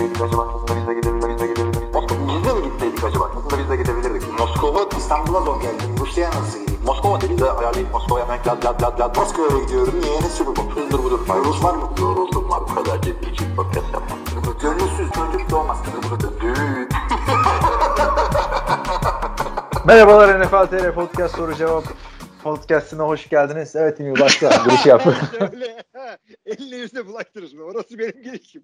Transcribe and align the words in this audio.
gitseydik 0.00 0.22
acaba? 0.22 0.42
Aslında 0.54 0.80
biz 0.80 0.86
de 0.88 0.94
gidebilirdik. 0.94 1.30
Biz 1.30 1.40
de 1.40 1.46
gidebilirdik. 1.46 1.94
Moskova, 1.94 2.28
biz 2.28 2.44
de 2.44 2.52
mi 2.52 2.62
gitseydik 2.64 3.04
acaba? 3.04 3.24
Aslında 3.36 3.58
biz 3.58 3.70
de 3.70 3.76
gidebilirdik. 3.76 4.38
Moskova, 4.38 4.88
İstanbul'a 4.98 5.40
zor 5.40 5.60
geldim. 5.62 5.96
Rusya'ya 6.00 6.30
nasıl 6.30 6.58
gideyim? 6.60 6.80
Moskova 6.84 7.20
dedi 7.20 7.38
de 7.38 7.50
ayarlayıp 7.50 7.92
Moskova'ya 7.92 8.24
hemen 8.28 8.38
lad 8.46 8.64
lad 8.64 8.82
lad 8.82 9.00
lad. 9.00 9.16
Moskova'ya 9.16 9.64
gidiyorum. 9.64 9.94
Niye? 10.00 10.20
Ne 10.20 10.28
sürü 10.28 10.48
bu? 10.56 10.70
Hızdır 10.74 10.98
budur. 10.98 11.20
Rus 11.44 11.64
var 11.64 11.74
mı? 11.74 11.90
Yoruldum 12.00 12.50
var. 12.50 12.60
Bu 12.60 12.74
kadar 12.74 13.02
ciddi 13.02 13.30
için 13.30 13.56
podcast 13.56 13.92
yapmam. 13.92 14.18
Gönülsüz 14.62 15.10
çocuk 15.12 15.50
doğmaz. 15.50 15.78
Düğün. 16.40 16.88
Merhabalar 19.84 20.40
NFL 20.40 20.66
TR 20.66 20.94
Podcast 20.94 21.36
Soru 21.36 21.54
Cevap 21.54 21.84
Podcast'ine 22.42 23.02
hoş 23.02 23.28
geldiniz. 23.28 23.76
Evet 23.76 24.00
İmir 24.00 24.20
başla. 24.20 24.48
Giriş 24.64 24.86
yap. 24.86 25.06
Öyle. 25.40 25.84
Elini 26.46 26.74
yüzüne 26.74 27.06
bulaştırırsın. 27.06 27.58
Orası 27.58 27.98
benim 27.98 28.22
girişim. 28.22 28.62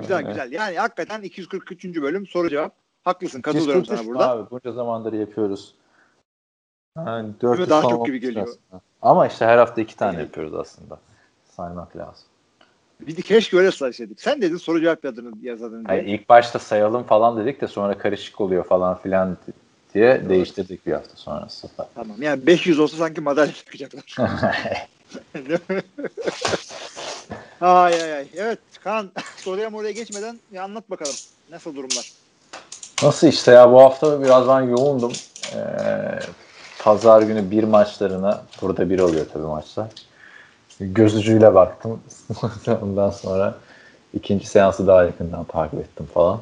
Güzel 0.00 0.22
güzel. 0.22 0.52
Yani 0.52 0.78
hakikaten 0.78 1.22
243. 1.22 1.84
bölüm 1.84 2.26
soru 2.26 2.48
cevap. 2.50 2.72
Haklısın. 3.04 3.40
Katılıyorum 3.42 3.84
sana 3.84 4.06
burada. 4.06 4.30
Abi 4.30 4.50
bunca 4.50 4.72
zamandır 4.72 5.12
yapıyoruz. 5.12 5.74
Yani 6.96 7.32
400 7.40 7.70
daha 7.70 7.82
çok 7.82 8.06
gibi 8.06 8.20
geliyor. 8.20 8.48
aslında. 8.48 8.82
Ama 9.02 9.26
işte 9.26 9.44
her 9.46 9.58
hafta 9.58 9.80
iki 9.80 9.96
tane 9.96 10.16
Evet. 10.16 10.26
yapıyoruz 10.26 10.54
aslında. 10.54 10.98
Saymak 11.56 11.96
lazım. 11.96 12.24
Bir 13.00 13.16
de 13.16 13.22
keşke 13.22 13.56
öyle 13.56 13.70
sayışaydık. 13.70 14.20
Sen 14.20 14.42
dedin 14.42 14.56
soru 14.56 14.80
cevap 14.80 15.04
yazadın, 15.04 15.38
yazadın 15.42 15.84
diye. 15.84 15.96
Yani 15.98 16.10
ilk 16.10 16.28
başta 16.28 16.58
sayalım 16.58 17.02
falan 17.02 17.36
dedik 17.36 17.60
de 17.60 17.66
sonra 17.68 17.98
karışık 17.98 18.40
oluyor 18.40 18.64
falan 18.64 18.98
filan 18.98 19.36
diye 19.94 20.28
değiştirdik 20.28 20.86
bir 20.86 20.92
hafta 20.92 21.16
sonrası. 21.16 21.68
Tamam. 21.94 22.22
Yani 22.22 22.46
500 22.46 22.78
olsa 22.78 22.96
sanki 22.96 23.20
madalya 23.20 23.52
çıkacaklar. 23.52 24.16
Ay 27.60 28.02
ay 28.02 28.12
ay. 28.14 28.26
Evet 28.36 28.58
Kaan 28.88 29.10
soruya 29.36 29.72
oraya 29.72 29.90
geçmeden 29.90 30.38
bir 30.52 30.56
anlat 30.56 30.90
bakalım. 30.90 31.14
Nasıl 31.50 31.76
durumlar? 31.76 32.12
Nasıl 33.02 33.26
işte 33.26 33.52
ya 33.52 33.72
bu 33.72 33.80
hafta 33.80 34.22
biraz 34.22 34.48
ben 34.48 34.60
yoğundum. 34.60 35.12
Ee, 35.54 35.58
Pazar 36.78 37.22
günü 37.22 37.50
bir 37.50 37.64
maçlarına 37.64 38.42
burada 38.62 38.90
bir 38.90 38.98
oluyor 38.98 39.26
tabii 39.32 39.46
maçlar. 39.46 39.86
Göz 40.80 41.16
ucuyla 41.16 41.54
baktım. 41.54 42.00
Ondan 42.82 43.10
sonra 43.10 43.54
ikinci 44.14 44.46
seansı 44.46 44.86
daha 44.86 45.04
yakından 45.04 45.44
takip 45.44 45.80
ettim 45.80 46.06
falan. 46.14 46.40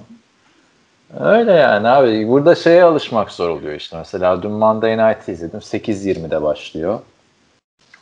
Öyle 1.20 1.52
yani 1.52 1.88
abi. 1.88 2.28
Burada 2.28 2.54
şeye 2.54 2.84
alışmak 2.84 3.30
zor 3.30 3.48
oluyor 3.48 3.74
işte. 3.74 3.96
Mesela 3.96 4.42
dün 4.42 4.50
Monday 4.50 4.98
Night 4.98 5.28
izledim. 5.28 5.60
8.20'de 5.60 6.42
başlıyor. 6.42 7.00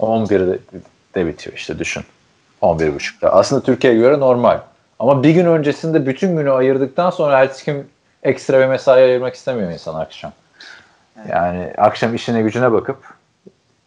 11'de 0.00 0.58
de 1.14 1.26
bitiyor 1.26 1.56
işte 1.56 1.78
düşün. 1.78 2.04
11.30'da. 2.64 3.32
Aslında 3.32 3.62
Türkiye'ye 3.62 3.98
göre 3.98 4.20
normal. 4.20 4.60
Ama 4.98 5.22
bir 5.22 5.30
gün 5.30 5.46
öncesinde 5.46 6.06
bütün 6.06 6.36
günü 6.36 6.50
ayırdıktan 6.50 7.10
sonra 7.10 7.38
ertesi 7.38 7.64
gün 7.64 7.86
ekstra 8.22 8.60
bir 8.60 8.66
mesai 8.66 9.02
ayırmak 9.02 9.34
istemiyor 9.34 9.70
insan 9.70 9.94
akşam. 9.94 10.32
Evet. 11.16 11.30
Yani 11.30 11.72
akşam 11.78 12.14
işine 12.14 12.42
gücüne 12.42 12.72
bakıp 12.72 12.98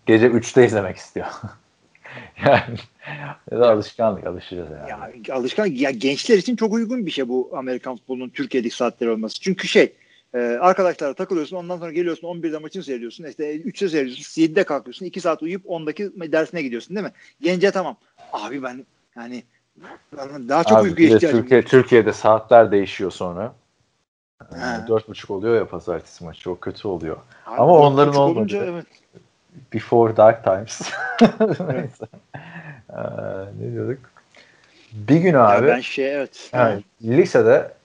gece 0.05 0.27
3'te 0.27 0.65
izlemek 0.65 0.97
istiyor. 0.97 1.27
yani 2.45 2.77
ya 3.51 3.59
da 3.59 3.71
alışkanlık 3.71 4.27
alışacağız 4.27 4.69
yani. 4.71 4.89
Ya 5.27 5.35
alışkan 5.35 5.65
ya 5.65 5.91
gençler 5.91 6.37
için 6.37 6.55
çok 6.55 6.73
uygun 6.73 7.05
bir 7.05 7.11
şey 7.11 7.29
bu 7.29 7.51
Amerikan 7.57 7.95
futbolunun 7.95 8.29
Türkiye'deki 8.29 8.75
saatleri 8.75 9.09
olması. 9.09 9.41
Çünkü 9.41 9.67
şey 9.67 9.93
e, 10.33 10.39
arkadaşlarla 10.39 11.13
takılıyorsun 11.13 11.57
ondan 11.57 11.77
sonra 11.77 11.91
geliyorsun 11.91 12.27
11'de 12.27 12.57
maçını 12.57 12.83
seyrediyorsun. 12.83 13.23
İşte 13.23 13.55
3'te 13.55 13.89
seyrediyorsun 13.89 14.41
7'de 14.41 14.63
kalkıyorsun 14.63 15.05
2 15.05 15.21
saat 15.21 15.43
uyuyup 15.43 15.65
10'daki 15.65 16.31
dersine 16.31 16.61
gidiyorsun 16.61 16.95
değil 16.95 17.05
mi? 17.07 17.13
Gence 17.41 17.71
tamam. 17.71 17.97
Abi 18.33 18.63
ben 18.63 18.85
yani 19.15 19.43
daha 20.21 20.63
çok 20.63 20.77
Abi 20.77 20.89
uykuya 20.89 21.15
ihtiyacım 21.15 21.41
Türkiye, 21.41 21.61
Türkiye'de 21.61 22.13
saatler 22.13 22.71
değişiyor 22.71 23.11
sonra. 23.11 23.53
Ee, 24.51 24.87
Dört 24.87 25.07
buçuk 25.07 25.31
oluyor 25.31 25.55
ya 25.55 25.67
pazartesi 25.67 26.23
maçı. 26.23 26.41
Çok 26.41 26.61
kötü 26.61 26.87
oluyor. 26.87 27.17
Abi, 27.45 27.61
Ama 27.61 27.73
onların 27.79 28.15
olmadı. 28.15 28.39
olunca 28.39 28.65
evet. 28.65 28.85
Before 29.73 30.17
Dark 30.17 30.43
Times. 30.43 30.81
Neyse. 31.59 32.05
Ee, 32.89 33.01
ne 33.59 33.71
diyorduk? 33.73 33.99
Bir 34.93 35.17
gün 35.17 35.33
Ya 35.33 35.47
abi 35.47 35.67
ben 35.67 35.79
şey 35.79 36.15
evet. 36.15 36.49
yani 36.53 36.83
lisede 37.01 37.51
e, 37.55 37.76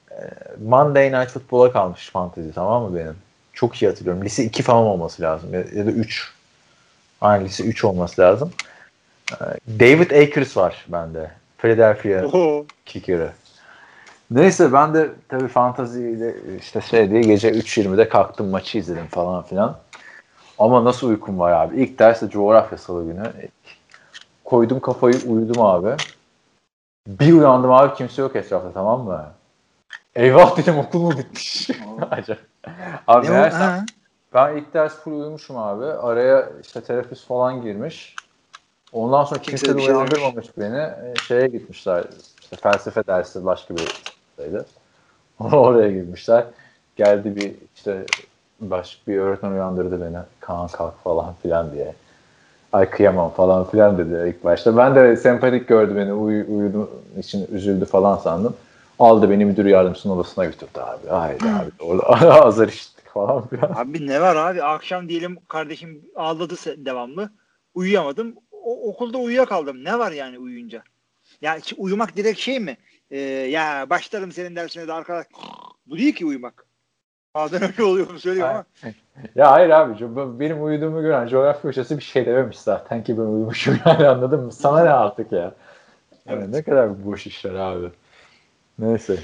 Monday 0.65 1.13
Night 1.13 1.31
Football'a 1.31 1.73
kalmış 1.73 2.11
fantezi 2.11 2.53
tamam 2.53 2.83
mı 2.83 2.97
benim? 2.99 3.17
Çok 3.53 3.83
iyi 3.83 3.89
hatırlıyorum. 3.89 4.25
Lise 4.25 4.45
2 4.45 4.63
falan 4.63 4.85
olması 4.85 5.23
lazım. 5.23 5.55
Ya, 5.55 5.87
da 5.87 5.91
3. 5.91 6.33
Aynen 7.21 7.45
lise 7.45 7.65
3 7.65 7.85
olması 7.85 8.21
lazım. 8.21 8.53
Ee, 9.33 9.45
David 9.81 10.11
Akers 10.11 10.57
var 10.57 10.85
bende. 10.89 11.31
Philadelphia 11.59 12.27
kicker'ı. 12.87 13.33
Neyse 14.31 14.73
ben 14.73 14.95
de 14.95 15.11
tabii 15.29 15.49
fantaziyle 15.49 16.35
işte 16.61 16.81
şey 16.81 17.11
diye 17.11 17.21
gece 17.21 17.51
3.20'de 17.51 18.09
kalktım 18.09 18.49
maçı 18.49 18.79
izledim 18.79 19.07
falan 19.07 19.43
filan. 19.43 19.79
Ama 20.59 20.85
nasıl 20.85 21.09
uykum 21.09 21.39
var 21.39 21.53
abi. 21.53 21.83
İlk 21.83 21.99
ders 21.99 22.23
de 22.23 22.31
coğrafya 22.31 22.79
salı 22.79 23.05
günü. 23.05 23.33
Koydum 24.45 24.81
kafayı 24.81 25.17
uyudum 25.27 25.63
abi. 25.63 25.97
Bir 27.07 27.33
uyandım 27.33 27.73
abi 27.73 27.95
kimse 27.95 28.23
yok 28.23 28.37
etrafta 28.37 28.73
tamam 28.73 29.01
mı? 29.05 29.27
Eyvah 30.17 30.57
dedim 30.57 30.79
okul 30.79 31.01
mu 31.01 31.11
bitmiş? 31.19 31.71
Acayip. 32.11 32.43
abi 33.09 33.27
Ne 33.27 33.31
meğersem 33.31 33.89
ben 34.35 34.57
ilk 34.57 34.75
ders 34.75 34.95
full 34.95 35.13
uyumuşum 35.13 35.57
abi. 35.59 35.85
Araya 35.85 36.49
işte 36.63 36.81
terapist 36.81 37.27
falan 37.27 37.63
girmiş. 37.63 38.17
Ondan 38.93 39.25
sonra 39.25 39.41
Kimse 39.41 39.67
kimse 39.67 39.79
de 39.79 39.83
şey 39.87 39.95
uyandırmamış 39.95 40.47
beni. 40.59 40.79
E, 40.79 41.15
Şeye 41.29 41.47
gitmişler. 41.47 42.05
İşte 42.43 42.57
felsefe 42.57 43.07
dersi 43.07 43.45
başka 43.45 43.77
bir 43.77 43.89
şeydi. 44.37 44.65
Oraya 45.41 45.91
girmişler. 45.91 46.45
Geldi 46.97 47.37
bir 47.37 47.55
işte 47.77 48.05
başka 48.61 49.13
bir 49.13 49.19
öğretmen 49.19 49.51
uyandırdı 49.51 50.01
beni. 50.01 50.19
Kaan 50.41 50.69
kalk 50.69 51.05
falan 51.05 51.35
filan 51.43 51.73
diye. 51.73 51.95
Ay 52.73 52.91
kıyamam 52.91 53.31
falan 53.31 53.65
filan 53.65 53.99
dedi 53.99 54.29
ilk 54.29 54.45
başta. 54.45 54.77
Ben 54.77 54.95
de 54.95 55.17
sempatik 55.17 55.69
gördü 55.69 55.97
beni. 55.97 56.13
Uy, 56.13 56.41
uyudu 56.49 56.91
için 57.19 57.47
üzüldü 57.53 57.85
falan 57.85 58.17
sandım. 58.17 58.57
Aldı 58.99 59.31
beni 59.31 59.45
müdür 59.45 59.65
yardımcısının 59.65 60.17
odasına 60.17 60.45
götürdü 60.45 60.81
abi. 60.81 61.09
Haydi 61.09 61.45
abi. 61.45 61.71
Orada 61.85 62.45
azar 62.45 62.69
işittik 62.69 63.09
falan 63.09 63.49
filan. 63.49 63.73
Abi 63.75 64.07
ne 64.07 64.21
var 64.21 64.37
abi 64.37 64.63
akşam 64.63 65.09
diyelim 65.09 65.39
kardeşim 65.49 66.05
ağladı 66.17 66.55
devamlı. 66.77 67.31
Uyuyamadım. 67.75 68.35
O, 68.53 68.89
okulda 68.91 69.19
uyuyakaldım. 69.19 69.85
Ne 69.85 69.99
var 69.99 70.13
yani 70.13 70.39
uyuyunca? 70.39 70.83
Ya 71.41 71.59
uyumak 71.77 72.17
direkt 72.17 72.39
şey 72.41 72.61
mi? 72.61 72.77
Ee, 73.11 73.19
ya 73.21 73.87
başlarım 73.91 74.33
senin 74.33 74.57
dersine 74.57 74.89
de 74.89 74.93
arkadaş. 74.93 75.27
Bu 75.87 75.99
değil 75.99 76.15
ki 76.15 76.27
uyumak. 76.27 76.67
Bazen 77.35 77.63
öyle 77.63 77.85
oluyor 77.85 78.11
mu 78.11 78.19
söylüyorum 78.19 78.55
ama. 78.55 78.65
Ya 79.35 79.51
hayır 79.51 79.71
abi 79.71 79.95
benim 80.41 80.65
uyuduğumu 80.65 81.03
gören 81.03 81.29
coğrafya 81.29 81.69
hocası 81.69 81.99
bir 81.99 82.03
şey 82.03 82.27
dememiş 82.27 82.59
zaten 82.59 83.05
ki 83.05 83.19
ben 83.19 83.23
uyumuşum 83.23 83.79
yani 83.87 84.09
anladın 84.09 84.41
mı? 84.41 84.53
Sana 84.53 84.85
ne 84.85 84.91
artık 84.91 85.33
ya? 85.33 85.39
Yani 85.41 85.53
Evet. 86.27 86.49
Ne 86.49 86.63
kadar 86.63 87.05
boş 87.07 87.27
işler 87.27 87.55
abi. 87.55 87.91
Neyse 88.79 89.17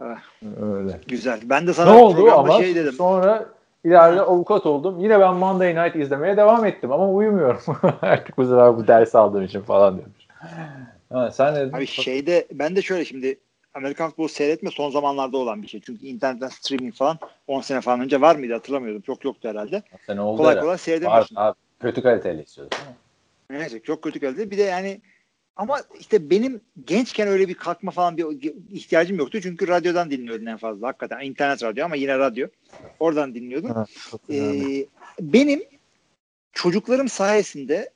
Ah, 0.00 0.22
öyle. 0.62 1.00
güzel. 1.08 1.40
Ben 1.44 1.66
de 1.66 1.70
Ne 1.70 1.74
sana 1.74 2.02
oldu 2.02 2.14
programda 2.14 2.38
ama 2.54 2.62
şey 2.62 2.74
dedim. 2.74 2.92
sonra 2.92 3.46
ileride 3.84 4.20
avukat 4.20 4.66
oldum. 4.66 5.00
Yine 5.00 5.20
ben 5.20 5.34
Monday 5.34 5.74
Night 5.76 5.96
izlemeye 5.96 6.36
devam 6.36 6.64
ettim 6.64 6.92
ama 6.92 7.10
uyumuyorum. 7.10 7.60
artık 8.02 8.38
bu 8.38 8.44
sefer 8.44 8.76
bu 8.76 8.86
ders 8.86 9.14
aldığım 9.14 9.44
için 9.44 9.60
falan 9.60 9.98
demiş. 9.98 10.28
Ha, 11.12 11.30
sen 11.30 11.54
ne 11.54 11.60
dedin? 11.60 11.72
Abi 11.76 11.86
şeyde 11.86 12.46
ben 12.52 12.76
de 12.76 12.82
şöyle 12.82 13.04
şimdi 13.04 13.38
Amerikan 13.74 14.08
futbolu 14.08 14.28
seyretme 14.28 14.70
son 14.70 14.90
zamanlarda 14.90 15.36
olan 15.36 15.62
bir 15.62 15.68
şey. 15.68 15.80
Çünkü 15.80 16.06
internetten 16.06 16.48
streaming 16.48 16.94
falan 16.94 17.18
10 17.46 17.60
sene 17.60 17.80
falan 17.80 18.00
önce 18.00 18.20
var 18.20 18.36
mıydı 18.36 18.52
hatırlamıyorum. 18.54 19.00
Çok 19.02 19.24
yoktu 19.24 19.48
herhalde. 19.48 19.82
Sen 20.06 20.16
oldu 20.16 20.36
Kolay 20.36 20.50
herhalde. 20.50 20.60
kolay 20.64 20.72
Var 20.74 20.78
seyredemiyorsun. 20.78 21.36
abi. 21.36 21.56
Kötü 21.80 22.02
kaliteli 22.02 22.42
istiyorsun. 22.42 22.78
Neyse 23.50 23.80
çok 23.82 24.02
kötü 24.02 24.20
geldi. 24.20 24.50
Bir 24.50 24.58
de 24.58 24.62
yani 24.62 25.00
ama 25.58 25.80
işte 26.00 26.30
benim 26.30 26.60
gençken 26.86 27.28
öyle 27.28 27.48
bir 27.48 27.54
kalkma 27.54 27.90
falan 27.90 28.16
bir 28.16 28.52
ihtiyacım 28.72 29.18
yoktu. 29.18 29.40
Çünkü 29.42 29.68
radyodan 29.68 30.10
dinliyordum 30.10 30.48
en 30.48 30.56
fazla. 30.56 30.88
Hakikaten 30.88 31.20
internet 31.20 31.62
radyo 31.62 31.84
ama 31.84 31.96
yine 31.96 32.18
radyo. 32.18 32.48
Oradan 33.00 33.34
dinliyordum. 33.34 33.70
Ha. 33.70 33.86
Ee, 34.30 34.86
benim 35.20 35.62
çocuklarım 36.52 37.08
sayesinde 37.08 37.90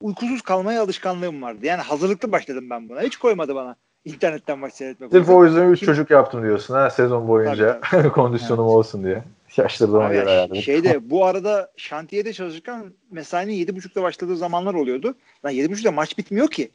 uykusuz 0.00 0.42
kalmaya 0.42 0.82
alışkanlığım 0.82 1.42
vardı. 1.42 1.66
Yani 1.66 1.82
hazırlıklı 1.82 2.32
başladım 2.32 2.70
ben 2.70 2.88
buna. 2.88 3.02
Hiç 3.02 3.16
koymadı 3.16 3.54
bana 3.54 3.76
internetten 4.04 4.58
maç 4.58 4.74
seyretmek. 4.74 5.10
Sırf 5.10 5.28
o 5.28 5.44
yüzden 5.44 5.70
3 5.70 5.78
Kim- 5.78 5.86
çocuk 5.86 6.10
yaptım 6.10 6.42
diyorsun 6.42 6.74
ha 6.74 6.90
sezon 6.90 7.28
boyunca. 7.28 7.80
Kondisyonum 8.14 8.66
olsun 8.66 9.04
diye. 9.04 9.24
Yaşlandığıma 9.58 10.04
Abi 10.04 10.14
göre 10.14 10.30
ayarladım. 10.30 10.62
şeyde 10.62 11.10
bu 11.10 11.24
arada 11.24 11.72
şantiyede 11.76 12.32
çalışırken 12.32 12.92
mesainin 13.10 13.52
yedi 13.52 13.76
buçukta 13.76 14.02
başladığı 14.02 14.36
zamanlar 14.36 14.74
oluyordu. 14.74 15.18
Lan 15.44 15.50
yedi 15.50 15.70
buçukta 15.70 15.92
maç 15.92 16.18
bitmiyor 16.18 16.50
ki. 16.50 16.70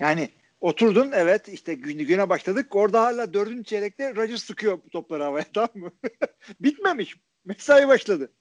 Yani 0.00 0.28
oturdun 0.60 1.10
evet 1.14 1.48
işte 1.48 1.74
gün, 1.74 1.98
güne 1.98 2.28
başladık. 2.28 2.76
Orada 2.76 3.02
hala 3.02 3.34
dördüncü 3.34 3.64
çeyrekte 3.64 4.16
Rodgers 4.16 4.42
sıkıyor 4.42 4.78
topları 4.92 5.22
havaya 5.22 5.44
tamam 5.54 5.70
mı? 5.74 5.90
Bitmemiş. 6.60 7.16
Mesai 7.44 7.88
başladı. 7.88 8.32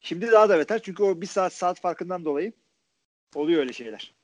Şimdi 0.00 0.32
daha 0.32 0.48
da 0.48 0.58
beter 0.58 0.82
çünkü 0.82 1.02
o 1.02 1.20
bir 1.20 1.26
saat 1.26 1.52
saat 1.52 1.80
farkından 1.80 2.24
dolayı 2.24 2.52
oluyor 3.34 3.60
öyle 3.60 3.72
şeyler. 3.72 4.14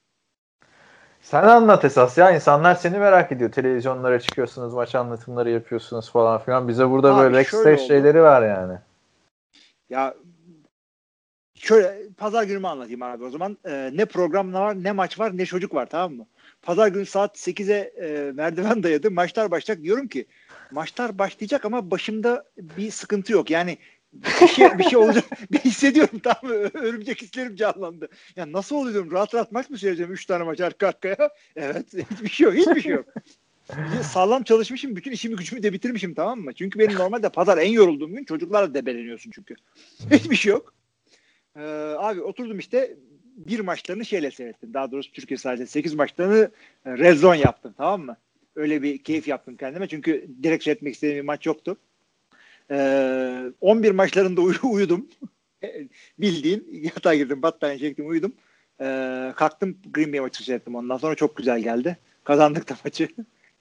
Sen 1.22 1.42
anlat 1.42 1.84
esas 1.84 2.18
ya. 2.18 2.30
İnsanlar 2.30 2.74
seni 2.74 2.98
merak 2.98 3.32
ediyor. 3.32 3.52
Televizyonlara 3.52 4.20
çıkıyorsunuz, 4.20 4.74
maç 4.74 4.94
anlatımları 4.94 5.50
yapıyorsunuz 5.50 6.10
falan 6.10 6.40
filan. 6.40 6.68
Bize 6.68 6.90
burada 6.90 7.14
Abi 7.14 7.22
böyle 7.22 7.36
backstage 7.38 7.78
şeyleri 7.78 8.22
var 8.22 8.42
yani. 8.48 8.78
Ya 9.90 10.14
şöyle 11.54 12.08
pazar 12.16 12.42
günümü 12.42 12.66
anlatayım 12.66 13.02
abi 13.02 13.24
o 13.24 13.30
zaman. 13.30 13.58
Ee, 13.64 13.90
ne 13.94 14.04
program 14.04 14.52
var, 14.52 14.84
ne 14.84 14.92
maç 14.92 15.18
var, 15.18 15.36
ne 15.36 15.46
çocuk 15.46 15.74
var 15.74 15.86
tamam 15.86 16.12
mı? 16.12 16.26
Pazar 16.62 16.88
günü 16.88 17.06
saat 17.06 17.36
8'e 17.36 17.78
e, 17.78 18.32
merdiven 18.32 18.82
dayadı. 18.82 19.10
Maçlar 19.10 19.50
başlayacak. 19.50 19.84
Diyorum 19.84 20.08
ki 20.08 20.26
maçlar 20.70 21.18
başlayacak 21.18 21.64
ama 21.64 21.90
başımda 21.90 22.44
bir 22.58 22.90
sıkıntı 22.90 23.32
yok. 23.32 23.50
Yani 23.50 23.78
bir 24.12 24.46
şey, 24.48 24.78
bir 24.78 24.84
şey 24.84 24.98
olacak. 24.98 25.24
bir 25.52 25.58
hissediyorum? 25.58 26.20
Ö- 26.42 26.70
Örümcek 26.74 27.22
hislerim 27.22 27.56
canlandı. 27.56 28.08
Ya 28.36 28.52
nasıl 28.52 28.76
oluyor 28.76 28.94
diyorum. 28.94 29.12
Rahat 29.12 29.34
rahat 29.34 29.52
maç 29.52 29.70
mı 29.70 29.78
seyredeceğim? 29.78 30.12
Üç 30.12 30.26
tane 30.26 30.44
maç 30.44 30.60
arka 30.60 30.88
arkaya. 30.88 31.16
Evet. 31.56 31.86
Hiçbir 32.10 32.28
şey 32.28 32.44
yok. 32.44 32.54
Hiçbir 32.54 32.80
şey 32.80 32.92
yok. 32.92 33.06
Sağlam 34.02 34.42
çalışmışım. 34.42 34.96
Bütün 34.96 35.12
işimi 35.12 35.36
gücümü 35.36 35.62
de 35.62 35.72
bitirmişim 35.72 36.14
tamam 36.14 36.40
mı? 36.40 36.52
Çünkü 36.54 36.78
benim 36.78 36.98
normalde 36.98 37.28
pazar 37.28 37.58
en 37.58 37.70
yorulduğum 37.70 38.14
gün 38.14 38.24
çocuklarla 38.24 38.74
debeleniyorsun 38.74 39.30
çünkü. 39.30 39.54
Hiçbir 40.10 40.36
şey 40.36 40.50
yok. 40.52 40.74
Ee, 41.56 41.60
abi 41.98 42.22
oturdum 42.22 42.58
işte 42.58 42.96
bir 43.36 43.60
maçlarını 43.60 44.04
şeyle 44.04 44.30
seyrettim. 44.30 44.74
Daha 44.74 44.92
doğrusu 44.92 45.12
Türkiye 45.12 45.38
sadece 45.38 45.66
8 45.66 45.94
maçlarını 45.94 46.50
e, 46.86 46.98
red 46.98 47.16
zone 47.16 47.38
yaptım 47.38 47.74
tamam 47.76 48.02
mı? 48.02 48.16
Öyle 48.56 48.82
bir 48.82 48.98
keyif 48.98 49.28
yaptım 49.28 49.56
kendime. 49.56 49.88
Çünkü 49.88 50.26
direkt 50.42 50.64
seyretmek 50.64 50.94
istediğim 50.94 51.18
bir 51.18 51.24
maç 51.26 51.46
yoktu. 51.46 51.76
Ee, 52.70 53.52
11 53.60 53.90
maçlarında 53.90 54.40
uy- 54.40 54.56
uyudum. 54.62 55.06
Bildiğin 56.18 56.68
yatağa 56.82 57.14
girdim, 57.14 57.42
battaniye 57.42 57.78
çektim, 57.78 58.08
uyudum. 58.08 58.32
Ee, 58.80 59.32
kalktım 59.36 59.76
Green 59.94 60.12
Bay 60.12 60.20
maçı 60.20 60.44
seyrettim. 60.44 60.74
Ondan 60.74 60.96
sonra 60.96 61.14
çok 61.14 61.36
güzel 61.36 61.60
geldi. 61.60 61.96
Kazandık 62.24 62.68
da 62.68 62.76
maçı. 62.84 63.08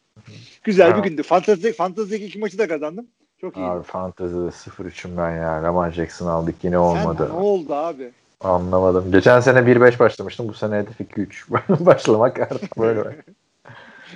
güzel 0.64 0.92
Ha. 0.92 0.98
bir 1.04 1.10
gündü. 1.10 1.24
Fantezi, 1.24 1.74
Fantezi'deki 1.74 2.26
iki 2.26 2.40
maçı 2.40 2.58
da 2.58 2.68
kazandım. 2.68 3.08
Çok 3.42 3.58
iyi. 3.58 3.66
Abi 3.66 3.84
fantezide 3.84 4.38
0-3'üm 4.40 5.18
ben 5.18 5.32
ya. 5.36 5.64
Lamar 5.64 5.92
Jackson 5.92 6.28
aldık 6.28 6.56
yine 6.64 6.74
Sen 6.76 6.80
olmadı. 6.80 7.30
ne 7.30 7.34
oldu 7.34 7.74
abi? 7.74 8.12
Anlamadım. 8.42 9.12
Geçen 9.12 9.40
sene 9.40 9.60
1-5 9.60 10.00
başlamıştım. 10.00 10.48
Bu 10.48 10.54
sene 10.54 10.76
hedef 10.78 11.02
2-3. 11.02 11.86
Başlamak 11.86 12.40
artık 12.40 12.78
böyle. 12.80 13.16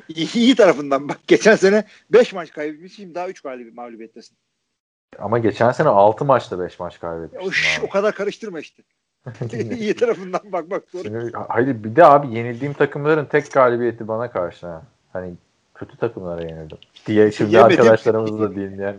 İyi, 0.10 0.34
iyi 0.36 0.56
tarafından 0.56 1.10
bak. 1.10 1.19
Geçen 1.28 1.56
sene 1.56 1.84
5 2.10 2.34
maç 2.34 2.51
kaybetmiş. 2.51 2.96
Şimdi 2.96 3.16
daha 3.16 3.30
3 3.30 3.42
galibiyet 3.42 3.75
mağlubiyettesin. 3.75 4.38
Ama 5.19 5.39
geçen 5.39 5.71
sene 5.71 5.89
6 5.89 6.25
maçta 6.25 6.60
5 6.60 6.80
maç 6.80 6.94
şş, 6.94 7.04
abi. 7.04 7.27
o 7.86 7.89
kadar 7.89 8.15
karıştırma 8.15 8.60
işte. 8.60 8.83
iyi 9.80 9.95
tarafından 9.95 10.42
bak 10.44 10.71
bak. 10.71 10.83
Doğru. 10.94 11.04
Şimdi, 11.04 11.31
hayır 11.50 11.83
bir 11.83 11.95
de 11.95 12.06
abi 12.06 12.38
yenildiğim 12.38 12.74
takımların 12.74 13.25
tek 13.25 13.51
galibiyeti 13.51 14.07
bana 14.07 14.31
karşı. 14.31 14.68
Ha. 14.68 14.81
Hani 15.13 15.33
kötü 15.75 15.98
takımlara 15.98 16.42
yenildim. 16.42 16.77
Diye 17.06 17.31
şimdi 17.31 17.56
Yemedim. 17.56 17.80
arkadaşlarımız 17.80 18.39
da 18.39 18.56
değil 18.56 18.80
yani. 18.80 18.98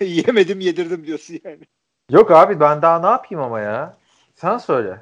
Yemedim 0.00 0.60
yedirdim 0.60 1.06
diyorsun 1.06 1.40
yani. 1.44 1.60
Yok 2.10 2.30
abi 2.30 2.60
ben 2.60 2.82
daha 2.82 3.00
ne 3.00 3.06
yapayım 3.06 3.44
ama 3.44 3.60
ya? 3.60 3.96
Sen 4.34 4.58
söyle. 4.58 5.00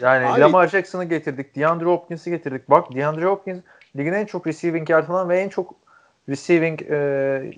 Yani 0.00 0.26
Abi- 0.26 0.40
Lamar 0.40 0.68
Jackson'ı 0.68 1.04
getirdik. 1.04 1.56
DeAndre 1.56 1.84
Hopkins'i 1.84 2.30
getirdik. 2.30 2.70
Bak 2.70 2.94
DeAndre 2.94 3.24
Hopkins 3.24 3.60
ligin 3.96 4.12
en 4.12 4.26
çok 4.26 4.46
receiving 4.46 4.90
yaratan 4.90 5.28
ve 5.28 5.40
en 5.40 5.48
çok 5.48 5.74
receiving 6.28 6.82
e, 6.82 6.96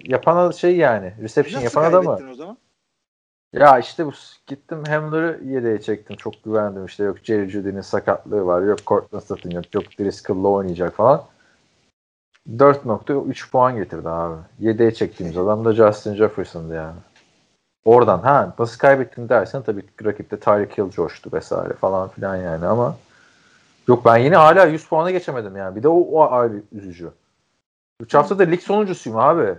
yapan 0.05 0.51
şey 0.51 0.77
yani. 0.77 1.13
Reception 1.23 1.63
Nasıl 1.63 1.77
yapan 1.77 1.91
adamı. 1.91 2.31
o 2.31 2.35
zaman? 2.35 2.59
Ya 3.53 3.79
işte 3.79 4.07
bu 4.07 4.13
gittim 4.47 4.85
Hamler'ı 4.85 5.41
yedeğe 5.45 5.81
çektim. 5.81 6.17
Çok 6.17 6.45
güvendim 6.45 6.85
işte. 6.85 7.05
Yok 7.05 7.19
Jerry 7.23 7.49
Judy'nin 7.49 7.81
sakatlığı 7.81 8.47
var. 8.47 8.63
Yok 8.63 8.79
Cortland 8.87 9.23
Sutton 9.23 9.51
yok. 9.51 9.75
Yok 9.75 9.85
Driscoll'la 9.99 10.49
oynayacak 10.49 10.95
falan. 10.95 11.23
4.3 12.57 13.51
puan 13.51 13.77
getirdi 13.77 14.09
abi. 14.09 14.37
Yedeğe 14.59 14.95
çektiğimiz 14.95 15.39
adam 15.39 15.65
da 15.65 15.73
Justin 15.73 16.15
Jefferson'dı 16.15 16.75
yani. 16.75 16.97
Oradan 17.85 18.19
ha 18.19 18.55
nasıl 18.59 18.79
kaybettin 18.79 19.29
dersen 19.29 19.63
tabii 19.63 19.83
ki 19.83 20.05
rakipte 20.05 20.41
Tyreek 20.41 20.79
Hill 20.79 20.91
coştu 20.91 21.31
vesaire 21.33 21.73
falan 21.73 22.09
filan 22.09 22.37
yani 22.37 22.67
ama 22.67 22.97
yok 23.89 24.05
ben 24.05 24.17
yine 24.17 24.37
hala 24.37 24.65
100 24.65 24.89
puana 24.89 25.11
geçemedim 25.11 25.57
yani. 25.57 25.77
Bir 25.77 25.83
de 25.83 25.89
o, 25.89 26.01
o 26.01 26.31
ayrı 26.33 26.63
üzücü. 26.73 27.11
3 28.01 28.15
haftadır 28.15 28.51
lig 28.51 28.61
sonuncusuyum 28.61 29.19
abi. 29.19 29.55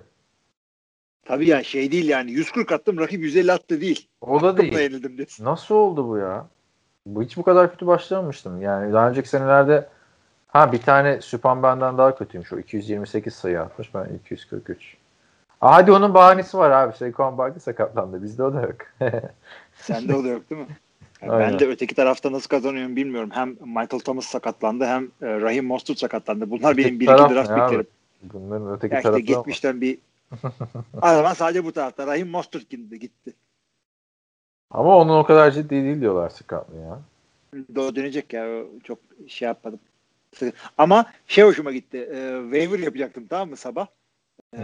Tabii 1.25 1.47
ya 1.47 1.63
şey 1.63 1.91
değil 1.91 2.09
yani 2.09 2.31
140 2.31 2.71
attım 2.71 2.99
rakip 2.99 3.21
150 3.21 3.51
attı 3.51 3.81
değil. 3.81 4.07
O 4.21 4.41
da 4.41 4.41
Buna 4.41 4.57
değil. 4.57 4.73
yenildim 4.73 5.17
diyorsun. 5.17 5.45
Nasıl 5.45 5.75
oldu 5.75 6.07
bu 6.09 6.17
ya? 6.17 6.47
Bu 7.05 7.23
hiç 7.23 7.37
bu 7.37 7.43
kadar 7.43 7.71
kötü 7.71 7.87
başlamamıştım. 7.87 8.61
Yani 8.61 8.93
daha 8.93 9.09
önceki 9.09 9.29
senelerde 9.29 9.87
ha 10.47 10.71
bir 10.71 10.81
tane 10.81 11.21
Süpan 11.21 11.63
benden 11.63 11.97
daha 11.97 12.15
kötüymüş. 12.15 12.53
O 12.53 12.59
228 12.59 13.33
sayı 13.33 13.61
atmış. 13.61 13.93
Ben 13.93 14.05
243. 14.25 14.97
Aa, 15.61 15.75
hadi 15.75 15.91
onun 15.91 16.13
bahanesi 16.13 16.57
var 16.57 16.71
abi. 16.71 16.97
Saquon 16.97 17.37
Barkley 17.37 17.59
sakatlandı. 17.59 18.23
Bizde 18.23 18.43
o 18.43 18.53
da 18.53 18.61
yok. 18.61 18.75
Sende 19.75 20.15
o 20.15 20.23
da 20.23 20.27
yok 20.27 20.49
değil 20.49 20.61
mi? 20.61 20.67
Yani 21.21 21.31
Aynen. 21.31 21.53
ben 21.53 21.59
de 21.59 21.67
öteki 21.67 21.95
tarafta 21.95 22.31
nasıl 22.31 22.47
kazanıyorum 22.49 22.95
bilmiyorum. 22.95 23.29
Hem 23.33 23.49
Michael 23.49 23.99
Thomas 23.99 24.25
sakatlandı 24.25 24.85
hem 24.85 25.03
e, 25.03 25.41
Rahim 25.41 25.65
Mostert 25.65 25.99
sakatlandı. 25.99 26.49
Bunlar 26.49 26.77
benim 26.77 26.99
bir 26.99 27.05
iki 27.05 27.33
draft 27.33 27.49
picklerim. 27.49 27.87
Bunların 28.21 28.71
öteki 28.71 28.93
Ya 28.93 28.99
işte 28.99 29.09
tarafı 29.09 29.23
ama. 29.33 29.37
gitmişten 29.37 29.81
bir 29.81 29.97
o 30.95 31.07
zaman 31.07 31.33
sadece 31.33 31.65
bu 31.65 31.71
tarafta. 31.71 32.07
Rahim 32.07 32.27
Mostert 32.27 32.69
gitti. 32.69 32.99
gitti. 32.99 33.33
Ama 34.71 34.97
onun 34.97 35.17
o 35.17 35.23
kadar 35.23 35.51
ciddi 35.51 35.69
değil 35.69 36.01
diyorlar 36.01 36.29
sakatlığı 36.29 36.77
ya. 36.77 36.99
O 37.77 37.95
dönecek 37.95 38.33
ya. 38.33 38.63
Çok 38.83 38.99
şey 39.27 39.45
yapmadım. 39.45 39.79
Ama 40.77 41.05
şey 41.27 41.43
hoşuma 41.43 41.71
gitti. 41.71 41.97
E, 41.97 42.41
waiver 42.43 42.79
yapacaktım 42.79 43.27
tamam 43.27 43.49
mı 43.49 43.55
sabah? 43.57 43.87
E, 44.53 44.57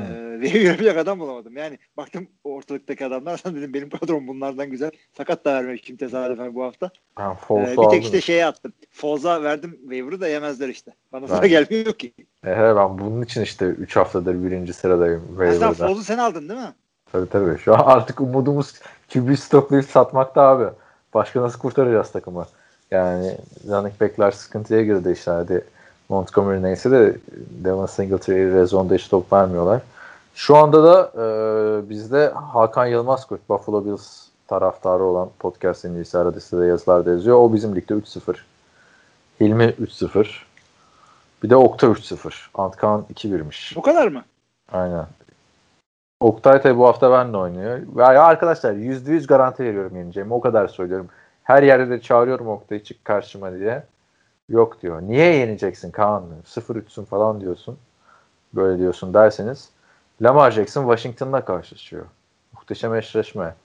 waiver 0.44 0.70
yapacak 0.70 0.98
adam 0.98 1.20
bulamadım. 1.20 1.58
Yani 1.58 1.80
baktım 1.98 2.28
ortalıktaki 2.44 3.06
adamlar 3.06 3.38
sana 3.38 3.56
dedim 3.58 3.74
benim 3.74 3.90
kadrom 3.90 4.28
bunlardan 4.28 4.70
güzel. 4.70 4.92
Sakat 5.18 5.46
da 5.46 5.54
vermemişim 5.54 5.98
tesadüfen 5.98 6.56
bu 6.56 6.64
hafta. 6.64 6.90
Ben 7.20 7.32
E, 7.32 7.36
Fawles'u 7.36 7.82
bir 7.82 7.90
tek 7.90 8.04
işte 8.04 8.22
şeye 8.22 8.46
attım. 8.46 8.74
Foz'a 8.92 9.44
verdim 9.44 9.78
waiver'ı 9.82 10.22
da 10.22 10.28
yemezler 10.28 10.70
işte. 10.70 10.92
Bana 11.12 11.28
sıra 11.28 11.48
gelmiyor 11.48 11.94
ki. 11.94 12.14
E, 12.46 12.50
he, 12.50 12.76
ben 12.76 13.00
bunun 13.00 13.22
için 13.22 13.42
işte 13.42 13.66
3 13.66 13.96
haftadır 13.96 14.44
birinci 14.46 14.74
sıradayım. 14.74 15.20
Ha, 15.20 15.26
sen 15.28 15.52
Waiver'da. 15.52 15.88
Foz'u 15.88 16.04
sen 16.04 16.18
aldın 16.18 16.50
değil 16.50 16.60
mi? 16.60 16.74
Tabii 17.12 17.30
tabii. 17.30 17.58
Şu 17.60 17.76
an 17.76 17.84
artık 17.86 18.22
umudumuz 18.22 18.74
QB 19.14 19.36
stoklayıp 19.36 19.86
satmakta 19.86 20.42
abi. 20.42 20.66
Başka 21.14 21.42
nasıl 21.42 21.60
kurtaracağız 21.60 22.12
takımı? 22.12 22.46
Yani 22.92 23.38
running 23.68 24.02
back'ler 24.02 24.32
sıkıntıya 24.32 24.84
girdi 24.84 25.12
işte. 25.12 25.32
Hadi 25.32 25.66
Montgomery 26.10 26.64
neyse 26.64 26.92
de 26.92 27.18
Devon 27.64 27.86
Singletary'i 27.86 28.54
rezonda 28.54 28.94
hiç 28.94 29.08
top 29.08 29.34
vermiyorlar. 29.34 29.82
Şu 30.36 30.58
anda 30.58 30.84
da 30.84 31.12
e, 31.16 31.90
bizde 31.90 32.30
Hakan 32.30 32.86
Yılmaz 32.86 33.26
koç 33.26 33.40
Buffalo 33.50 33.86
Bills 33.86 34.24
taraftarı 34.48 35.04
olan 35.04 35.30
podcast 35.40 35.84
dinleyicisi 35.84 36.42
size 36.42 36.66
yazılarda 36.66 37.12
yazıyor. 37.12 37.38
O 37.38 37.54
bizim 37.54 37.76
ligde 37.76 37.94
3-0. 37.94 38.36
Hilmi 39.42 39.64
3-0. 39.64 40.28
Bir 41.44 41.50
de 41.50 41.56
Okta 41.56 41.88
3-0. 41.88 42.34
Antkan 42.54 43.06
2-1'miş. 43.14 43.76
Bu 43.76 43.82
kadar 43.82 44.08
mı? 44.08 44.24
Aynen. 44.72 45.06
Oktay 46.20 46.62
tabi 46.62 46.78
bu 46.78 46.88
hafta 46.88 47.12
benimle 47.12 47.38
oynuyor. 47.38 47.80
Ya 47.98 48.24
arkadaşlar 48.24 48.74
%100 48.74 49.28
garanti 49.28 49.64
veriyorum 49.64 49.98
yeneceğimi. 49.98 50.34
O 50.34 50.42
kadar 50.42 50.68
söylüyorum. 50.68 51.08
Her 51.44 51.64
yerde 51.64 51.90
de 51.90 52.02
çağırıyorum 52.02 52.48
Oktay'ı 52.48 52.84
çık 52.84 53.06
karşıma 53.06 53.54
diye. 53.54 53.84
Yok 54.50 54.82
diyor. 54.82 55.02
Niye 55.02 55.36
yeneceksin 55.36 55.92
Kaan? 55.92 56.24
0-3'sün 56.46 57.04
falan 57.04 57.42
diyorsun. 57.42 57.78
Böyle 58.54 58.80
diyorsun 58.80 59.14
derseniz. 59.14 59.70
Lamar 60.22 60.52
Jackson 60.52 60.84
Washington'la 60.84 61.46
karşılaşıyor. 61.46 62.06
Muhteşem 62.54 62.96
eşleşme. 62.96 63.56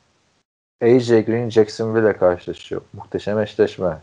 AJ 0.82 1.08
Green 1.08 1.50
Jacksonville'le 1.50 2.18
karşılaşıyor. 2.18 2.80
Muhteşem 2.92 3.38
eşleşme. 3.38 3.98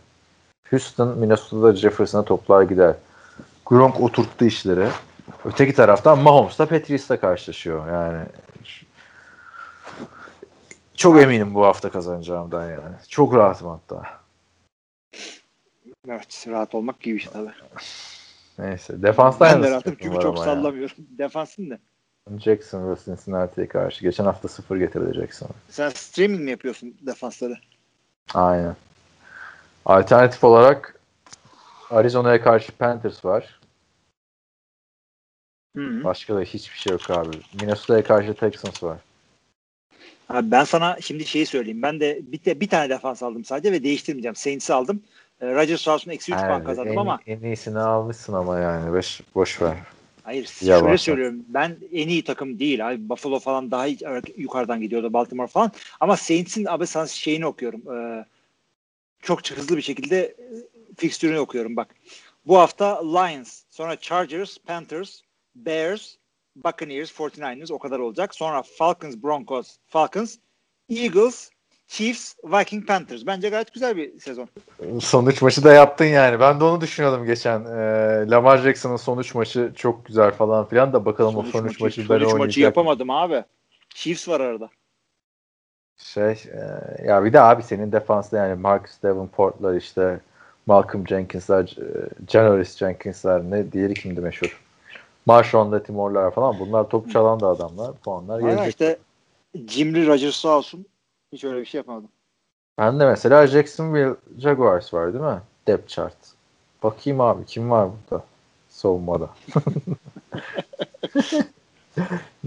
Houston 0.70 1.18
Minnesota'da 1.18 1.76
Jefferson'a 1.76 2.24
toplar 2.24 2.62
gider. 2.62 2.96
Gronk 3.66 4.02
oturttu 4.02 4.46
işleri. 4.46 4.88
Öteki 5.46 5.74
taraftan 5.74 6.20
Mahomes 6.20 6.60
da 6.60 6.66
Patriots'la 6.66 7.20
karşılaşıyor. 7.20 7.88
Yani 7.92 8.26
çok 10.96 11.22
eminim 11.22 11.56
bu 11.56 11.66
hafta 11.66 11.90
kazanacağımdan 11.90 12.64
yani. 12.64 12.96
Çok 13.10 13.36
rahatım 13.36 13.68
hatta. 13.68 14.25
Evet 16.08 16.46
rahat 16.48 16.76
olmak 16.76 17.00
gibi 17.02 17.18
işte 17.18 17.30
tabii. 17.34 17.52
Neyse. 18.60 19.02
Defanstan 19.02 19.50
Ben 19.50 19.64
de 19.64 19.72
rahatım 19.72 19.98
çünkü 20.02 20.16
çok 20.16 20.26
ama 20.26 20.40
ya. 20.40 20.46
sallamıyorum. 20.46 20.96
Defansın 21.18 21.70
ne? 21.70 21.80
Jackson 22.40 22.92
ve 22.92 22.96
Cincinnati'ye 23.06 23.68
karşı. 23.68 24.02
Geçen 24.02 24.26
hafta 24.26 24.48
0 24.48 24.78
getirdi 24.78 25.14
Jackson. 25.20 25.50
Sen 25.70 25.90
streaming 25.90 26.42
mi 26.42 26.52
yapıyorsun 26.52 26.98
defansları? 27.02 27.58
Aynen. 28.34 28.76
Alternatif 29.86 30.44
olarak 30.44 31.00
Arizona'ya 31.90 32.42
karşı 32.42 32.72
Panthers 32.72 33.26
var. 33.26 33.60
Hı 35.76 35.82
-hı. 35.82 36.04
Başka 36.04 36.36
da 36.36 36.42
hiçbir 36.42 36.78
şey 36.78 36.92
yok 36.92 37.10
abi. 37.10 37.38
Minnesota'ya 37.62 38.04
karşı 38.04 38.34
Texans 38.34 38.84
var. 38.84 38.98
Abi 40.30 40.52
ben 40.52 40.64
sana 40.64 40.98
şimdi 41.02 41.26
şeyi 41.26 41.46
söyleyeyim. 41.46 41.82
Ben 41.82 42.00
de 42.00 42.20
bir, 42.22 42.38
te- 42.38 42.60
bir 42.60 42.70
tane 42.70 42.90
defans 42.90 43.24
aldım 43.24 43.46
sadece 43.46 43.72
ve 43.72 43.84
değiştirmeyeceğim. 43.84 44.36
Saints'i 44.36 44.74
aldım. 44.74 45.04
Ee, 45.46 45.50
E, 45.50 45.56
Rodgers 45.56 45.82
sağ 45.82 45.94
olsun 45.94 46.12
eksi 46.12 46.32
3 46.32 46.38
puan 46.38 46.50
Yani 46.50 46.64
kazandım 46.64 46.94
en, 46.94 46.98
ama 46.98 47.20
en 47.28 47.40
iyisini 47.42 47.80
almışsın 47.80 48.34
ama 48.34 48.60
yani. 48.60 48.94
Boş, 48.94 49.22
boş 49.36 49.62
ver. 49.62 49.78
hayır 50.24 50.52
Ya 50.62 50.80
şöyle 50.80 50.98
söylüyorum. 50.98 51.46
Ben 51.48 51.78
en 51.92 52.08
iyi 52.08 52.24
takım 52.24 52.60
değil. 52.60 52.88
Abi 52.90 53.10
Buffalo 53.10 53.40
falan 53.40 53.72
daha 53.72 53.86
yukarıdan 54.38 54.82
gidiyordu. 54.82 55.14
Baltimore 55.14 55.48
falan. 55.48 55.72
Ama 56.00 56.18
Saints'in 56.18 56.66
abi 56.66 56.88
sana 56.88 57.08
şeyini 57.08 57.46
okuyorum. 57.46 57.98
E, 57.98 58.26
çok 59.22 59.50
hızlı 59.50 59.78
bir 59.78 59.82
şekilde 59.82 60.18
e, 60.26 60.36
fikstürünü 60.98 61.40
okuyorum 61.40 61.76
bak. 61.76 61.96
Bu 62.48 62.58
hafta 62.60 63.02
Lions, 63.20 63.64
sonra 63.70 63.96
Chargers, 64.00 64.58
Panthers, 64.58 65.22
Bears, 65.56 66.16
Buccaneers, 66.56 67.12
49ers 67.12 67.74
o 67.74 67.80
kadar 67.80 68.00
olacak. 68.00 68.36
Sonra 68.36 68.64
Falcons, 68.78 69.16
Broncos, 69.24 69.78
Falcons, 69.88 70.38
Eagles, 70.90 71.50
Chiefs, 71.96 72.36
Viking, 72.44 72.88
Panthers. 72.88 73.26
Bence 73.26 73.50
gayet 73.50 73.74
güzel 73.74 73.98
bir 73.98 74.20
sezon. 74.20 74.50
Sonuç 75.00 75.42
maçı 75.42 75.64
da 75.64 75.74
yaptın 75.74 76.06
yani. 76.06 76.40
Ben 76.40 76.60
de 76.60 76.64
onu 76.64 76.82
düşünüyordum 76.82 77.26
geçen. 77.26 77.66
Ee, 77.66 78.30
Lamar 78.30 78.58
Jackson'ın 78.58 78.96
sonuç 78.96 79.36
maçı 79.36 79.72
çok 79.76 80.06
güzel 80.06 80.32
falan 80.32 80.66
filan 80.66 80.94
da 80.94 81.06
bakalım 81.06 81.38
o 81.38 81.44
sonuç 81.44 81.80
maçı, 81.80 82.02
ben 82.02 82.06
sonuç 82.06 82.22
maçı 82.22 82.36
oynayacak. 82.36 82.64
yapamadım 82.64 83.10
abi. 83.10 83.44
Chiefs 83.90 84.28
var 84.28 84.40
arada. 84.40 84.70
Şey 85.98 86.32
e, 86.32 86.62
ya 87.06 87.26
bir 87.26 87.34
de 87.34 87.42
abi 87.42 87.64
senin 87.64 87.92
defansta 87.92 88.38
yani 88.38 88.62
Marcus 88.62 89.04
Davenport'lar 89.04 89.76
işte 89.76 90.20
Malcolm 90.66 91.08
Jenkins'lar, 91.08 91.64
e, 91.64 92.10
Janoris 92.32 92.78
Jenkins'lar 92.78 93.52
ne 93.52 93.72
diğeri 93.72 93.94
kimdi 93.94 94.22
meşhur? 94.22 94.62
Marshawn 95.26 95.72
Lattimore'lar 95.72 96.32
falan 96.32 96.60
bunlar 96.60 96.90
top 96.90 97.12
çalan 97.12 97.40
da 97.40 97.48
adamlar. 97.48 97.94
Puanlar 97.94 98.40
gelecek. 98.40 98.68
işte 98.68 98.98
Jimry 99.68 100.08
Rodgers 100.08 100.36
sağ 100.36 100.58
olsun. 100.58 100.86
Hiç 101.36 101.44
öyle 101.44 101.60
bir 101.60 101.66
şey 101.66 101.80
yapamadım. 101.80 102.10
Ben 102.78 103.00
de 103.00 103.06
mesela 103.06 103.48
Jacksonville 103.48 104.16
Jaguars 104.38 104.94
var 104.94 105.14
değil 105.14 105.24
mi? 105.24 105.42
Depth 105.68 105.88
chart. 105.88 106.18
Bakayım 106.84 107.22
abi 107.22 107.46
kim 107.46 107.72
var 107.72 107.90
burada 108.12 108.24
savunmada. 108.70 109.30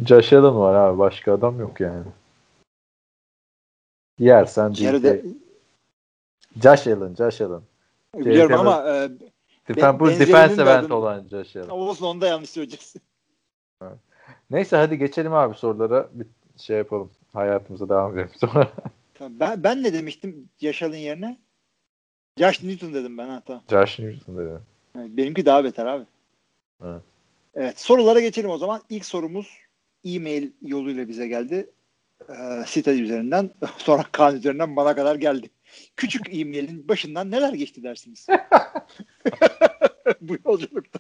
Josh 0.07 0.33
Allen 0.33 0.57
var 0.57 0.75
abi. 0.75 0.99
Başka 0.99 1.33
adam 1.33 1.61
yok 1.61 1.81
yani. 1.81 2.05
Yersen 4.19 4.73
değil. 5.03 5.37
Josh 6.63 6.87
Allen, 6.87 7.15
Josh 7.15 7.41
Allen. 7.41 7.63
biliyorum 8.15 8.53
Jared 8.57 8.61
ama 8.67 8.91
e, 8.95 9.11
Defen, 9.69 10.01
bu 10.01 10.11
de 10.67 10.71
end 10.71 10.85
adı- 10.85 10.95
olan 10.95 11.29
Josh 11.31 11.57
Allen. 11.57 11.69
olsun 11.69 12.07
onu 12.07 12.21
da 12.21 12.27
yanlış 12.27 12.51
söyleyeceksin. 12.51 13.03
Neyse 14.51 14.77
hadi 14.77 14.99
geçelim 14.99 15.35
abi 15.35 15.55
sorulara. 15.55 16.09
Bir 16.13 16.27
şey 16.57 16.77
yapalım. 16.77 17.11
Hayatımıza 17.33 17.89
devam 17.89 18.13
edelim 18.19 18.31
sonra. 18.41 18.73
Tamam, 19.15 19.41
Ben, 19.41 19.63
ben 19.65 19.83
ne 19.83 19.93
demiştim 19.93 20.49
Yaşal'ın 20.61 20.97
yerine? 20.97 21.39
Josh 22.39 22.63
Newton 22.63 22.95
dedim 22.95 23.19
ben 23.19 23.29
hatta. 23.29 23.63
Josh 23.71 23.99
Newton 23.99 24.39
dedi. 24.39 24.59
Evet, 24.99 25.09
benimki 25.11 25.47
daha 25.47 25.65
beter 25.65 25.87
abi. 25.87 26.05
Evet. 26.85 27.03
Evet 27.55 27.81
sorulara 27.81 28.21
geçelim 28.21 28.51
o 28.51 28.59
zaman. 28.59 28.83
İlk 28.91 29.05
sorumuz 29.05 29.59
e-mail 30.05 30.51
yoluyla 30.63 31.09
bize 31.09 31.27
geldi. 31.29 31.71
Ee, 32.29 32.65
site 32.67 32.91
üzerinden 33.01 33.51
sonra 33.79 34.05
kan 34.13 34.37
üzerinden 34.37 34.77
bana 34.77 34.95
kadar 34.95 35.15
geldi. 35.15 35.51
Küçük 35.97 36.27
e-mailin 36.41 36.89
başından 36.89 37.31
neler 37.31 37.53
geçti 37.53 37.83
dersiniz? 37.83 38.27
Bu 40.21 40.37
yolculukta. 40.45 40.99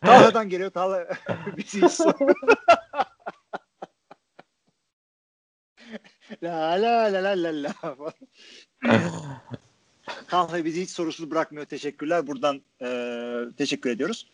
Talha'dan 0.00 0.48
geliyor. 0.48 0.70
Talha 0.70 1.06
bizi 1.56 1.82
hiç 1.82 1.98
la 6.42 6.82
la 6.82 7.12
la 7.12 7.20
la 7.22 7.42
la 7.42 7.52
la. 7.62 7.74
Talha 10.28 10.64
bizi 10.64 10.82
hiç 10.82 10.90
sorusuz 10.90 11.30
bırakmıyor. 11.30 11.66
Teşekkürler. 11.66 12.26
Buradan 12.26 12.62
eee, 12.80 13.44
teşekkür 13.56 13.90
ediyoruz. 13.90 14.30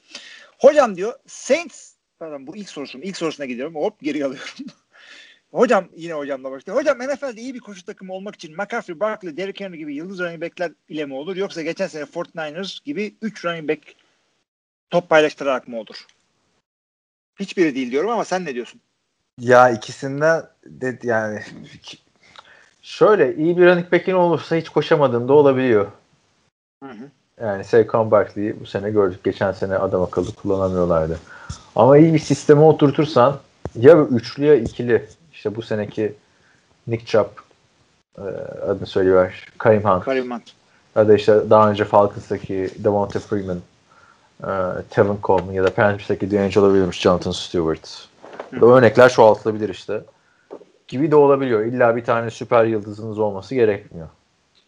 Hocam 0.59 0.97
diyor 0.97 1.15
Saints 1.27 1.93
pardon 2.19 2.47
bu 2.47 2.57
ilk 2.57 2.69
sorusum. 2.69 3.03
İlk 3.03 3.17
sorusuna 3.17 3.47
gidiyorum. 3.47 3.75
Hop 3.75 4.01
geri 4.01 4.25
alıyorum. 4.25 4.49
Hocam 5.51 5.89
yine 5.97 6.13
hocamla 6.13 6.51
başlıyor. 6.51 6.79
Hocam 6.79 6.99
NFL'de 6.99 7.41
iyi 7.41 7.55
bir 7.55 7.61
koşu 7.61 7.85
takımı 7.85 8.13
olmak 8.13 8.35
için 8.35 8.57
McCaffrey, 8.57 9.01
Barkley, 9.01 9.37
Derrick 9.37 9.65
Henry 9.65 9.79
gibi 9.79 9.95
yıldız 9.95 10.19
running 10.19 10.43
backler 10.43 10.73
ile 10.89 11.07
mi 11.07 11.15
olur? 11.15 11.37
Yoksa 11.37 11.63
geçen 11.63 11.87
sene 11.87 12.03
49ers 12.05 12.85
gibi 12.85 13.15
3 13.23 13.45
running 13.45 13.69
back 13.69 13.95
top 14.91 15.09
paylaştırarak 15.09 15.69
mı 15.69 15.79
olur? 15.81 16.07
Hiçbiri 17.41 17.75
değil 17.75 17.91
diyorum 17.91 18.11
ama 18.11 18.25
sen 18.25 18.45
ne 18.45 18.55
diyorsun? 18.55 18.81
Ya 19.41 19.71
ikisinden 19.71 20.43
de 20.67 20.99
yani 21.03 21.43
şöyle 22.83 23.37
iyi 23.37 23.59
bir 23.59 23.67
running 23.67 23.93
back'in 23.93 24.15
olursa 24.15 24.57
hiç 24.57 24.69
koşamadığında 24.69 25.33
olabiliyor. 25.33 25.87
Hı 26.83 26.91
hı. 26.91 27.11
Yani 27.41 27.65
Saquon 27.65 28.11
Barkley'i 28.11 28.61
bu 28.61 28.67
sene 28.67 28.91
gördük. 28.91 29.25
Geçen 29.25 29.53
sene 29.53 29.77
adam 29.77 30.03
akıllı 30.03 30.35
kullanamıyorlardı. 30.35 31.19
Ama 31.77 31.99
iyi 31.99 32.15
bir 32.15 32.19
sisteme 32.19 32.61
oturtursan 32.61 33.39
ya 33.79 33.97
üçlü 33.97 34.45
ya 34.45 34.55
ikili 34.55 35.07
işte 35.33 35.57
bu 35.57 35.63
seneki 35.63 36.15
Nick 36.87 37.07
Chubb 37.07 37.29
e, 38.19 38.23
adını 38.67 38.87
söyleyiver. 38.87 39.49
Karim 39.59 39.85
Hunt. 39.85 40.05
Karim 40.05 40.31
Hunt. 40.31 40.53
Ya 40.97 41.09
da 41.09 41.15
işte 41.15 41.51
daha 41.51 41.71
önce 41.71 41.85
Falcons'taki 41.85 42.71
Devonta 42.79 43.19
Freeman, 43.19 43.59
e, 44.41 44.51
Tevin 44.91 45.19
Coleman 45.23 45.53
ya 45.53 45.65
da 45.65 45.75
Panthers'taki 45.75 46.31
D'Angelo 46.31 46.67
Williams, 46.67 46.97
Jonathan 46.97 47.31
Stewart. 47.31 48.09
Hı. 48.51 48.67
Örnekler 48.67 49.13
çoğaltılabilir 49.13 49.69
işte. 49.69 50.05
Gibi 50.89 51.11
de 51.11 51.17
olabiliyor. 51.17 51.65
İlla 51.65 51.97
bir 51.97 52.05
tane 52.05 52.31
süper 52.31 52.65
yıldızınız 52.65 53.19
olması 53.19 53.55
gerekmiyor. 53.55 54.09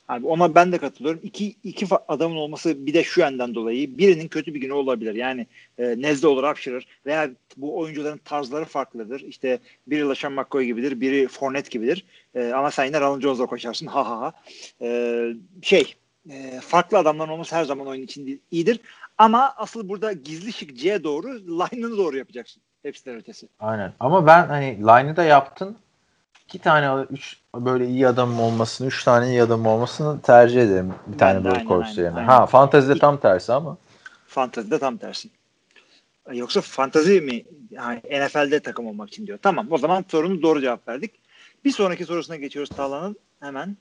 Abi 0.08 0.26
ona 0.26 0.54
ben 0.54 0.72
de 0.72 0.78
katılıyorum. 0.78 1.20
İki, 1.22 1.54
iki 1.64 1.86
adamın 2.08 2.36
olması 2.36 2.86
bir 2.86 2.94
de 2.94 3.04
şu 3.04 3.20
yönden 3.20 3.54
dolayı 3.54 3.98
birinin 3.98 4.28
kötü 4.28 4.54
bir 4.54 4.60
günü 4.60 4.72
olabilir. 4.72 5.14
Yani 5.14 5.46
e, 5.78 6.02
nezle 6.02 6.28
olur 6.28 6.44
hapşırır 6.44 6.86
veya 7.06 7.30
bu 7.56 7.78
oyuncuların 7.78 8.18
tarzları 8.18 8.64
farklıdır. 8.64 9.20
İşte 9.20 9.58
biri 9.86 10.08
LaShawn 10.08 10.34
McCoy 10.34 10.64
gibidir, 10.64 11.00
biri 11.00 11.28
Fournette 11.28 11.68
gibidir. 11.70 12.04
E, 12.34 12.52
ama 12.52 12.70
sen 12.70 12.84
yine 12.84 13.00
Ronald 13.00 13.20
Jones'la 13.20 13.46
koşarsın. 13.46 13.86
Ha 13.86 14.10
ha 14.10 14.20
ha. 14.20 14.32
E, 14.80 15.28
şey 15.62 15.94
e, 16.30 16.60
farklı 16.60 16.98
adamların 16.98 17.30
olması 17.30 17.56
her 17.56 17.64
zaman 17.64 17.86
oyun 17.86 18.02
için 18.02 18.42
iyidir. 18.50 18.80
Ama 19.18 19.54
asıl 19.56 19.88
burada 19.88 20.12
gizli 20.12 20.52
şık 20.52 20.76
C'ye 20.76 21.04
doğru 21.04 21.28
line'ını 21.28 21.96
doğru 21.96 22.16
yapacaksın. 22.16 22.62
Hepsinden 22.86 23.16
ötesi. 23.18 23.48
Aynen. 23.60 23.92
Ama 24.00 24.26
ben 24.26 24.46
hani 24.46 24.78
line'ı 24.78 25.16
da 25.16 25.24
yaptın. 25.24 25.76
İki 26.44 26.58
tane, 26.58 27.06
üç 27.10 27.36
böyle 27.54 27.86
iyi 27.86 28.08
adam 28.08 28.40
olmasını, 28.40 28.86
üç 28.86 29.04
tane 29.04 29.28
iyi 29.28 29.42
adam 29.42 29.66
olmasını 29.66 30.20
tercih 30.22 30.62
ederim. 30.62 30.94
Bir 31.06 31.12
Ben 31.12 31.18
tane 31.18 31.44
böyle 31.44 31.64
korsu 31.64 32.00
yerine. 32.00 32.16
aynen. 32.18 32.28
Ha 32.28 32.46
fantezide 32.46 32.98
tam 32.98 33.20
tersi 33.20 33.52
ama. 33.52 33.76
Fantazide 34.26 34.78
tam 34.78 34.96
tersi. 34.96 35.28
Yoksa 36.32 36.60
fantazi 36.60 37.20
mi? 37.20 37.44
Yani 37.70 38.00
NFL'de 38.10 38.60
takım 38.60 38.86
olmak 38.86 39.08
için 39.08 39.26
diyor. 39.26 39.38
Tamam 39.42 39.66
o 39.70 39.78
zaman 39.78 40.04
sorunu 40.08 40.42
doğru 40.42 40.60
cevap 40.60 40.88
verdik. 40.88 41.14
Bir 41.64 41.70
sonraki 41.70 42.04
sorusuna 42.04 42.36
geçiyoruz 42.36 42.70
Talha'nın 42.76 43.16
hemen. 43.40 43.76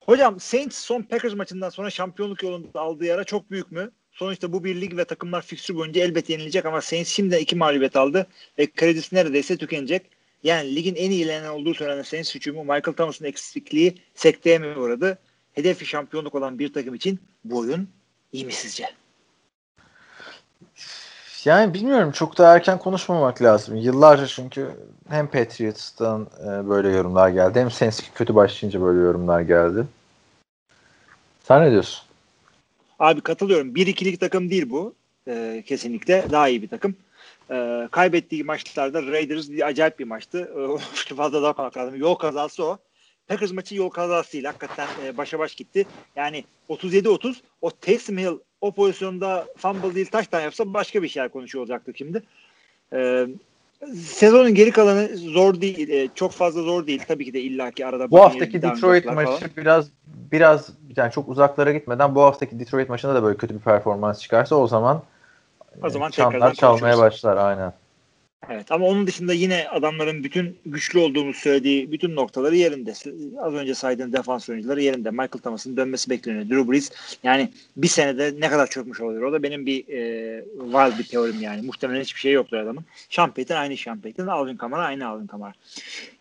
Hocam 0.00 0.40
Saints 0.40 0.78
son 0.78 1.02
Packers 1.02 1.34
maçından 1.34 1.68
sonra 1.68 1.90
şampiyonluk 1.90 2.42
yolunda 2.42 2.80
aldığı 2.80 3.04
yara 3.04 3.24
çok 3.24 3.50
büyük 3.50 3.72
mü? 3.72 3.90
Sonuçta 4.12 4.52
bu 4.52 4.64
bir 4.64 4.80
lig 4.80 4.96
ve 4.96 5.04
takımlar 5.04 5.42
fikstür 5.42 5.74
boyunca 5.74 6.02
elbet 6.02 6.30
yenilecek 6.30 6.66
ama 6.66 6.80
Saints 6.80 7.10
şimdiden 7.10 7.38
iki 7.38 7.56
mağlubiyet 7.56 7.96
aldı 7.96 8.26
ve 8.58 8.66
kredisi 8.66 9.16
neredeyse 9.16 9.56
tükenecek. 9.56 10.02
Yani 10.42 10.76
ligin 10.76 10.94
en 10.94 11.10
iyilenen 11.10 11.48
olduğu 11.48 11.74
söylenen 11.74 12.02
Saints 12.02 12.34
hücumu 12.34 12.60
Michael 12.60 12.96
Thomas'ın 12.96 13.24
eksikliği 13.24 13.94
sekteye 14.14 14.58
mi 14.58 14.78
uğradı? 14.78 15.18
Hedefi 15.52 15.86
şampiyonluk 15.86 16.34
olan 16.34 16.58
bir 16.58 16.72
takım 16.72 16.94
için 16.94 17.20
bu 17.44 17.58
oyun 17.58 17.88
iyi 18.32 18.44
mi 18.44 18.52
sizce? 18.52 18.86
Yani 21.44 21.74
bilmiyorum 21.74 22.12
çok 22.12 22.38
da 22.38 22.54
erken 22.54 22.78
konuşmamak 22.78 23.42
lazım. 23.42 23.76
Yıllarca 23.76 24.26
çünkü 24.26 24.70
hem 25.08 25.26
Patriots'tan 25.26 26.28
e, 26.40 26.68
böyle 26.68 26.88
yorumlar 26.88 27.28
geldi 27.28 27.60
hem 27.60 27.70
Saints 27.70 28.00
kötü 28.14 28.34
başlayınca 28.34 28.80
böyle 28.80 29.00
yorumlar 29.00 29.40
geldi. 29.40 29.86
Sen 31.42 31.62
ne 31.62 31.70
diyorsun? 31.70 32.11
Abi 33.02 33.20
katılıyorum. 33.20 33.74
Bir 33.74 33.86
ikilik 33.86 34.20
takım 34.20 34.50
değil 34.50 34.70
bu. 34.70 34.94
Ee, 35.28 35.62
kesinlikle 35.66 36.24
daha 36.30 36.48
iyi 36.48 36.62
bir 36.62 36.68
takım. 36.68 36.96
Ee, 37.50 37.88
kaybettiği 37.90 38.44
maçlarda 38.44 39.02
Raiders 39.02 39.50
acayip 39.64 39.98
bir 39.98 40.04
maçtı. 40.04 40.50
Ee, 41.10 41.14
fazla 41.14 41.42
daha 41.42 41.52
kalkalım. 41.52 41.96
Yol 41.96 42.14
kazası 42.14 42.64
o. 42.64 42.78
Packers 43.28 43.52
maçı 43.52 43.74
yol 43.74 43.88
kazası 43.88 44.32
değil. 44.32 44.44
Hakikaten 44.44 44.88
e, 45.04 45.16
başa 45.16 45.38
baş 45.38 45.54
gitti. 45.54 45.86
Yani 46.16 46.44
37-30 46.68 47.34
o 47.60 47.70
Taysom 47.70 48.18
Hill 48.18 48.38
o 48.60 48.72
pozisyonda 48.72 49.46
fumble 49.56 49.94
değil 49.94 50.06
taştan 50.06 50.40
yapsa 50.40 50.74
başka 50.74 51.02
bir 51.02 51.08
şeyler 51.08 51.28
konuşuyor 51.28 51.62
olacaktık 51.62 51.98
şimdi. 51.98 52.22
Ee, 52.92 53.26
sezonun 53.96 54.54
geri 54.54 54.70
kalanı 54.70 55.16
zor 55.16 55.60
değil. 55.60 55.88
e, 55.88 56.08
çok 56.14 56.32
fazla 56.32 56.62
zor 56.62 56.86
değil. 56.86 57.02
Tabii 57.08 57.24
ki 57.24 57.32
de 57.32 57.40
illaki 57.40 57.86
arada 57.86 58.10
Bu 58.10 58.20
haftaki 58.20 58.62
Detroit 58.62 59.04
maçı 59.04 59.26
falan. 59.26 59.50
biraz 59.56 59.86
biraz 60.32 60.70
yani 60.96 61.12
çok 61.12 61.28
uzaklara 61.28 61.72
gitmeden 61.72 62.14
bu 62.14 62.22
haftaki 62.22 62.60
Detroit 62.60 62.88
maçında 62.88 63.14
da 63.14 63.22
böyle 63.22 63.36
kötü 63.36 63.54
bir 63.54 63.60
performans 63.60 64.20
çıkarsa 64.20 64.56
o 64.56 64.66
zaman 64.66 65.02
O 65.82 65.90
zaman 65.90 66.08
e, 66.08 66.12
çanlar 66.12 66.54
çalmaya 66.54 66.98
başlar 66.98 67.36
aynen. 67.36 67.72
Evet 68.50 68.72
ama 68.72 68.86
onun 68.86 69.06
dışında 69.06 69.32
yine 69.32 69.68
adamların 69.68 70.24
bütün 70.24 70.58
güçlü 70.66 70.98
olduğumuz 70.98 71.36
söylediği 71.36 71.92
bütün 71.92 72.16
noktaları 72.16 72.56
yerinde. 72.56 72.92
Az 73.38 73.54
önce 73.54 73.74
saydığım 73.74 74.12
defans 74.12 74.48
oyuncuları 74.48 74.82
yerinde. 74.82 75.10
Michael 75.10 75.28
Thomas'ın 75.42 75.76
dönmesi 75.76 76.10
bekleniyor. 76.10 76.48
Drew 76.48 76.72
Brees 76.72 76.90
yani 77.22 77.50
bir 77.76 77.88
senede 77.88 78.40
ne 78.40 78.48
kadar 78.48 78.66
çökmüş 78.66 79.00
olabilir? 79.00 79.22
O 79.22 79.32
da 79.32 79.42
benim 79.42 79.66
bir 79.66 79.88
e, 79.88 80.44
wild 80.58 80.98
bir 80.98 81.04
teorim 81.04 81.40
yani. 81.40 81.62
Muhtemelen 81.62 82.00
hiçbir 82.00 82.20
şey 82.20 82.32
yoktur 82.32 82.56
adamın. 82.56 82.84
Payton 83.16 83.56
aynı 83.56 84.00
Payton. 84.02 84.26
Alvin 84.26 84.56
Kamara 84.56 84.84
aynı 84.84 85.08
Alvin 85.08 85.26
Kamara. 85.26 85.52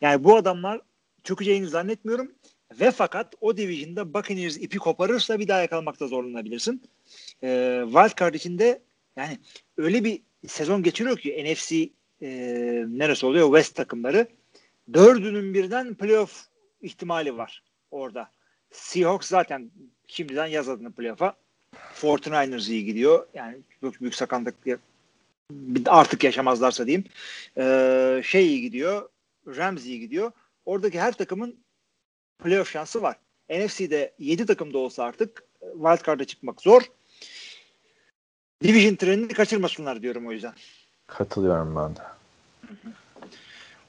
Yani 0.02 0.24
bu 0.24 0.36
adamlar 0.36 0.82
çökeceğini 1.24 1.68
zannetmiyorum. 1.68 2.32
Ve 2.80 2.92
fakat 2.92 3.36
o 3.42 3.58
division'da 3.58 4.14
Buccaneers 4.14 4.58
ipi 4.58 4.78
koparırsa 4.78 5.40
bir 5.40 5.48
daha 5.48 5.62
yakalamakta 5.62 6.08
zorlanabilirsin. 6.08 6.82
E, 7.44 7.82
wild 7.86 8.20
card 8.20 8.34
içinde 8.34 8.82
yani 9.16 9.38
öyle 9.78 10.04
bir 10.04 10.22
sezon 10.48 10.84
geçiriyor 10.84 11.18
ki 11.18 11.46
NFC 11.46 11.90
e, 12.22 12.30
neresi 12.88 13.26
oluyor? 13.26 13.48
West 13.48 13.76
takımları. 13.76 14.28
Dördünün 14.94 15.54
birden 15.54 15.96
playoff 15.96 16.46
ihtimali 16.82 17.38
var 17.38 17.64
orada. 17.92 18.32
Seahawks 18.72 19.28
zaten 19.28 19.72
şimdiden 20.08 20.46
yaz 20.46 20.70
adını 20.70 20.92
playoff'a. 20.92 21.36
49ers 22.02 22.72
iyi 22.72 22.86
gidiyor. 22.86 23.28
Yani 23.34 23.58
çok 23.82 24.02
büyük 24.02 24.16
sakatlık 24.16 24.56
artık 25.86 26.24
yaşamazlarsa 26.24 26.88
diyeyim. 26.88 27.06
Ee, 27.58 28.22
şey 28.26 28.48
iyi 28.48 28.62
gidiyor. 28.62 29.10
Rams 29.48 29.86
iyi 29.86 30.00
gidiyor. 30.00 30.32
Oradaki 30.66 31.00
her 31.00 31.12
takımın 31.12 31.56
playoff 32.44 32.72
şansı 32.72 33.02
var. 33.02 33.16
NFC'de 33.50 34.14
7 34.20 34.46
takım 34.46 34.74
da 34.74 34.78
olsa 34.78 35.04
artık 35.04 35.44
wildcard'a 35.74 36.26
çıkmak 36.26 36.62
zor. 36.62 36.82
Division 38.64 38.96
trenini 38.96 39.34
kaçırmasınlar 39.34 40.02
diyorum 40.02 40.28
o 40.28 40.32
yüzden. 40.32 40.54
Katılıyorum 41.18 41.76
ben 41.76 41.96
de. 41.96 42.02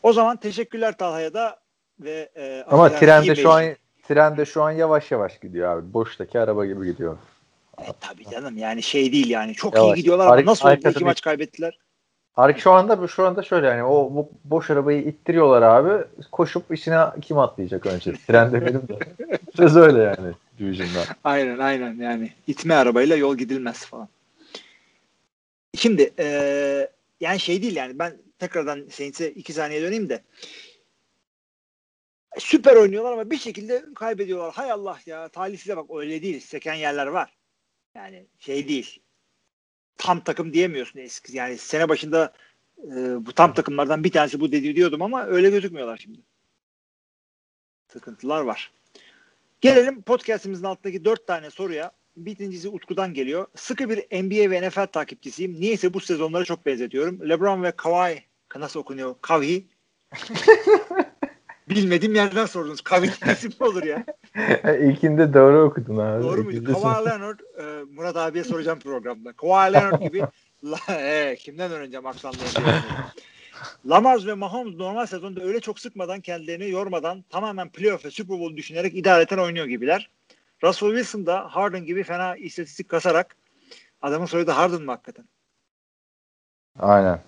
O 0.02 0.12
zaman 0.12 0.36
teşekkürler 0.36 0.96
Talha'ya 0.98 1.34
da 1.34 1.60
ve 2.00 2.28
e, 2.36 2.64
ama 2.70 2.88
trende 2.88 3.34
şu 3.34 3.50
an 3.50 3.64
trende 4.08 4.44
şu 4.44 4.62
an 4.62 4.70
yavaş 4.70 5.10
yavaş 5.10 5.40
gidiyor 5.40 5.76
abi. 5.76 5.94
Boştaki 5.94 6.40
araba 6.40 6.66
gibi 6.66 6.86
gidiyor. 6.86 7.16
E, 7.78 7.84
tabii 8.00 8.30
canım 8.30 8.58
yani 8.58 8.82
şey 8.82 9.12
değil 9.12 9.30
yani. 9.30 9.54
Çok 9.54 9.74
yavaş. 9.74 9.88
iyi 9.88 9.94
gidiyorlar 9.94 10.26
ama 10.26 10.46
nasıl 10.46 10.68
oldu 10.68 10.88
iki 10.88 11.04
maç 11.04 11.20
kaybettiler? 11.20 11.78
Harika 12.32 12.60
şu 12.60 12.72
anda 12.72 13.08
şu 13.08 13.26
anda 13.26 13.42
şöyle 13.42 13.66
yani 13.66 13.84
o 13.84 14.28
boş 14.44 14.70
arabayı 14.70 15.02
ittiriyorlar 15.02 15.62
abi. 15.62 16.04
Koşup 16.32 16.74
içine 16.74 17.04
kim 17.22 17.38
atlayacak 17.38 17.86
önce? 17.86 18.12
Trende 18.26 18.66
benim 18.66 18.88
de. 18.88 18.98
Söz 19.56 19.76
öyle 19.76 20.02
yani 20.02 20.34
Division'da. 20.58 21.04
Aynen 21.24 21.58
aynen 21.58 21.94
yani 21.94 22.32
itme 22.46 22.74
arabayla 22.74 23.16
yol 23.16 23.36
gidilmez 23.36 23.86
falan. 23.86 24.08
Şimdi 25.74 26.12
e, 26.18 26.88
yani 27.22 27.40
şey 27.40 27.62
değil 27.62 27.76
yani 27.76 27.98
ben 27.98 28.22
tekrardan 28.38 28.88
Saints'e 28.90 29.30
iki 29.30 29.52
saniye 29.52 29.82
döneyim 29.82 30.08
de 30.08 30.24
süper 32.38 32.76
oynuyorlar 32.76 33.12
ama 33.12 33.30
bir 33.30 33.38
şekilde 33.38 33.84
kaybediyorlar. 33.94 34.54
Hay 34.54 34.72
Allah 34.72 34.98
ya 35.06 35.28
talihsize 35.28 35.76
bak 35.76 35.90
öyle 35.90 36.22
değil. 36.22 36.40
Seken 36.40 36.74
yerler 36.74 37.06
var. 37.06 37.36
Yani 37.94 38.26
şey 38.38 38.68
değil. 38.68 39.02
Tam 39.98 40.24
takım 40.24 40.52
diyemiyorsun 40.52 40.98
eski. 40.98 41.36
Yani 41.36 41.58
sene 41.58 41.88
başında 41.88 42.32
e, 42.78 43.26
bu 43.26 43.32
tam 43.32 43.54
takımlardan 43.54 44.04
bir 44.04 44.12
tanesi 44.12 44.40
bu 44.40 44.52
dedi 44.52 44.76
diyordum 44.76 45.02
ama 45.02 45.26
öyle 45.26 45.50
gözükmüyorlar 45.50 45.96
şimdi. 45.96 46.18
Sıkıntılar 47.88 48.40
var. 48.40 48.72
Gelelim 49.60 50.02
podcastimizin 50.02 50.64
altındaki 50.64 51.04
dört 51.04 51.26
tane 51.26 51.50
soruya. 51.50 51.92
Birincisi 52.16 52.68
Utku'dan 52.68 53.14
geliyor. 53.14 53.46
Sıkı 53.54 53.90
bir 53.90 54.22
NBA 54.22 54.50
ve 54.50 54.68
NFL 54.68 54.86
takipçisiyim. 54.86 55.60
Niyeyse 55.60 55.94
bu 55.94 56.00
sezonlara 56.00 56.44
çok 56.44 56.66
benzetiyorum. 56.66 57.28
LeBron 57.28 57.62
ve 57.62 57.72
Kawhi 57.72 58.22
nasıl 58.56 58.80
okunuyor? 58.80 59.14
Kavhi. 59.22 59.66
Bilmediğim 61.68 62.14
yerden 62.14 62.46
sordunuz. 62.46 62.80
Kavhi 62.80 63.10
isim 63.32 63.52
olur 63.60 63.82
ya? 63.82 64.04
İlkinde 64.80 65.34
doğru 65.34 65.62
okudun 65.62 65.98
abi. 65.98 66.22
Doğru 66.22 66.44
muydu? 66.44 66.72
Kawhi 66.72 67.06
Leonard 67.06 67.38
e, 67.38 67.84
Murat 67.94 68.16
abiye 68.16 68.44
soracağım 68.44 68.78
programda. 68.78 69.32
Kawhi 69.32 69.72
Leonard 69.72 70.02
gibi 70.02 70.22
la, 70.64 70.94
e, 70.94 71.36
kimden 71.36 71.70
öğreneceğim 71.70 72.06
aksanlarını? 72.06 72.82
Lamar 73.86 74.26
ve 74.26 74.34
Mahomes 74.34 74.76
normal 74.76 75.06
sezonda 75.06 75.42
öyle 75.42 75.60
çok 75.60 75.80
sıkmadan 75.80 76.20
kendilerini 76.20 76.70
yormadan 76.70 77.24
tamamen 77.30 77.68
playoff 77.68 78.04
ve 78.04 78.10
Super 78.10 78.38
Bowl 78.38 78.56
düşünerek 78.56 78.94
idareten 78.94 79.38
oynuyor 79.38 79.66
gibiler. 79.66 80.10
Russell 80.64 80.88
Wilson 80.88 81.26
da 81.26 81.56
Harden 81.56 81.84
gibi 81.84 82.02
fena 82.02 82.36
istatistik 82.36 82.88
kasarak 82.88 83.36
adamın 84.02 84.26
soyadı 84.26 84.50
Harden 84.50 84.82
mı 84.82 84.90
hakikaten? 84.90 85.28
Aynen. 86.78 87.20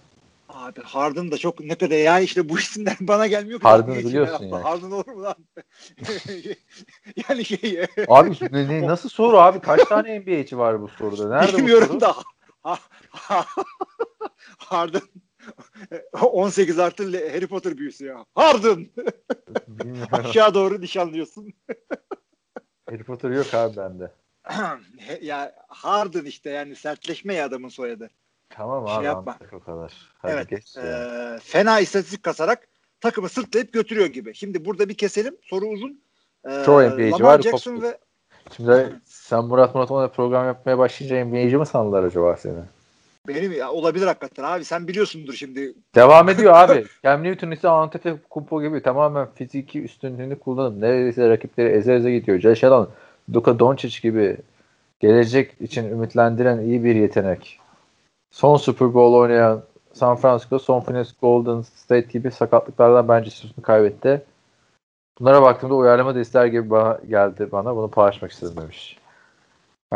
Abi 0.49 0.83
Harden 0.83 1.31
da 1.31 1.39
çok 1.39 1.61
ne 1.61 1.75
kadar 1.75 1.97
ya 1.97 2.21
işte 2.21 2.49
bu 2.49 2.59
isimler 2.59 2.97
bana 3.01 3.27
gelmiyor. 3.27 3.61
Harden'ı 3.61 3.99
biliyorsun 3.99 4.45
ya. 4.45 4.51
Yani. 4.51 4.63
Harden 4.63 4.91
olur 4.91 5.13
mu 5.13 5.23
lan? 5.23 5.37
yani 7.29 7.45
şey. 7.45 7.87
abi 8.09 8.37
ne, 8.53 8.87
nasıl 8.87 9.09
soru 9.09 9.39
abi? 9.39 9.61
Kaç 9.61 9.85
tane 9.89 10.21
NBA'ci 10.21 10.59
var 10.59 10.83
bu 10.83 10.89
soruda? 10.89 11.29
Nerede 11.29 11.57
Bilmiyorum 11.57 11.89
bu 11.89 12.01
soru? 12.01 12.01
da. 12.01 12.17
Harden 14.59 15.03
18 16.13 16.79
artı 16.79 17.05
Harry 17.33 17.47
Potter 17.47 17.79
büyüsü 17.79 18.05
ya. 18.05 18.25
Harden. 18.35 18.87
Aşağı 20.13 20.55
doğru 20.55 20.81
nişanlıyorsun. 20.81 21.53
Harry 23.05 23.19
Potter 23.19 23.31
yok 23.31 23.55
abi 23.55 23.77
bende. 23.77 24.11
ya 25.23 25.53
Harden 25.69 26.25
işte 26.25 26.51
yani 26.51 26.77
sertleşme 26.77 27.35
ya 27.35 27.47
adamın 27.47 27.69
soyadı. 27.69 28.11
Tamam 28.51 28.89
şey 28.89 28.97
abi 28.97 29.05
yapma. 29.05 29.39
o 29.53 29.61
kadar. 29.61 29.93
Hadi 30.19 30.33
evet. 30.33 30.49
Geç 30.49 30.77
e, 30.77 31.39
fena 31.43 31.81
istatistik 31.81 32.23
kasarak 32.23 32.69
takımı 33.01 33.29
sırtlayıp 33.29 33.73
götürüyor 33.73 34.07
gibi. 34.07 34.35
Şimdi 34.35 34.65
burada 34.65 34.89
bir 34.89 34.95
keselim. 34.95 35.37
Soru 35.43 35.67
uzun. 35.67 36.01
E, 36.45 36.63
Çok 36.65 36.83
NBA'ci 36.83 37.25
var. 37.25 37.43
Jackson 37.43 37.83
ve 37.83 37.99
Şimdi 38.57 39.01
sen 39.05 39.45
Murat 39.45 39.75
Murat 39.75 39.91
ona 39.91 40.09
program 40.09 40.47
yapmaya 40.47 40.79
başlayınca 40.79 41.25
NBA'ci 41.25 41.57
mi 41.57 41.67
sandılar 41.67 42.03
acaba 42.03 42.37
seni? 42.37 42.61
Benim 43.29 43.53
ya, 43.53 43.73
olabilir 43.73 44.07
hakikaten 44.07 44.45
abi. 44.45 44.65
Sen 44.65 44.89
biliyorsundur 44.89 45.33
şimdi. 45.33 45.75
Devam 45.95 46.29
ediyor 46.29 46.53
abi. 46.57 46.85
Cam 47.05 47.25
Newton 47.25 47.51
ise 47.51 47.69
Antetokounmpo 47.69 48.63
gibi 48.63 48.83
tamamen 48.83 49.29
fiziki 49.35 49.83
üstünlüğünü 49.83 50.39
kullanıp 50.39 50.79
neredeyse 50.79 51.29
rakipleri 51.29 51.69
eze 51.69 51.95
eze 51.95 52.13
gidiyor. 52.13 52.39
Josh 52.39 52.65
Allen, 52.65 52.87
Luka 53.35 53.59
Doncic 53.59 54.01
gibi 54.01 54.37
gelecek 55.01 55.61
için 55.61 55.85
ümitlendiren 55.91 56.59
iyi 56.59 56.85
bir 56.85 56.95
yetenek. 56.95 57.61
Son 58.31 58.57
Super 58.57 58.95
Bowl 58.95 59.15
oynayan 59.15 59.63
San 59.93 60.17
Francisco, 60.17 60.59
son 60.59 60.81
Phoenix 60.81 61.15
Golden 61.23 61.61
State 61.61 62.09
gibi 62.13 62.31
sakatlıklardan 62.31 63.09
bence 63.09 63.31
sözünü 63.31 63.63
kaybetti. 63.63 64.23
Bunlara 65.21 65.43
baktığımda 65.43 65.75
uyarlama 65.75 66.15
desteği 66.15 66.51
gibi 66.51 66.71
bana 66.71 66.99
geldi 67.09 67.49
bana. 67.53 67.77
Bunu 67.77 67.91
paylaşmak 67.91 68.33
istedim 68.33 68.57
demiş. 68.57 68.99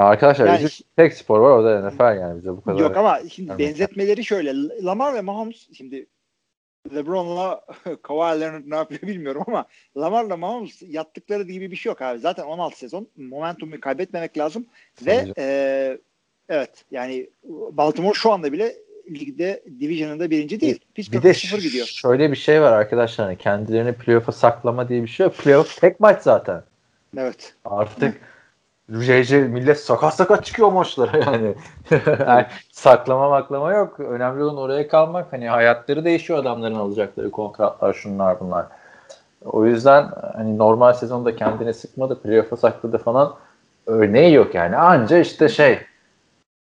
Arkadaşlar 0.03 0.47
yani, 0.47 0.59
bizim 0.59 0.87
tek 0.97 1.15
spor 1.15 1.41
var 1.41 1.59
o 1.59 1.65
da 1.65 1.91
NFL 1.91 2.21
yani 2.21 2.39
bize 2.39 2.51
bu 2.51 2.61
kadar. 2.61 2.79
Yok 2.79 2.97
ama 2.97 3.21
şimdi 3.31 3.51
yani 3.51 3.59
benzetmeleri 3.59 4.25
şöyle. 4.25 4.69
Lamar 4.85 5.15
ve 5.15 5.21
Mahomes 5.21 5.69
şimdi 5.73 6.07
LeBron'la 6.95 7.61
Kawhi 8.03 8.41
Leonard 8.41 8.63
ne 8.67 8.77
yapıyor 8.77 9.03
bilmiyorum 9.03 9.43
ama 9.47 9.67
Lamar'la 9.97 10.37
Mahomes 10.37 10.83
yattıkları 10.87 11.43
gibi 11.43 11.71
bir 11.71 11.77
şey 11.77 11.91
yok 11.91 12.03
abi. 12.03 12.19
Zaten 12.19 12.45
16 12.45 12.79
sezon 12.79 13.09
momentumu 13.17 13.81
kaybetmemek 13.81 14.39
lazım 14.39 14.67
ve 15.07 15.33
e, 15.39 15.99
evet 16.49 16.85
yani 16.91 17.31
Baltimore 17.73 18.15
şu 18.15 18.33
anda 18.33 18.53
bile 18.53 18.75
ligde 19.11 19.63
division'ında 19.81 20.31
birinci 20.31 20.61
değil. 20.61 20.81
Pittsburgh 20.95 21.25
bir 21.25 21.29
de 21.29 21.35
sıfır 21.35 21.63
gidiyor. 21.63 21.87
şöyle 21.87 22.31
bir 22.31 22.37
şey 22.37 22.63
var 22.63 22.73
arkadaşlar. 22.73 23.27
Hani 23.27 23.39
kendilerini 23.39 23.93
playoff'a 23.93 24.33
saklama 24.33 24.89
diye 24.89 25.03
bir 25.03 25.09
şey 25.09 25.27
yok. 25.27 25.37
Playoff 25.37 25.81
tek 25.81 26.01
maç 26.01 26.23
zaten. 26.23 26.63
Evet. 27.17 27.55
Artık 27.65 28.21
JJ 28.93 29.33
millet 29.33 29.81
sakat 29.81 30.15
sakat 30.15 30.45
çıkıyor 30.45 30.73
maçlara 30.73 31.19
yani. 31.27 31.55
yani 32.27 32.47
saklama 32.73 33.29
maklama 33.29 33.73
yok. 33.73 34.01
Önemli 34.01 34.43
olan 34.43 34.57
oraya 34.57 34.89
kalmak. 34.89 35.33
Hani 35.33 35.49
hayatları 35.49 36.05
değişiyor 36.05 36.39
adamların 36.39 36.75
alacakları 36.75 37.31
kontratlar 37.31 37.93
şunlar 37.93 38.41
bunlar. 38.41 38.67
O 39.45 39.67
yüzden 39.67 40.11
hani 40.37 40.59
normal 40.59 40.93
sezonda 40.93 41.37
kendini 41.37 41.75
sıkmadı, 41.75 42.23
playoff'a 42.23 42.57
sakladı 42.57 42.99
falan 42.99 43.35
örneği 43.87 44.35
yok 44.35 44.55
yani. 44.55 44.77
Anca 44.77 45.19
işte 45.19 45.49
şey 45.49 45.79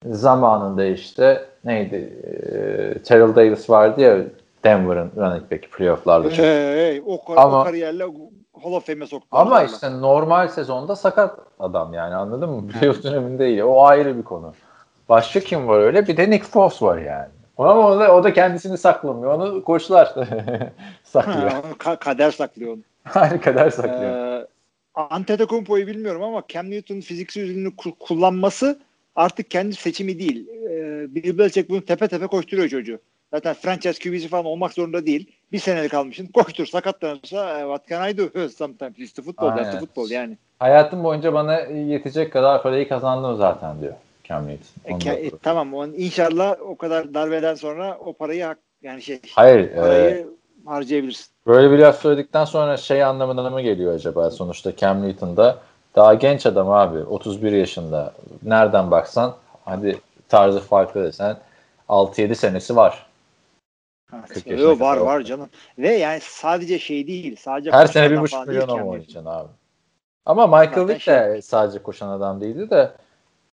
zamanında 0.06 0.86
işte 0.86 1.46
neydi 1.66 1.96
e, 1.96 3.04
Terrell 3.04 3.36
Davis 3.36 3.70
vardı 3.70 4.02
ya 4.02 4.18
Denver'ın 4.64 5.12
running 5.18 5.52
back 5.52 5.72
playoff'larda. 5.72 6.30
Hey, 6.30 6.46
hey, 6.46 7.02
o, 7.06 7.22
Ama, 7.36 7.62
o 7.62 7.64
kariyerle 7.64 8.06
Hall 8.64 8.72
of 8.74 8.86
Fame'e 8.86 9.08
soktu. 9.08 9.28
Ama 9.32 9.64
işte 9.64 10.02
normal 10.02 10.48
sezonda 10.48 10.96
sakat 10.96 11.40
adam 11.60 11.94
yani 11.94 12.16
anladın 12.16 12.50
mı? 12.50 12.68
Playoff 12.68 13.04
döneminde 13.04 13.40
değil. 13.40 13.62
O 13.62 13.86
ayrı 13.86 14.18
bir 14.18 14.24
konu. 14.24 14.54
Başka 15.10 15.40
kim 15.40 15.68
var 15.68 15.80
öyle? 15.80 16.08
Bir 16.08 16.18
de 16.18 16.30
Nick 16.30 16.46
Foss 16.46 16.82
var 16.82 16.98
yani. 16.98 17.28
Ama 17.58 17.88
o 17.88 18.00
da, 18.00 18.16
o 18.16 18.24
da 18.24 18.34
kendisini 18.34 18.78
saklamıyor. 18.78 19.34
Onu 19.34 19.64
koçlar 19.64 20.06
saklıyor. 21.04 21.52
Ka- 21.80 22.00
kader 22.00 22.32
saklıyor 22.32 22.74
onu. 22.74 22.82
Hayır 23.04 23.42
kader 23.42 23.70
saklıyor. 23.70 24.42
Ee, 24.42 24.48
Antetokounmpo'yu 24.96 25.88
bilmiyorum 25.88 26.24
ama 26.24 26.44
Cam 26.48 26.72
Newton'un 26.72 27.02
fiziksel 27.02 27.42
ürününü 27.42 27.72
kullanması 28.00 28.80
artık 29.16 29.52
kendi 29.52 29.76
seçimi 29.76 30.20
değil. 30.20 30.48
Ee, 30.50 31.16
Bill 31.16 31.38
Belichick 31.38 31.70
bunu 31.70 31.86
tepe 31.86 32.08
tepe 32.08 32.28
koşturuyor 32.28 32.68
çocuğu. 32.70 33.00
Zaten 33.34 33.54
franchise 33.54 34.00
QB'si 34.00 34.28
falan 34.28 34.46
olmak 34.46 34.74
zorunda 34.74 35.06
değil. 35.06 35.32
Bir 35.52 35.60
senelik 35.60 35.94
almışsın. 35.94 36.28
Koştur 36.28 36.66
sakatlanırsa 36.66 37.60
e, 37.60 37.62
what 37.62 37.88
can 37.90 38.10
I 38.10 38.18
do? 38.18 38.50
Sometimes 38.50 39.00
it's 39.00 39.14
the 39.14 39.22
football. 39.22 39.50
That's 39.50 39.62
the 39.62 39.68
Aynen. 39.68 39.80
football 39.80 40.10
yani. 40.10 40.38
Hayatım 40.60 41.04
boyunca 41.04 41.34
bana 41.34 41.60
yetecek 41.60 42.34
kadar 42.34 42.64
parayı 42.64 42.90
kazandım 42.90 43.38
zaten 43.38 43.82
diyor 43.82 43.94
Cam 44.24 44.48
Newton. 44.48 45.12
E, 45.12 45.14
e, 45.14 45.32
tamam 45.44 45.74
on, 45.74 45.94
inşallah 45.98 46.56
o 46.62 46.78
kadar 46.78 47.14
darbeden 47.14 47.56
sonra 47.56 47.98
o 48.06 48.14
parayı 48.14 48.44
hak, 48.44 48.58
yani 48.82 49.02
şey 49.02 49.20
Hayır. 49.32 49.60
e, 49.60 49.76
parayı 49.76 50.28
harcayabilirsin. 50.66 51.28
böyle 51.48 51.72
bir 51.72 51.80
laf 51.80 52.02
söyledikten 52.02 52.46
sonra 52.46 52.78
şey 52.78 53.04
anlamına 53.04 53.50
mı 53.50 53.62
geliyor 53.62 53.94
acaba? 53.96 54.32
Sonuçta 54.32 54.76
Cam 54.76 55.08
Newton 55.08 55.38
da 55.38 55.58
daha 55.96 56.14
genç 56.14 56.46
adam 56.46 56.70
abi. 56.72 57.00
31 57.00 57.52
yaşında. 57.52 58.14
Nereden 58.44 58.92
baksan 58.92 59.36
hadi 59.66 60.00
tarzı 60.30 60.60
farklı 60.60 61.04
desen 61.04 61.38
6-7 61.90 62.36
senesi 62.36 62.76
var. 62.76 63.07
Ha, 64.12 64.26
40 64.28 64.48
yo, 64.48 64.80
var 64.80 64.98
var 64.98 65.22
canım. 65.22 65.50
Ve 65.78 65.94
yani 65.94 66.20
sadece 66.22 66.80
şey 66.80 67.08
değil. 67.08 67.36
Sadece 67.36 67.72
Her 67.72 67.88
koşan 67.88 67.94
sene 67.94 68.14
adam 68.14 68.26
1,5 68.26 68.30
falan 68.30 68.48
değil 68.48 68.62
milyon 68.62 68.80
oynayacaksın 68.80 69.26
abi. 69.26 69.50
Ama 70.26 70.48
Michael 70.48 70.88
Vick 70.88 71.08
de 71.08 71.42
sadece 71.42 71.80
koşan 71.80 72.10
adam 72.10 72.42
değildi 72.42 72.70
de 72.70 72.92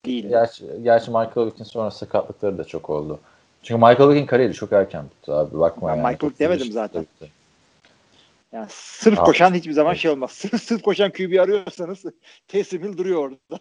Değil. 0.06 0.30
gerçi, 0.30 0.66
gerçi 0.84 1.12
Michael 1.12 1.46
Vick'in 1.46 1.64
sonra 1.64 1.92
sakatlıkları 1.92 2.58
da 2.58 2.64
çok 2.64 2.90
oldu. 2.90 3.20
Çünkü 3.64 3.82
Michael 3.82 4.10
Vick'in 4.10 4.26
kariyeri 4.26 4.54
çok 4.54 4.72
erken 4.72 5.06
bitti 5.06 5.32
abi. 5.32 5.60
Bakma 5.60 5.90
Ben 5.90 5.96
yani. 5.96 6.08
Michael 6.08 6.32
Vick 6.32 6.40
demedim 6.40 6.62
31 6.62 6.74
zaten. 6.74 7.02
bitti. 7.02 7.32
Yani 8.52 8.68
sırf 8.70 9.20
Abi. 9.20 9.26
koşan 9.26 9.54
hiçbir 9.54 9.72
zaman 9.74 9.94
şey 9.94 10.12
olmaz. 10.12 10.32
Sırf, 10.32 10.64
sırf 10.64 10.82
koşan 10.82 11.12
QB 11.12 11.40
arıyorsanız 11.40 12.06
Taysom 12.48 12.84
Hill 12.84 12.98
duruyor 12.98 13.20
orada. 13.20 13.60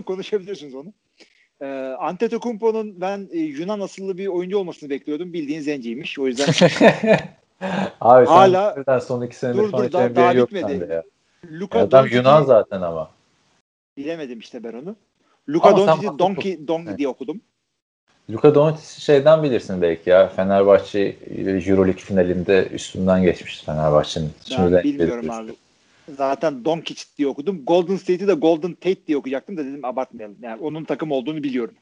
Konuşabilirsiniz 0.06 0.74
onu. 0.74 0.92
Ee, 1.62 1.66
Antetokounmpo'nun 1.98 3.00
ben 3.00 3.28
e, 3.32 3.38
Yunan 3.38 3.80
asıllı 3.80 4.18
bir 4.18 4.26
oyuncu 4.26 4.58
olmasını 4.58 4.90
bekliyordum. 4.90 5.32
Bildiğin 5.32 5.60
zenciymiş. 5.60 6.18
O 6.18 6.26
yüzden 6.26 6.44
Abi 8.00 8.26
sen 8.26 8.32
Hala- 8.32 8.76
birden 8.76 8.98
son 8.98 9.22
iki 9.22 9.36
senedir 9.36 9.58
Dur, 9.58 9.70
falan 9.70 9.92
dur, 9.92 10.00
hiç 10.10 10.16
daha- 10.16 10.32
yok 10.32 10.52
bitmedi. 10.54 10.92
ya. 10.92 11.02
Luka 11.50 11.78
Adam 11.78 12.06
Doncic'i- 12.06 12.16
Yunan 12.16 12.42
zaten 12.44 12.82
ama. 12.82 13.10
Bilemedim 13.96 14.38
işte 14.38 14.64
ben 14.64 14.72
onu. 14.72 14.96
Luka 15.48 15.68
sen 15.68 15.76
Doncic'i 15.78 16.18
Donkey, 16.18 16.68
Donkey 16.68 16.98
diye 16.98 17.08
okudum. 17.08 17.40
Luka 18.30 18.54
Doncic'i 18.54 19.00
şeyden 19.00 19.42
bilirsin 19.42 19.82
belki 19.82 20.10
ya. 20.10 20.28
Fenerbahçe 20.28 21.16
Euroleague 21.66 22.02
finalinde 22.02 22.66
üstünden 22.72 23.22
geçmişti 23.22 23.66
Fenerbahçe'nin. 23.66 24.30
Şimdi 24.44 24.72
Ben 24.72 24.82
bilmiyorum 24.84 25.30
abi. 25.30 25.52
Zaten 26.16 26.64
Doncic 26.64 27.04
diye 27.18 27.28
okudum. 27.28 27.64
Golden 27.64 27.96
State'i 27.96 28.28
de 28.28 28.32
Golden 28.32 28.74
Tate 28.74 29.06
diye 29.06 29.18
okuyacaktım 29.18 29.56
da 29.56 29.64
dedim 29.64 29.84
abartmayalım. 29.84 30.36
Yani 30.42 30.62
onun 30.62 30.84
takım 30.84 31.12
olduğunu 31.12 31.42
biliyorum. 31.42 31.74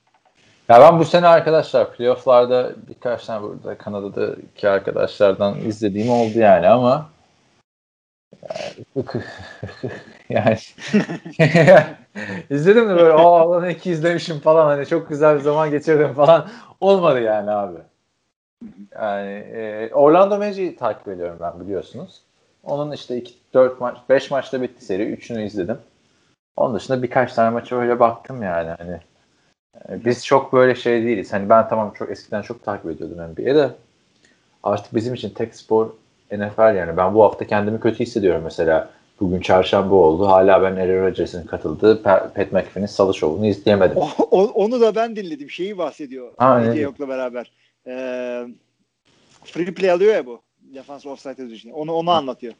Ya 0.68 0.80
ben 0.80 0.98
bu 0.98 1.04
sene 1.04 1.26
arkadaşlar 1.26 1.92
playofflarda 1.92 2.72
birkaç 2.88 3.26
tane 3.26 3.42
burada 3.42 3.78
Kanada'da 3.78 4.36
iki 4.52 4.68
arkadaşlardan 4.68 5.60
izlediğim 5.60 6.10
oldu 6.10 6.38
yani 6.38 6.68
ama 6.68 7.10
yani 10.28 10.56
izledim 12.50 12.88
de 12.88 12.96
böyle 12.96 13.12
aa 13.12 13.50
lan 13.50 13.68
iki 13.68 13.90
izlemişim 13.90 14.40
falan 14.40 14.66
hani 14.66 14.86
çok 14.86 15.08
güzel 15.08 15.36
bir 15.36 15.40
zaman 15.40 15.70
geçirdim 15.70 16.12
falan 16.12 16.48
olmadı 16.80 17.20
yani 17.20 17.50
abi. 17.50 17.78
Yani 18.94 19.30
e, 19.30 19.90
Orlando 19.92 20.38
Magic'i 20.38 20.76
takip 20.76 21.08
ediyorum 21.08 21.38
ben 21.40 21.60
biliyorsunuz. 21.60 22.22
Onun 22.68 22.92
işte 22.92 23.16
2 23.16 23.34
4 23.54 23.80
maç 23.80 23.96
5 24.08 24.30
maçta 24.30 24.62
bitti 24.62 24.84
seri. 24.84 25.02
3'ünü 25.02 25.44
izledim. 25.46 25.78
Onun 26.56 26.74
dışında 26.74 27.02
birkaç 27.02 27.32
tane 27.34 27.50
maça 27.50 27.76
öyle 27.76 28.00
baktım 28.00 28.42
yani 28.42 28.70
hani. 28.78 29.00
E, 29.88 30.04
Biz 30.04 30.26
çok 30.26 30.52
böyle 30.52 30.74
şey 30.74 31.02
değiliz. 31.04 31.32
Hani 31.32 31.48
ben 31.48 31.68
tamam 31.68 31.92
çok 31.98 32.10
eskiden 32.10 32.42
çok 32.42 32.64
takip 32.64 32.90
ediyordum 32.90 33.18
NBA'de. 33.18 33.70
Artık 34.62 34.94
bizim 34.94 35.14
için 35.14 35.30
tek 35.30 35.54
spor 35.54 35.90
NFL 36.32 36.76
yani. 36.76 36.96
Ben 36.96 37.14
bu 37.14 37.24
hafta 37.24 37.46
kendimi 37.46 37.80
kötü 37.80 37.98
hissediyorum 37.98 38.42
mesela. 38.44 38.90
Bugün 39.20 39.40
çarşamba 39.40 39.94
oldu. 39.94 40.26
Hala 40.26 40.62
ben 40.62 40.76
Aaron 40.76 41.06
Rodgers'ın 41.06 41.46
katıldığı 41.46 41.94
Pa- 41.94 42.32
Pat 42.34 42.52
McAfee'nin 42.52 42.86
salı 42.86 43.14
şovunu 43.14 43.46
izleyemedim. 43.46 43.96
O- 43.98 44.10
o- 44.30 44.52
onu 44.64 44.80
da 44.80 44.94
ben 44.94 45.16
dinledim. 45.16 45.50
Şeyi 45.50 45.78
bahsediyor. 45.78 46.32
Ha, 46.36 46.62
evet. 46.64 46.76
Yok'la 46.82 47.08
beraber. 47.08 47.50
Ee, 47.86 48.46
free 49.44 49.74
play 49.74 49.90
alıyor 49.90 50.14
ya 50.14 50.26
bu. 50.26 50.40
Defans 50.74 51.06
offside 51.06 51.46
için. 51.54 51.70
Onu 51.70 51.92
onu 51.92 52.10
anlatıyor. 52.10 52.54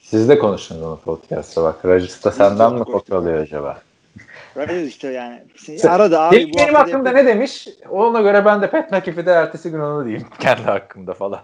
Siz 0.00 0.28
de 0.28 0.38
konuştunuz 0.38 0.82
onu 0.82 1.00
podcast'ta 1.00 1.62
bak. 1.62 1.84
Biz 1.84 2.10
senden 2.10 2.70
de 2.70 2.74
mi 2.78 2.84
kopyalıyor 2.84 3.38
acaba? 3.38 3.82
Öyle 4.56 4.86
işte 4.86 5.08
yani. 5.08 5.42
Sen- 5.56 5.88
Arada 5.88 6.20
abi 6.22 6.36
Benim, 6.36 6.52
bu 6.52 6.58
benim 6.58 6.74
hakkımda 6.74 7.04
da- 7.04 7.12
ne 7.12 7.26
demiş? 7.26 7.68
Ona 7.90 8.20
göre 8.20 8.44
ben 8.44 8.62
de 8.62 8.70
Pat 8.70 8.92
McAfee'de 8.92 9.30
ertesi 9.30 9.70
gün 9.70 9.80
onu 9.80 10.04
diyeyim. 10.04 10.26
Kendi 10.40 10.62
hakkımda 10.62 11.14
falan. 11.14 11.40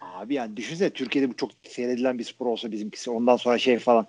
Abi 0.00 0.34
yani 0.34 0.56
düşünsene 0.56 0.90
Türkiye'de 0.90 1.30
bu 1.30 1.36
çok 1.36 1.50
seyredilen 1.62 2.18
bir 2.18 2.24
spor 2.24 2.46
olsa 2.46 2.72
bizimkisi. 2.72 3.10
Ondan 3.10 3.36
sonra 3.36 3.58
şey 3.58 3.78
falan 3.78 4.06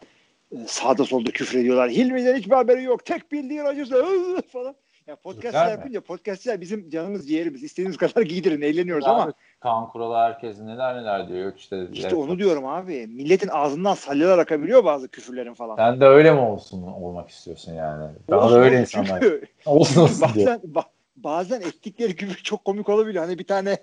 e, 0.51 0.55
sağda 0.67 1.05
solda 1.05 1.31
küfür 1.31 1.59
ediyorlar. 1.59 1.89
Hilmi'den 1.89 2.35
hiçbir 2.35 2.51
haberi 2.55 2.83
yok. 2.83 3.05
Tek 3.05 3.31
bildiği 3.31 3.61
ıı, 3.61 4.41
falan. 4.51 4.75
Ya 5.07 5.15
podcastler 5.15 5.71
yapınca 5.71 6.01
podcastler 6.01 6.61
bizim 6.61 6.89
canımız 6.89 7.27
ciğerimiz. 7.27 7.63
İstediğimiz 7.63 7.97
kadar 8.13 8.21
giydirin 8.21 8.61
eğleniyoruz 8.61 9.05
ama 9.07 9.23
Abi, 9.23 9.33
Kaan 9.59 9.89
Kural'a 9.89 10.25
herkes 10.25 10.59
neler 10.59 10.95
neler 10.95 11.27
diyor. 11.29 11.45
Yok 11.45 11.59
işte, 11.59 11.87
işte 11.93 12.15
onu 12.15 12.39
diyorum 12.39 12.65
abi. 12.65 13.07
Milletin 13.07 13.49
ağzından 13.51 13.93
salyalar 13.93 14.37
akabiliyor 14.37 14.85
bazı 14.85 15.07
küfürlerin 15.07 15.53
falan. 15.53 15.75
Sen 15.75 16.01
de 16.01 16.05
öyle 16.05 16.31
mi 16.31 16.39
olsun 16.39 16.83
olmak 16.83 17.29
istiyorsun 17.29 17.73
yani? 17.73 18.11
Bana 18.29 18.39
Olsun 18.39 18.55
da 18.55 18.59
öyle 18.59 18.79
insanlar. 18.79 19.19
çünkü 19.21 19.45
Olsun 19.65 20.01
olsun 20.01 20.27
diyor. 20.33 20.47
bazen, 20.47 20.59
ba- 20.73 20.89
bazen 21.15 21.61
ettikleri 21.61 22.15
küfür 22.15 22.43
çok 22.43 22.65
komik 22.65 22.89
olabiliyor. 22.89 23.23
Hani 23.25 23.39
bir 23.39 23.47
tane 23.47 23.77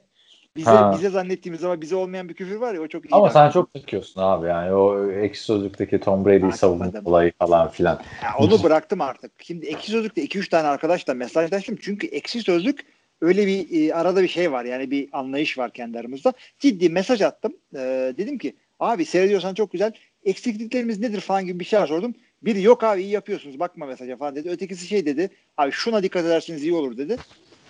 bize 0.57 0.71
Ha. 0.71 0.93
bize 0.93 1.09
zannettiğimiz 1.11 1.65
ama 1.65 1.81
bize 1.81 1.97
olmayan 1.97 2.29
bir 2.29 2.35
küfür 2.35 2.57
var 2.57 2.75
ya 2.75 2.81
o 2.81 2.89
çok 2.89 3.05
iyi. 3.05 3.09
Ama 3.13 3.25
bak. 3.25 3.33
sen 3.33 3.51
çok 3.51 3.75
takıyorsun 3.75 4.21
abi 4.21 4.47
yani 4.47 4.73
o 4.75 5.11
ekşi 5.11 5.43
sözlükteki 5.43 6.01
Tom 6.01 6.25
Brady'yi 6.25 6.53
savunma 6.53 6.93
olayı 7.05 7.33
falan 7.39 7.69
filan. 7.69 8.01
Ya 8.23 8.29
onu 8.39 8.63
bıraktım 8.63 9.01
artık. 9.01 9.33
Şimdi 9.43 9.67
ekşi 9.67 9.91
sözlükte 9.91 10.25
2-3 10.25 10.49
tane 10.51 10.69
arkadaşla 10.69 11.15
mesajlaştım. 11.15 11.77
Çünkü 11.83 12.07
ekşi 12.07 12.41
sözlük 12.41 12.87
öyle 13.21 13.47
bir 13.47 13.89
e, 13.89 13.95
arada 13.95 14.23
bir 14.23 14.29
şey 14.29 14.53
var. 14.53 14.65
Yani 14.65 14.91
bir 14.91 15.09
anlayış 15.13 15.59
var 15.59 15.73
kendi 15.73 15.99
aramızda. 15.99 16.33
Ciddi 16.59 16.89
mesaj 16.89 17.23
attım. 17.23 17.53
Ee, 17.77 18.15
dedim 18.19 18.39
ki 18.39 18.57
abi 18.81 19.05
seyrediyorsan 19.05 19.55
çok 19.55 19.73
güzel. 19.73 19.93
Eksikliklerimiz 20.25 21.01
nedir 21.01 21.21
falan 21.21 21.47
gibi 21.47 21.61
bir 21.61 21.65
şey 21.65 21.87
sordum. 21.87 22.15
Biri 22.43 22.63
yok 22.63 22.85
abi 22.85 23.03
iyi 23.03 23.11
yapıyorsunuz 23.11 23.61
bakma 23.61 23.87
mesaja 23.87 24.17
falan 24.17 24.37
dedi. 24.37 24.51
Ötekisi 24.51 24.87
şey 24.87 25.07
dedi. 25.07 25.31
Abi 25.57 25.73
şuna 25.73 26.03
dikkat 26.03 26.25
ederseniz 26.25 26.63
iyi 26.63 26.73
olur 26.73 26.97
dedi. 26.97 27.17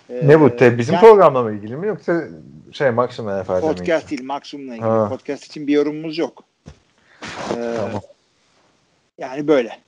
Ee, 0.09 0.27
Ne 0.27 0.39
bu? 0.39 0.55
Te, 0.55 0.77
bizim 0.77 0.93
yani 0.95 1.01
programla 1.01 1.43
mı 1.43 1.53
ilgili 1.53 1.75
mi 1.75 1.87
yoksa 1.87 2.23
şey 2.71 2.91
NFL'de 2.91 3.55
mi? 3.55 3.61
Podcast 3.61 4.09
değil 4.11 4.23
Maksimum'la 4.23 4.73
ilgili. 4.73 4.87
Ha. 4.87 5.09
Podcast 5.09 5.43
için 5.45 5.67
bir 5.67 5.73
yorumumuz 5.73 6.17
yok. 6.17 6.43
Ee, 7.57 7.75
Tamam. 7.77 8.01
Yani 9.17 9.47
böyle. 9.47 9.79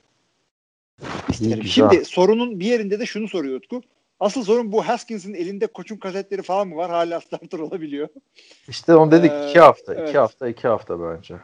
İsterim. 1.28 1.60
güzel. 1.60 1.90
Şimdi 1.90 2.04
sorunun 2.04 2.60
bir 2.60 2.66
yerinde 2.66 3.00
de 3.00 3.06
şunu 3.06 3.28
soruyor 3.28 3.56
Utku. 3.58 3.82
Asıl 4.20 4.44
sorun 4.44 4.72
bu 4.72 4.88
Haskins'in 4.88 5.34
elinde 5.34 5.66
koçun 5.66 5.96
kasetleri 5.96 6.42
falan 6.42 6.68
mı 6.68 6.76
var? 6.76 6.90
Hala 6.90 7.20
starter 7.20 7.58
olabiliyor. 7.58 8.08
İşte 8.68 8.94
onu 8.94 9.10
dedik 9.10 9.32
Ee, 9.32 9.48
iki 9.50 9.60
hafta. 9.60 9.94
evet. 9.94 10.08
iki 10.08 10.18
hafta 10.18 10.48
iki 10.48 10.68
hafta 10.68 11.00
bence. 11.00 11.34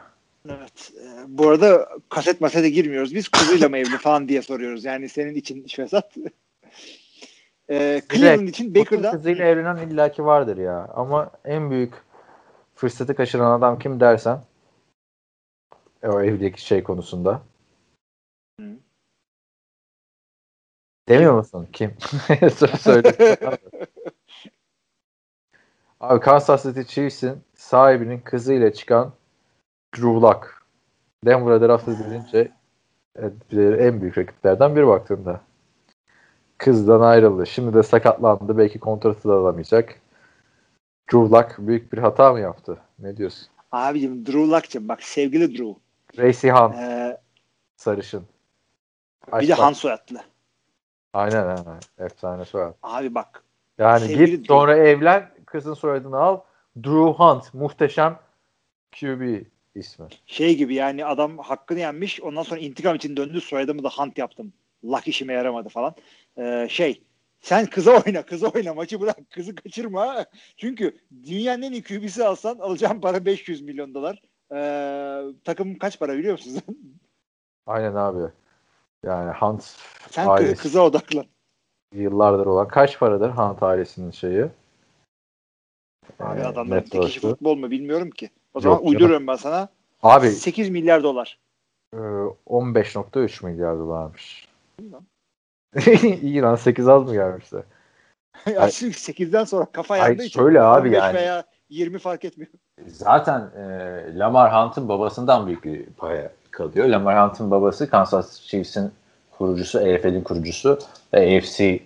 Evet. 0.49 0.91
Ee, 1.01 1.07
bu 1.27 1.49
arada 1.49 1.89
kaset 2.09 2.41
masete 2.41 2.69
girmiyoruz. 2.69 3.15
Biz 3.15 3.27
kuzuyla 3.29 3.69
mı 3.69 3.77
evli 3.77 3.97
falan 3.97 4.29
diye 4.29 4.41
soruyoruz. 4.41 4.85
Yani 4.85 5.09
senin 5.09 5.35
için 5.35 5.67
Şvesat. 5.67 6.15
Ee, 7.69 8.01
Cleveland 8.09 8.47
için 8.47 8.75
Baker'da 8.75 9.11
kızıyla 9.11 9.45
evlenen 9.45 9.77
illaki 9.77 10.25
vardır 10.25 10.57
ya. 10.57 10.87
Ama 10.95 11.31
en 11.45 11.71
büyük 11.71 11.93
fırsatı 12.75 13.15
kaçıran 13.15 13.59
adam 13.59 13.79
kim 13.79 13.99
dersen 13.99 14.41
e, 16.03 16.07
o 16.07 16.21
evlilik 16.21 16.57
şey 16.57 16.83
konusunda. 16.83 17.41
Hı. 18.59 18.65
Demiyor 21.09 21.33
musun? 21.33 21.67
Kim? 21.73 21.89
Sö- 22.29 22.77
Söyle. 22.77 23.37
Abi 25.99 26.19
Kansas 26.19 26.63
City 26.63 26.81
Chiefs'in 26.81 27.43
sahibinin 27.55 28.19
kızıyla 28.19 28.73
çıkan 28.73 29.13
Drew 29.95 30.07
Luck. 30.21 30.63
Denver'a 31.25 31.61
draft 31.61 31.87
edilince 31.87 32.51
evet, 33.15 33.33
en 33.53 34.01
büyük 34.01 34.17
rakiplerden 34.17 34.75
biri 34.75 34.87
baktığında. 34.87 35.41
Kızdan 36.63 37.01
ayrıldı. 37.01 37.47
Şimdi 37.47 37.73
de 37.73 37.83
sakatlandı. 37.83 38.57
Belki 38.57 38.79
kontratı 38.79 39.29
da 39.29 39.33
alamayacak. 39.33 39.95
Drew 41.13 41.37
Luck 41.37 41.55
büyük 41.57 41.93
bir 41.93 41.97
hata 41.97 42.33
mı 42.33 42.39
yaptı? 42.39 42.77
Ne 42.99 43.17
diyorsun? 43.17 43.47
abicim 43.71 44.25
Drew 44.25 44.39
Luck'cım 44.47 44.87
bak 44.87 45.03
sevgili 45.03 45.57
Drew. 45.57 45.73
Tracy 46.15 46.49
Hunt 46.49 46.75
Ee, 46.75 47.17
sarışın. 47.75 48.23
bir 49.33 49.47
de. 49.47 49.53
Han 49.53 49.73
soyadlı. 49.73 50.21
Aynen 51.13 51.45
aynen. 51.47 51.79
Efsane 51.99 52.45
soyad. 52.45 52.73
Abi 52.83 53.15
bak 53.15 53.43
Yani 53.77 54.07
git 54.07 54.17
Drew. 54.19 54.43
sonra 54.47 54.77
evlen 54.77 55.29
kızın 55.45 55.73
soyadını 55.73 56.17
al. 56.17 56.39
Drew 56.77 57.23
Hunt 57.23 57.53
muhteşem 57.53 58.19
QB 58.99 59.43
ismi. 59.75 60.05
şey 60.25 60.57
gibi 60.57 60.75
yani 60.75 61.05
adam 61.05 61.37
hakkını 61.37 61.79
yenmiş 61.79 62.21
ondan 62.21 62.43
sonra 62.43 62.59
intikam 62.59 62.95
için 62.95 63.17
döndü 63.17 63.41
soyadımı 63.41 63.83
da 63.83 63.89
Hunt 63.89 64.17
yaptım. 64.17 64.53
Luck 64.85 65.07
işime 65.07 65.33
yaramadı 65.33 65.69
falan. 65.69 65.95
Ee, 66.37 66.67
şey 66.69 67.03
Sen 67.41 67.65
kıza 67.65 67.91
oyna, 68.05 68.25
kıza 68.25 68.47
oyna. 68.47 68.73
Maçı 68.73 69.01
bırak, 69.01 69.17
kızı 69.31 69.55
kaçırma. 69.55 70.25
Çünkü 70.57 70.97
dünyanın 71.23 71.61
en 71.61 71.71
iyi 71.71 71.83
QB'si 71.83 72.25
alsan 72.25 72.57
alacağın 72.59 73.01
para 73.01 73.25
500 73.25 73.61
milyon 73.61 73.93
dolar. 73.93 74.21
Ee, 74.53 75.23
takım 75.43 75.77
kaç 75.77 75.99
para 75.99 76.17
biliyor 76.17 76.31
musun? 76.33 76.61
Aynen 77.67 77.95
abi. 77.95 78.31
Yani 79.05 79.31
Hunt 79.31 79.63
Sen 80.09 80.27
ailesi 80.27 80.61
kıza 80.61 80.81
odaklan. 80.85 81.25
yıllardır 81.93 82.45
olan 82.45 82.67
kaç 82.67 82.99
paradır 82.99 83.29
Hunt 83.29 83.63
ailesinin 83.63 84.11
şeyi? 84.11 84.45
Abi 86.19 86.39
Ee, 86.39 86.43
adamların 86.43 86.83
tek 86.83 87.03
işi 87.03 87.19
futbol 87.19 87.55
mu 87.55 87.71
bilmiyorum 87.71 88.09
ki. 88.09 88.29
O 88.53 88.57
Yok 88.57 88.63
zaman 88.63 88.77
canım. 88.77 88.89
uyduruyorum 88.89 89.27
ben 89.27 89.35
sana. 89.35 89.69
Abi 90.03 90.27
8 90.27 90.69
milyar 90.69 91.03
dolar. 91.03 91.39
e, 91.93 91.97
15.3 91.97 93.45
milyar 93.45 93.77
dolarmış. 93.79 94.47
İyi 96.21 96.41
lan 96.41 96.55
8 96.55 96.87
az 96.87 97.03
mı 97.03 97.13
gelmişti? 97.13 97.63
Ya 98.55 98.71
şimdi 98.71 98.93
8'den 98.93 99.43
sonra 99.43 99.65
kafa 99.65 99.97
yandığı 99.97 100.23
için 100.23 100.39
şöyle 100.39 100.61
abi 100.61 100.87
15 100.87 100.99
yani. 100.99 101.13
veya 101.13 101.43
20 101.69 101.99
fark 101.99 102.25
etmiyor. 102.25 102.51
Zaten 102.87 103.39
e, 103.39 104.19
Lamar 104.19 104.53
Hunt'ın 104.53 104.89
babasından 104.89 105.47
büyük 105.47 105.63
bir 105.63 105.85
paya 105.85 106.31
kalıyor. 106.51 106.87
Lamar 106.87 107.29
Hunt'ın 107.29 107.51
babası 107.51 107.89
Kansas 107.89 108.41
Chiefs'in 108.41 108.91
kurucusu, 109.31 109.79
AFL'in 109.79 110.21
kurucusu 110.21 110.79
ve 111.13 111.37
AFC 111.37 111.63
e, 111.63 111.79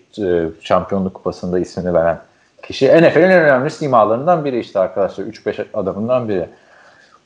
şampiyonluk 0.60 1.14
kupasında 1.14 1.58
ismini 1.58 1.94
veren 1.94 2.20
kişi. 2.62 2.86
NFL'in 2.86 3.22
en 3.22 3.42
önemli 3.42 3.70
simalarından 3.70 4.44
biri 4.44 4.60
işte 4.60 4.78
arkadaşlar. 4.78 5.24
3-5 5.24 5.66
adamından 5.74 6.28
biri. 6.28 6.48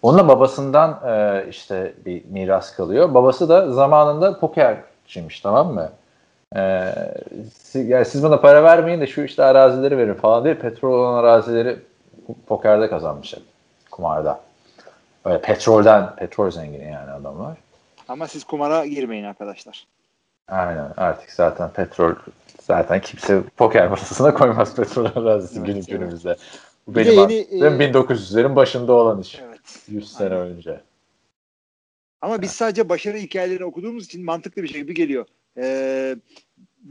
Onun 0.02 0.28
babasından 0.28 1.00
e, 1.06 1.46
işte 1.50 1.94
bir 2.06 2.24
miras 2.24 2.76
kalıyor. 2.76 3.14
Babası 3.14 3.48
da 3.48 3.72
zamanında 3.72 4.38
pokerciymiş 5.02 5.40
tamam 5.40 5.74
mı? 5.74 5.92
E, 6.56 6.94
siz, 7.54 7.88
yani 7.88 8.04
siz 8.04 8.22
bana 8.22 8.40
para 8.40 8.64
vermeyin 8.64 9.00
de 9.00 9.06
şu 9.06 9.22
işte 9.22 9.44
arazileri 9.44 9.98
verin 9.98 10.14
falan 10.14 10.44
diye 10.44 10.54
petrol 10.54 10.92
olan 10.94 11.18
arazileri 11.18 11.76
pokerde 12.46 12.88
kazanmış 12.88 13.32
hep. 13.32 13.42
Kumarda. 13.90 14.40
Böyle 15.24 15.40
petrolden, 15.40 16.16
petrol 16.16 16.50
zengini 16.50 16.84
yani 16.84 17.10
adamlar. 17.10 17.56
Ama 18.08 18.28
siz 18.28 18.44
kumara 18.44 18.86
girmeyin 18.86 19.24
arkadaşlar. 19.24 19.86
Aynen 20.48 20.92
artık 20.96 21.30
zaten 21.30 21.70
petrol 21.70 22.14
zaten 22.62 23.00
kimse 23.00 23.42
poker 23.56 23.88
masasına 23.88 24.34
koymaz 24.34 24.76
petrol 24.76 25.04
arazisi 25.04 25.56
Evet, 25.58 25.66
günün 25.66 25.78
evet. 25.78 25.88
günümüzde. 25.88 26.36
Bu 26.86 26.94
benim 26.94 27.12
yeni, 27.12 27.34
e, 27.34 27.90
1900'lerin 27.90 28.56
başında 28.56 28.92
olan 28.92 29.20
iş. 29.20 29.40
Evet. 29.48 29.60
100 29.88 30.12
sene 30.12 30.34
Aynen. 30.34 30.46
önce. 30.46 30.80
Ama 32.22 32.42
biz 32.42 32.50
sadece 32.50 32.88
başarı 32.88 33.16
hikayelerini 33.16 33.64
okuduğumuz 33.64 34.04
için 34.04 34.24
mantıklı 34.24 34.62
bir 34.62 34.68
şey 34.68 34.80
gibi 34.80 34.94
geliyor. 34.94 35.26
Ee, 35.56 36.16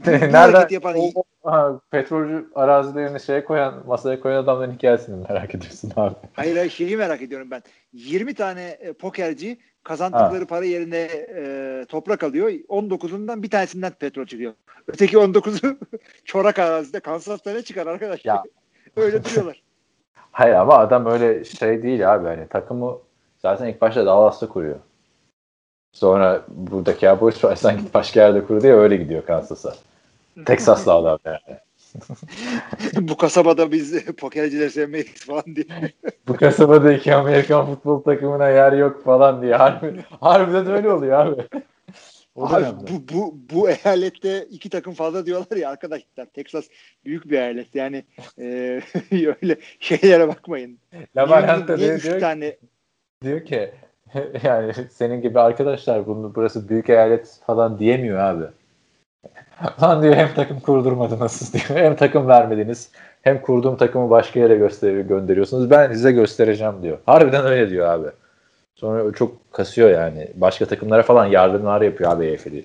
Nereden 0.06 0.66
yapan 0.70 0.94
o, 0.98 1.10
o- 1.14 1.50
ha, 1.50 1.80
petrolcü 1.90 2.46
arazilerini 2.54 3.20
şeye 3.20 3.44
koyan, 3.44 3.82
masaya 3.86 4.20
koyan 4.20 4.42
adamların 4.42 4.72
hikayesini 4.72 5.24
merak 5.28 5.50
ediyorsun 5.54 5.92
abi. 5.96 6.14
Hayır 6.32 6.56
hayır 6.56 6.70
şeyi 6.70 6.96
merak 6.96 7.22
ediyorum 7.22 7.50
ben. 7.50 7.62
20 7.92 8.34
tane 8.34 8.62
e, 8.80 8.92
pokerci 8.92 9.58
kazandıkları 9.84 10.46
para 10.46 10.64
yerine 10.64 11.08
e, 11.36 11.84
toprak 11.88 12.22
alıyor. 12.24 12.48
19'undan 12.50 13.42
bir 13.42 13.50
tanesinden 13.50 13.92
petrol 13.92 14.26
çıkıyor. 14.26 14.52
Öteki 14.86 15.16
19'u 15.16 15.76
çorak 16.24 16.58
arazide 16.58 17.00
Kansas'ta 17.00 17.52
ne 17.52 17.62
çıkar 17.62 17.86
arkadaş? 17.86 18.24
Ya. 18.24 18.42
Öyle 18.96 19.24
duruyorlar. 19.24 19.62
Hayır 20.32 20.54
ama 20.54 20.78
adam 20.78 21.06
öyle 21.06 21.44
şey 21.44 21.82
değil 21.82 22.14
abi. 22.14 22.26
Hani 22.28 22.48
takımı 22.48 22.98
zaten 23.38 23.66
ilk 23.66 23.80
başta 23.80 24.06
Dallas'ta 24.06 24.48
kuruyor. 24.48 24.76
Sonra 25.92 26.44
buradaki 26.48 27.00
Cowboys 27.00 27.44
varsan 27.44 27.78
git 27.78 27.94
başka 27.94 28.20
yerde 28.20 28.44
kur 28.44 28.62
diye 28.62 28.72
öyle 28.74 28.96
gidiyor 28.96 29.26
Kansas'a. 29.26 29.74
Texas'la 30.46 30.94
adam 30.94 31.18
yani. 31.24 31.58
Bu 33.08 33.16
kasabada 33.16 33.72
biz 33.72 34.04
pokercileri 34.16 34.70
sevmeyiz 34.70 35.14
falan 35.26 35.44
diye. 35.56 35.66
Bu 36.28 36.36
kasabada 36.36 36.92
iki 36.92 37.14
Amerikan 37.14 37.66
futbol 37.66 38.02
takımına 38.02 38.48
yer 38.48 38.72
yok 38.72 39.04
falan 39.04 39.42
diye. 39.42 39.54
Harbi, 39.54 40.00
harbiden 40.20 40.66
öyle 40.66 40.92
oluyor 40.92 41.26
abi. 41.26 41.42
O 42.34 42.46
Abi, 42.46 42.66
bu, 42.90 43.14
bu, 43.14 43.34
bu 43.50 43.70
eyalette 43.70 44.46
iki 44.50 44.70
takım 44.70 44.94
fazla 44.94 45.26
diyorlar 45.26 45.56
ya 45.56 45.70
arkadaşlar. 45.70 46.26
Texas 46.34 46.64
büyük 47.04 47.30
bir 47.30 47.38
eyalet. 47.38 47.74
Yani 47.74 48.04
e, 48.38 48.44
öyle 49.12 49.56
şeylere 49.80 50.28
bakmayın. 50.28 50.78
Lamar 51.16 51.42
Niye- 51.42 51.56
Hunt 51.56 51.68
da 51.68 51.76
niye 51.76 51.88
diyor, 51.88 52.02
diyor, 52.02 52.20
tane 52.20 52.56
diyor 53.22 53.44
ki 53.44 53.72
yani 54.42 54.72
senin 54.90 55.22
gibi 55.22 55.40
arkadaşlar 55.40 56.06
bunu 56.06 56.32
burası 56.34 56.68
büyük 56.68 56.90
eyalet 56.90 57.40
falan 57.46 57.78
diyemiyor 57.78 58.18
abi. 58.18 58.44
Lan 59.82 60.02
diyor 60.02 60.14
hem 60.14 60.34
takım 60.34 60.60
kurdurmadınız 60.60 61.52
diyor. 61.68 61.80
Hem 61.80 61.96
takım 61.96 62.28
vermediniz. 62.28 62.90
Hem 63.22 63.40
kurduğum 63.40 63.76
takımı 63.76 64.10
başka 64.10 64.40
yere 64.40 64.56
göster 64.56 65.00
gönderiyorsunuz. 65.00 65.70
Ben 65.70 65.92
size 65.92 66.12
göstereceğim 66.12 66.74
diyor. 66.82 66.98
Harbiden 67.06 67.46
öyle 67.46 67.70
diyor 67.70 67.88
abi. 67.88 68.08
Sonra 68.74 69.12
çok 69.12 69.52
kasıyor 69.52 69.90
yani. 69.90 70.28
Başka 70.34 70.66
takımlara 70.66 71.02
falan 71.02 71.26
yardımlar 71.26 71.80
yapıyor 71.80 72.12
abi 72.12 72.26
EFL'i. 72.26 72.64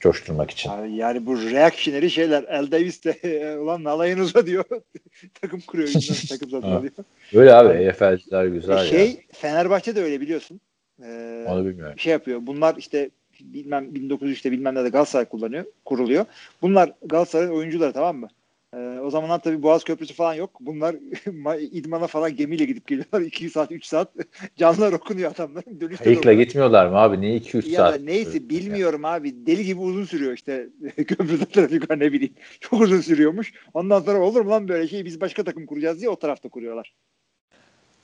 Coşturmak 0.00 0.50
için. 0.50 0.70
Abi 0.70 0.92
yani 0.92 1.26
bu 1.26 1.42
reactionary 1.42 2.08
şeyler. 2.08 2.44
El 2.48 2.70
Davis 2.70 3.04
de 3.04 3.56
ulan 3.60 3.84
alayınıza 3.84 4.46
diyor. 4.46 4.64
takım 5.40 5.60
kuruyor. 5.60 5.88
takım 6.28 6.50
satın 6.50 6.68
Ha. 6.70 6.76
alıyor. 6.76 6.92
Öyle 7.34 7.54
abi 7.54 7.68
EFL'ciler 7.84 8.46
güzel 8.46 8.84
şey 8.86 9.10
ya. 9.10 9.16
Fenerbahçe 9.32 9.96
de 9.96 10.02
öyle 10.02 10.20
biliyorsun. 10.20 10.60
Ee, 11.02 11.44
Onu 11.48 11.66
bilmiyorum. 11.66 11.98
şey 11.98 12.12
yapıyor. 12.12 12.40
Bunlar 12.42 12.76
işte 12.76 13.10
bilmem 13.40 13.84
1903'te 13.94 14.52
bilmem 14.52 14.74
ne 14.74 14.84
de 14.84 14.88
Galatasaray 14.88 15.24
kullanıyor, 15.24 15.64
kuruluyor. 15.84 16.24
Bunlar 16.62 16.92
Galatasaray'ın 17.06 17.52
oyuncuları 17.52 17.92
tamam 17.92 18.16
mı? 18.16 18.28
Ee, 18.74 18.78
o 18.78 19.10
zamanlar 19.10 19.42
tabii 19.42 19.62
Boğaz 19.62 19.84
Köprüsü 19.84 20.14
falan 20.14 20.34
yok. 20.34 20.50
Bunlar 20.60 20.94
ma- 21.26 21.60
idmana 21.60 22.06
falan 22.06 22.36
gemiyle 22.36 22.64
gidip 22.64 22.86
geliyorlar. 22.86 23.20
2 23.26 23.50
saat 23.50 23.72
3 23.72 23.84
saat 23.86 24.12
canlılar 24.56 24.92
okunuyor 24.92 25.32
adamların. 25.34 25.80
Dönüşte 25.80 26.04
Kayıkla 26.04 26.32
gitmiyorlar 26.32 26.86
mı 26.86 26.96
abi? 26.96 27.20
Niye 27.20 27.36
2-3 27.36 27.66
Ya 27.66 27.78
da 27.80 27.84
saat? 27.84 28.00
neyse 28.00 28.48
bilmiyorum 28.48 29.04
abi. 29.04 29.46
Deli 29.46 29.64
gibi 29.64 29.80
uzun 29.80 30.04
sürüyor 30.04 30.32
işte. 30.32 30.68
Köprüde 30.96 31.44
trafik 31.44 31.90
var 31.90 32.00
ne 32.00 32.12
bileyim. 32.12 32.34
Çok 32.60 32.80
uzun 32.80 33.00
sürüyormuş. 33.00 33.52
Ondan 33.74 34.00
sonra 34.00 34.18
olur 34.18 34.40
mu 34.40 34.50
lan 34.50 34.68
böyle 34.68 34.88
şey 34.88 35.04
biz 35.04 35.20
başka 35.20 35.44
takım 35.44 35.66
kuracağız 35.66 36.00
diye 36.00 36.10
o 36.10 36.16
tarafta 36.16 36.48
kuruyorlar. 36.48 36.94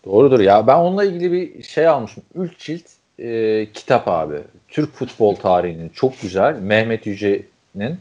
Doğrudur 0.05 0.41
ya. 0.41 0.67
Ben 0.67 0.77
onunla 0.77 1.05
ilgili 1.05 1.33
bir 1.33 1.63
şey 1.63 1.87
almışım. 1.87 2.23
Üç 2.35 2.59
cilt 2.59 2.85
e, 3.19 3.67
kitap 3.75 4.09
abi. 4.09 4.39
Türk 4.69 4.93
futbol 4.93 5.35
tarihinin 5.35 5.89
çok 5.89 6.21
güzel. 6.21 6.59
Mehmet 6.61 7.07
Yüce'nin 7.07 7.99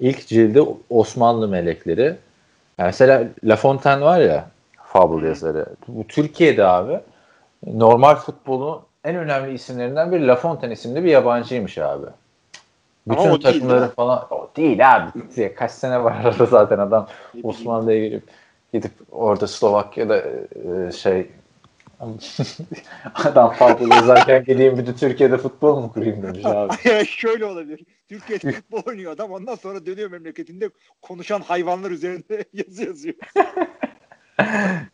ilk 0.00 0.26
cildi 0.26 0.62
Osmanlı 0.90 1.48
melekleri. 1.48 2.16
Yani 2.78 2.86
mesela 2.86 3.24
La 3.44 3.56
Fontaine 3.56 4.04
var 4.04 4.20
ya 4.20 4.48
Fable 4.84 5.28
yazarı. 5.28 5.66
Bu 5.88 6.04
Türkiye'de 6.06 6.66
abi 6.66 7.00
normal 7.66 8.14
futbolun 8.14 8.80
en 9.04 9.16
önemli 9.16 9.54
isimlerinden 9.54 10.12
biri 10.12 10.26
La 10.26 10.36
Fontaine 10.36 10.72
isimli 10.72 11.04
bir 11.04 11.10
yabancıymış 11.10 11.78
abi. 11.78 12.06
Ama 13.08 13.18
Bütün 13.18 13.30
o 13.30 13.42
değil, 13.42 13.42
takımları 13.42 13.80
değil 13.80 13.92
falan 13.92 14.26
o 14.30 14.50
değil 14.56 14.96
abi. 14.96 15.54
Kaç 15.54 15.70
sene 15.70 16.04
var 16.04 16.16
arada 16.24 16.46
zaten 16.46 16.78
adam 16.78 17.06
Osmanlı'ya 17.42 18.08
gelip 18.08 18.24
gidip 18.72 18.92
orada 19.12 19.46
Slovakya'da 19.46 20.16
e, 20.18 20.92
şey 20.92 21.26
adam 23.14 23.52
Fable 23.52 23.94
yazarken 23.94 24.44
gideyim 24.44 24.78
bir 24.78 24.86
de 24.86 24.94
Türkiye'de 24.94 25.38
futbol 25.38 25.80
mu 25.80 25.92
kurayım 25.92 26.22
demiş 26.22 26.44
abi. 26.44 26.74
Ya 26.88 27.04
şöyle 27.04 27.44
olabilir. 27.44 27.84
Türkiye'de 28.08 28.52
futbol 28.52 28.82
oynuyor 28.86 29.12
adam 29.12 29.32
ondan 29.32 29.54
sonra 29.54 29.86
dönüyor 29.86 30.10
memleketinde 30.10 30.70
konuşan 31.02 31.40
hayvanlar 31.40 31.90
üzerinde 31.90 32.44
yazı 32.52 32.84
yazıyor. 32.84 33.14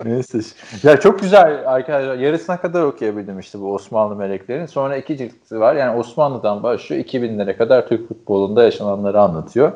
Neyse. 0.04 0.38
Ya 0.82 1.00
çok 1.00 1.20
güzel 1.20 1.72
arkadaşlar. 1.74 2.14
Yarısına 2.14 2.60
kadar 2.60 2.82
okuyabildim 2.82 3.38
işte 3.38 3.60
bu 3.60 3.74
Osmanlı 3.74 4.16
meleklerin. 4.16 4.66
Sonra 4.66 4.96
iki 4.96 5.16
cilti 5.16 5.60
var. 5.60 5.74
Yani 5.74 5.98
Osmanlı'dan 5.98 6.62
başlıyor. 6.62 7.04
2000'lere 7.04 7.56
kadar 7.56 7.88
Türk 7.88 8.08
futbolunda 8.08 8.62
yaşananları 8.62 9.20
anlatıyor. 9.20 9.72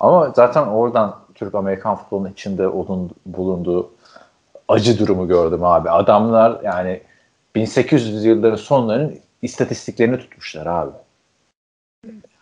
Ama 0.00 0.32
zaten 0.36 0.66
oradan 0.66 1.18
Türk 1.34 1.54
Amerikan 1.54 1.96
futbolunun 1.96 2.32
içinde 2.32 2.68
olun- 2.68 3.10
bulunduğu 3.26 3.90
acı 4.72 4.98
durumu 4.98 5.28
gördüm 5.28 5.64
abi. 5.64 5.90
Adamlar 5.90 6.60
yani 6.64 7.00
1800 7.54 8.24
yılların 8.24 8.56
sonlarının 8.56 9.18
istatistiklerini 9.42 10.18
tutmuşlar 10.18 10.66
abi. 10.66 10.92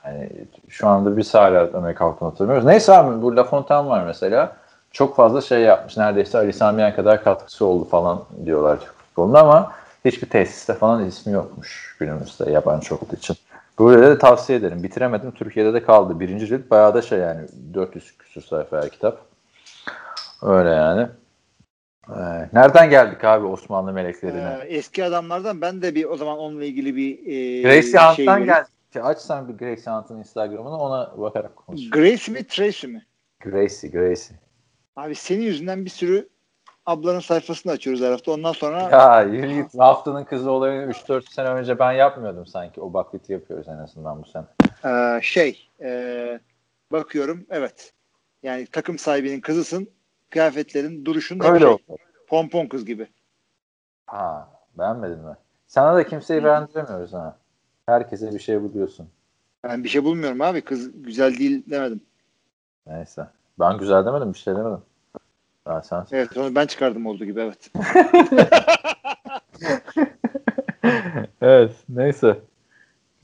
Yani 0.05 0.31
şu 0.69 0.89
anda 0.89 1.17
biz 1.17 1.35
hala 1.35 1.71
Amerikan 1.75 2.11
futbolunu 2.11 2.33
hatırlamıyoruz. 2.33 2.67
Neyse 2.67 2.93
abi 2.93 3.23
bu 3.23 3.37
La 3.37 3.45
Fontaine 3.45 3.89
var 3.89 4.05
mesela. 4.05 4.57
Çok 4.93 5.17
fazla 5.17 5.41
şey 5.41 5.61
yapmış. 5.61 5.97
Neredeyse 5.97 6.39
Ali 6.39 6.53
Sami 6.53 6.81
Yen 6.81 6.95
kadar 6.95 7.25
katkısı 7.25 7.67
oldu 7.67 7.89
falan 7.89 8.23
diyorlar 8.45 8.81
Türk 8.81 8.95
futboluna 8.99 9.41
ama 9.41 9.73
hiçbir 10.05 10.29
tesiste 10.29 10.75
falan 10.75 11.07
ismi 11.07 11.33
yokmuş 11.33 11.97
günümüzde 12.01 12.51
yabancı 12.51 12.95
olduğu 12.95 13.17
için. 13.17 13.37
Böyle 13.79 14.07
de 14.07 14.19
tavsiye 14.19 14.59
ederim. 14.59 14.83
Bitiremedim. 14.83 15.31
Türkiye'de 15.31 15.75
de 15.75 15.83
kaldı. 15.83 16.21
Birinci 16.21 16.47
cilt 16.47 16.71
bayağı 16.71 16.95
da 16.95 17.03
şey 17.03 17.19
yani 17.19 17.41
400 17.75 18.19
küsur 18.19 18.43
sayfa 18.43 18.89
kitap. 18.89 19.19
Öyle 20.43 20.71
yani. 20.71 21.09
Ee, 22.09 22.49
nereden 22.53 22.91
geldik 22.91 23.25
abi 23.25 23.47
Osmanlı 23.47 23.93
meleklerine? 23.93 24.59
Ee, 24.63 24.67
eski 24.67 25.05
adamlardan 25.05 25.61
ben 25.61 25.83
de 25.83 25.95
bir 25.95 26.05
o 26.05 26.17
zaman 26.17 26.39
onunla 26.39 26.65
ilgili 26.65 26.97
bir 26.97 27.19
e, 27.27 27.63
Gracie 27.63 27.83
şey 27.83 28.01
Hunt'tan 28.01 28.45
geldik. 28.45 28.71
Aç 29.03 29.19
sen 29.19 29.49
bir 29.49 29.55
Gracie 29.55 29.93
Hunt'ın 29.93 30.19
Instagram'ını 30.19 30.79
ona 30.79 31.15
bakarak 31.19 31.57
konuş. 31.57 31.91
Grace 31.91 32.33
mi 32.33 32.47
Tracy 32.47 32.87
mi? 32.87 33.07
Gracie, 33.41 33.91
Gracie. 33.91 34.37
Abi 34.97 35.15
senin 35.15 35.43
yüzünden 35.43 35.85
bir 35.85 35.91
sürü 35.91 36.29
ablanın 36.87 37.21
sayfasını 37.21 37.73
açıyoruz 37.73 38.03
her 38.03 38.11
hafta. 38.11 38.33
Ondan 38.33 38.53
sonra 38.53 38.81
Ya 38.81 39.23
yürü 39.23 39.55
git. 39.55 39.79
Haftanın 39.79 40.25
kızı 40.25 40.51
olayını 40.51 40.93
3-4 40.93 41.35
sene 41.35 41.49
önce 41.49 41.79
ben 41.79 41.93
yapmıyordum 41.93 42.47
sanki. 42.47 42.81
O 42.81 42.93
bakliti 42.93 43.33
yapıyoruz 43.33 43.69
en 43.69 43.77
azından 43.79 44.23
bu 44.23 44.27
sene. 44.27 44.45
Ee, 44.85 45.21
şey 45.23 45.69
e, 45.83 46.41
bakıyorum 46.93 47.47
evet 47.51 47.93
yani 48.43 48.67
takım 48.67 48.99
sahibinin 48.99 49.41
kızısın 49.41 49.89
kıyafetlerin 50.31 51.05
duruşun 51.05 51.41
Öyle 51.45 51.59
şey, 51.59 51.69
oldu. 51.69 51.97
pompon 52.29 52.67
kız 52.67 52.85
gibi. 52.85 53.09
Ha, 54.07 54.49
beğenmedin 54.79 55.19
mi? 55.19 55.37
Sana 55.67 55.97
da 55.97 56.07
kimseyi 56.07 56.45
beğendiremiyoruz 56.45 57.13
ha. 57.13 57.37
Herkese 57.87 58.33
bir 58.33 58.39
şey 58.39 58.63
buluyorsun. 58.63 59.09
Ben 59.65 59.85
bir 59.85 59.89
şey 59.89 60.05
bulmuyorum 60.05 60.41
abi 60.41 60.61
kız 60.61 61.03
güzel 61.03 61.39
değil 61.39 61.63
demedim. 61.71 62.01
Neyse. 62.87 63.27
Ben 63.59 63.79
güzel 63.79 64.07
demedim, 64.07 64.33
bir 64.33 64.39
şey 64.39 64.55
demedim. 64.55 64.83
Ben 65.67 65.81
sen. 65.81 66.07
Evet 66.13 66.37
onu 66.37 66.55
ben 66.55 66.67
çıkardım 66.67 67.07
olduğu 67.07 67.25
gibi 67.25 67.41
evet. 67.41 67.71
evet, 71.41 71.73
neyse. 71.89 72.41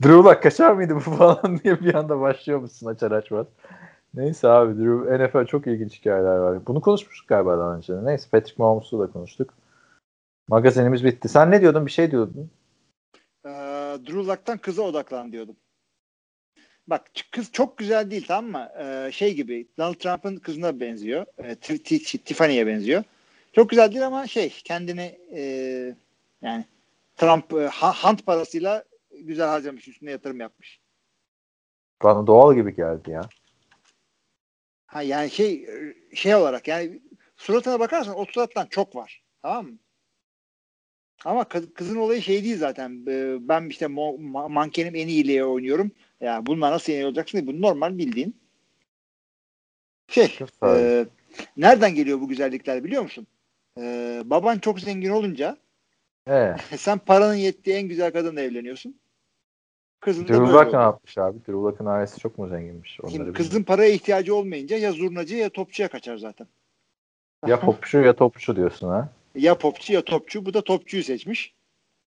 Drew 0.03 0.29
Luck 0.29 0.43
kaçar 0.43 0.71
mıydı 0.71 0.95
bu 0.95 0.99
falan 1.17 1.59
diye 1.63 1.81
bir 1.81 1.93
anda 1.93 2.19
başlıyor 2.19 2.59
musun 2.59 2.87
açar 2.87 3.11
açmaz. 3.11 3.47
Neyse 4.13 4.47
abi 4.47 4.77
Drew 4.77 5.17
NFL 5.17 5.45
çok 5.45 5.67
ilginç 5.67 5.99
hikayeler 5.99 6.37
var. 6.37 6.65
Bunu 6.67 6.81
konuşmuştuk 6.81 7.27
galiba 7.27 7.57
daha 7.57 7.75
önce. 7.75 7.93
Neyse 8.05 8.29
Patrick 8.31 8.55
Mahomes'u 8.57 8.99
da 8.99 9.11
konuştuk. 9.11 9.53
Magazinimiz 10.47 11.03
bitti. 11.03 11.29
Sen 11.29 11.51
ne 11.51 11.61
diyordun? 11.61 11.85
Bir 11.85 11.91
şey 11.91 12.11
diyordun. 12.11 12.51
Ee, 13.45 13.49
Drew 14.05 14.17
Luck'tan 14.19 14.57
kıza 14.57 14.81
odaklan 14.81 15.31
diyordum. 15.31 15.55
Bak 16.87 17.01
kız 17.31 17.51
çok 17.51 17.77
güzel 17.77 18.11
değil 18.11 18.25
tamam 18.27 18.51
mı? 18.51 18.69
Ee, 18.79 19.09
şey 19.11 19.35
gibi 19.35 19.67
Donald 19.77 19.95
Trump'ın 19.95 20.35
kızına 20.35 20.79
benziyor. 20.79 21.25
Ee, 21.37 21.55
Ti- 21.55 21.83
Ti- 21.83 22.23
Tiffany'ye 22.23 22.67
benziyor. 22.67 23.03
Çok 23.53 23.69
güzel 23.69 23.91
değil 23.91 24.07
ama 24.07 24.27
şey 24.27 24.49
kendini 24.49 25.19
e, 25.35 25.41
yani 26.41 26.65
Trump 27.15 27.53
e, 27.53 27.69
hunt 28.03 28.25
parasıyla 28.25 28.83
güzel 29.23 29.47
harcamış. 29.47 29.87
Üstüne 29.87 30.11
yatırım 30.11 30.39
yapmış. 30.39 30.79
Bana 32.03 32.27
doğal 32.27 32.55
gibi 32.55 32.75
geldi 32.75 33.11
ya. 33.11 33.21
Ha 34.97 35.01
yani 35.01 35.31
şey 35.31 35.67
şey 36.13 36.35
olarak 36.35 36.67
yani 36.67 37.01
suratına 37.35 37.79
bakarsan 37.79 38.19
o 38.19 38.25
surattan 38.25 38.67
çok 38.69 38.95
var. 38.95 39.23
Tamam 39.41 39.65
mı? 39.65 39.77
Ama 41.25 41.43
kız- 41.43 41.73
kızın 41.73 41.95
olayı 41.95 42.21
şey 42.21 42.43
değil 42.43 42.57
zaten. 42.57 43.05
Ee, 43.07 43.37
Ben 43.41 43.69
işte 43.69 43.85
mo- 43.85 44.31
ma- 44.31 44.51
mankenim 44.53 44.95
en 44.95 45.07
iyiliğe 45.07 45.45
oynuyorum. 45.45 45.91
Ya 46.21 46.45
bunlar 46.45 46.71
nasıl 46.71 46.93
yeni 46.93 47.05
olacaksın 47.05 47.37
diye. 47.37 47.47
Bu 47.47 47.61
normal 47.61 47.97
bildiğin. 47.97 48.35
Şey, 50.07 50.37
e, 50.79 51.05
nereden 51.57 51.95
geliyor 51.95 52.21
bu 52.21 52.27
güzellikler 52.27 52.83
biliyor 52.83 53.03
musun? 53.03 53.27
Ee, 53.79 54.21
baban 54.25 54.59
çok 54.59 54.79
zengin 54.79 55.09
olunca 55.09 55.57
Ee, 56.27 56.55
sen 56.77 56.97
paranın 56.99 57.35
yettiği 57.35 57.75
en 57.75 57.87
güzel 57.87 58.11
kadınla 58.13 58.41
evleniyorsun. 58.41 58.99
Kızın 59.99 60.27
Drew 60.27 60.77
ne 60.77 60.81
yapmış 60.81 61.17
abi? 61.17 61.37
Drew 61.47 61.85
ailesi 61.85 62.19
çok 62.19 62.37
mu 62.37 62.47
zenginmiş? 62.47 62.99
Onları 62.99 63.11
Şimdi 63.11 63.25
bilmiyorum. 63.25 63.49
kızın 63.49 63.63
paraya 63.63 63.89
ihtiyacı 63.91 64.35
olmayınca 64.35 64.77
ya 64.77 64.91
zurnacı 64.91 65.35
ya 65.35 65.49
topçuya 65.49 65.87
kaçar 65.87 66.17
zaten. 66.17 66.47
Ya 67.47 67.59
popçu 67.65 67.97
ya 67.97 68.13
topçu 68.13 68.55
diyorsun 68.55 68.89
ha. 68.89 69.09
Ya 69.35 69.57
popçu 69.57 69.93
ya 69.93 70.01
topçu. 70.01 70.45
Bu 70.45 70.53
da 70.53 70.61
topçuyu 70.61 71.03
seçmiş. 71.03 71.53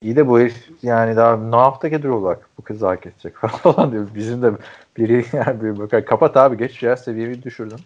İyi 0.03 0.17
de 0.17 0.29
bu 0.29 0.41
herif 0.41 0.69
yani 0.83 1.17
daha 1.17 1.37
ne 1.37 1.57
ki 1.91 2.03
Drew 2.03 2.09
Luck? 2.09 2.41
Bu 2.59 2.63
kızı 2.63 2.87
hak 2.87 3.07
edecek 3.07 3.37
falan 3.63 3.93
diyor. 3.93 4.09
Bizim 4.15 4.43
de 4.43 4.53
biri 4.97 5.25
yani 5.33 5.63
bir 5.63 5.79
bakar. 5.79 6.05
Kapat 6.05 6.37
abi 6.37 6.57
geç 6.57 6.83
ya 6.83 6.97
seviyeyi 6.97 7.43
düşürdün. 7.43 7.79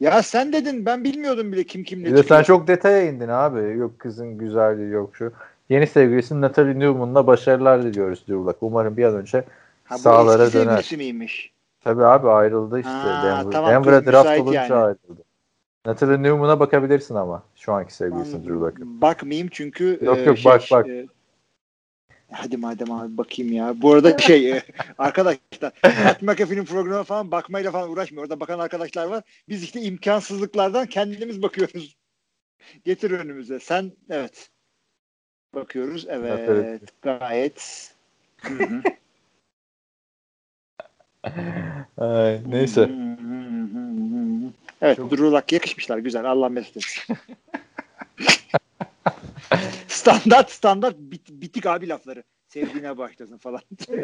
Ya 0.00 0.22
sen 0.22 0.52
dedin 0.52 0.86
ben 0.86 1.04
bilmiyordum 1.04 1.52
bile 1.52 1.64
kim 1.64 1.84
kimle 1.84 2.04
Bir 2.04 2.16
de 2.16 2.22
sen 2.22 2.42
çok 2.42 2.68
detaya 2.68 3.02
indin 3.02 3.28
abi. 3.28 3.78
Yok 3.78 3.98
kızın 3.98 4.38
güzelliği 4.38 4.90
yok 4.90 5.16
şu. 5.16 5.32
Yeni 5.68 5.86
sevgilisi 5.86 6.40
Natalie 6.40 6.78
Newman'la 6.78 7.26
başarılar 7.26 7.82
diliyoruz 7.82 8.28
Drew. 8.28 8.52
Umarım 8.60 8.96
bir 8.96 9.04
an 9.04 9.14
önce 9.14 9.44
ha, 9.84 9.98
sahalara 9.98 10.44
eski 10.44 10.58
döner. 10.58 10.66
sevgilisi 10.66 10.96
miymiş? 10.96 11.52
Tabii 11.80 12.04
abi 12.04 12.28
ayrıldı 12.28 12.78
işte. 12.78 12.90
Ha, 12.90 13.22
Denver, 13.24 13.52
tamam, 13.52 13.70
Denver'a 13.70 14.06
draft 14.06 14.40
olunca 14.40 14.62
yani. 14.62 14.74
ayrıldı. 14.74 15.22
Natalie 15.86 16.22
Newman'a 16.22 16.60
bakabilirsin 16.60 17.14
ama. 17.14 17.42
Şu 17.56 17.72
anki 17.72 17.94
sevgilisi 17.94 18.44
Drew 18.44 18.54
Luck'ın. 18.54 19.00
Bakmayayım 19.00 19.48
çünkü 19.50 19.98
Yok, 20.02 20.18
e, 20.18 20.22
yok, 20.22 20.38
bak, 20.44 20.62
bak. 20.70 20.88
e, 20.88 21.06
hadi 22.30 22.56
madem 22.56 22.92
abi 22.92 23.16
bakayım 23.16 23.52
ya. 23.52 23.82
Bu 23.82 23.92
arada 23.92 24.18
şey 24.18 24.52
e, 24.52 24.62
arkadaşlar 24.98 25.72
Pat 25.82 26.22
McAfee'nin 26.22 26.64
programı 26.64 27.04
falan 27.04 27.30
bakmayla 27.30 27.70
falan 27.70 27.90
uğraşmıyor. 27.90 28.22
Orada 28.22 28.40
bakan 28.40 28.58
arkadaşlar 28.58 29.06
var. 29.06 29.24
Biz 29.48 29.62
işte 29.62 29.80
imkansızlıklardan 29.80 30.86
kendimiz 30.86 31.42
bakıyoruz. 31.42 31.96
Getir 32.84 33.10
önümüze. 33.10 33.60
Sen 33.60 33.92
evet. 34.10 34.50
Bakıyoruz. 35.56 36.06
Evet. 36.08 36.48
Evet. 36.48 36.82
Gayet. 37.02 37.92
Ay, 41.98 42.40
neyse. 42.46 42.90
Evet, 44.82 44.96
Çok- 44.96 45.10
Drew 45.10 45.24
Luck 45.30 45.52
yakışmışlar. 45.52 45.98
Güzel. 45.98 46.24
Allah 46.30 46.48
mesut 46.48 46.76
etsin. 46.76 47.16
standart 49.88 50.50
standart 50.50 50.96
bit, 50.98 51.28
bitik 51.30 51.66
abi 51.66 51.88
lafları. 51.88 52.22
Sevdiğine 52.48 52.98
başlasın 52.98 53.38
falan. 53.38 53.60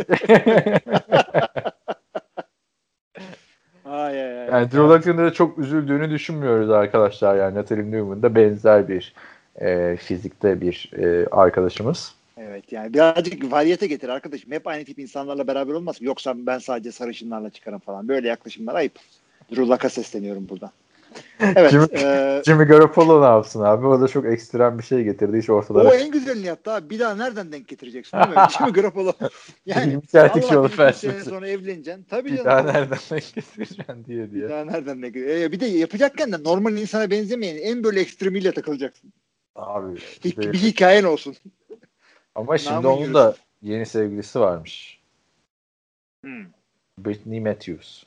ay 3.85 4.23
ay 4.23 4.41
ay. 4.41 4.47
Yani 4.47 4.71
Drew 4.73 4.79
Luck'ın 4.83 5.19
da 5.19 5.33
çok 5.33 5.59
üzüldüğünü 5.59 6.11
düşünmüyoruz 6.11 6.71
arkadaşlar. 6.71 7.37
Yani 7.37 7.55
Natalie 7.55 7.91
Newman 7.91 8.23
da 8.23 8.35
benzer 8.35 8.89
bir 8.89 9.15
e, 9.61 9.97
fizikte 9.97 10.61
bir 10.61 10.91
e, 10.99 11.27
arkadaşımız. 11.27 12.15
Evet 12.37 12.73
yani 12.73 12.95
birazcık 12.95 13.53
variyete 13.53 13.87
getir 13.87 14.09
arkadaşım. 14.09 14.53
Hep 14.53 14.67
aynı 14.67 14.85
tip 14.85 14.99
insanlarla 14.99 15.47
beraber 15.47 15.73
olmaz. 15.73 15.97
Yoksa 16.01 16.35
ben 16.37 16.59
sadece 16.59 16.93
sarışınlarla 16.93 17.51
çıkarım 17.51 17.79
falan. 17.79 18.09
Böyle 18.09 18.29
yaklaşımlar 18.29 18.75
ayıp. 18.75 18.93
Drew 19.51 19.67
Luck'a 19.67 19.89
sesleniyorum 19.89 20.49
buradan. 20.49 20.71
Evet. 21.57 21.73
Jimmy- 21.73 21.97
e, 21.99 22.43
Jimmy 22.47 22.65
Garoppolo 22.65 23.23
ne 23.23 23.27
yapsın 23.27 23.61
abi? 23.63 23.87
O 23.87 24.01
da 24.01 24.09
çok 24.09 24.27
ekstrem 24.27 24.79
bir 24.79 24.83
şey 24.85 25.03
getirdi. 25.05 25.39
Hiç 25.39 25.51
ortalara 25.51 25.89
O 25.89 25.93
en 25.93 26.11
güzelini 26.11 26.47
yaptı 26.47 26.71
abi. 26.73 26.91
Bir 26.91 26.99
daha 26.99 27.15
nereden 27.15 27.53
denk 27.53 27.69
getireceksin 27.69 28.17
değil 28.19 28.29
mi? 28.29 28.35
Jimmy 28.59 28.73
Garoppolo. 28.73 29.13
Yani 29.67 29.87
bilir 29.93 30.03
bir 30.03 30.43
sene 30.43 30.69
felsefesi. 30.69 31.31
sonra 31.31 31.49
evleneceksin. 31.49 32.05
Tabii 32.11 32.33
Bir 32.33 32.37
canım. 32.37 32.47
daha 32.47 32.63
nereden 32.63 32.99
denk 33.11 33.35
getireceksin 33.35 34.05
diye 34.07 34.25
Bir 34.25 34.33
diye. 34.33 34.49
daha 34.49 34.65
nereden 34.65 35.03
denk 35.03 35.17
ee, 35.17 35.53
Bir 35.53 35.61
de 35.61 35.67
yapacakken 35.67 36.33
de 36.33 36.43
normal 36.45 36.77
insana 36.77 37.11
benzemeyen 37.11 37.57
en 37.57 37.85
böyle 37.85 38.01
ekstremiyle 38.01 38.53
takılacaksın. 38.53 39.13
Abi. 39.57 39.97
Bir, 40.25 40.37
bir- 40.37 40.53
bir 40.53 40.59
hikayen 40.59 41.05
olsun. 41.05 41.37
Ama 42.35 42.59
şimdi 42.59 42.87
onun 42.87 43.15
da 43.15 43.37
yeni 43.63 43.87
sevgilisi 43.87 44.41
varmış. 44.41 45.01
Hmm. 46.25 46.45
Britney 46.99 47.41
Matthews. 47.41 48.05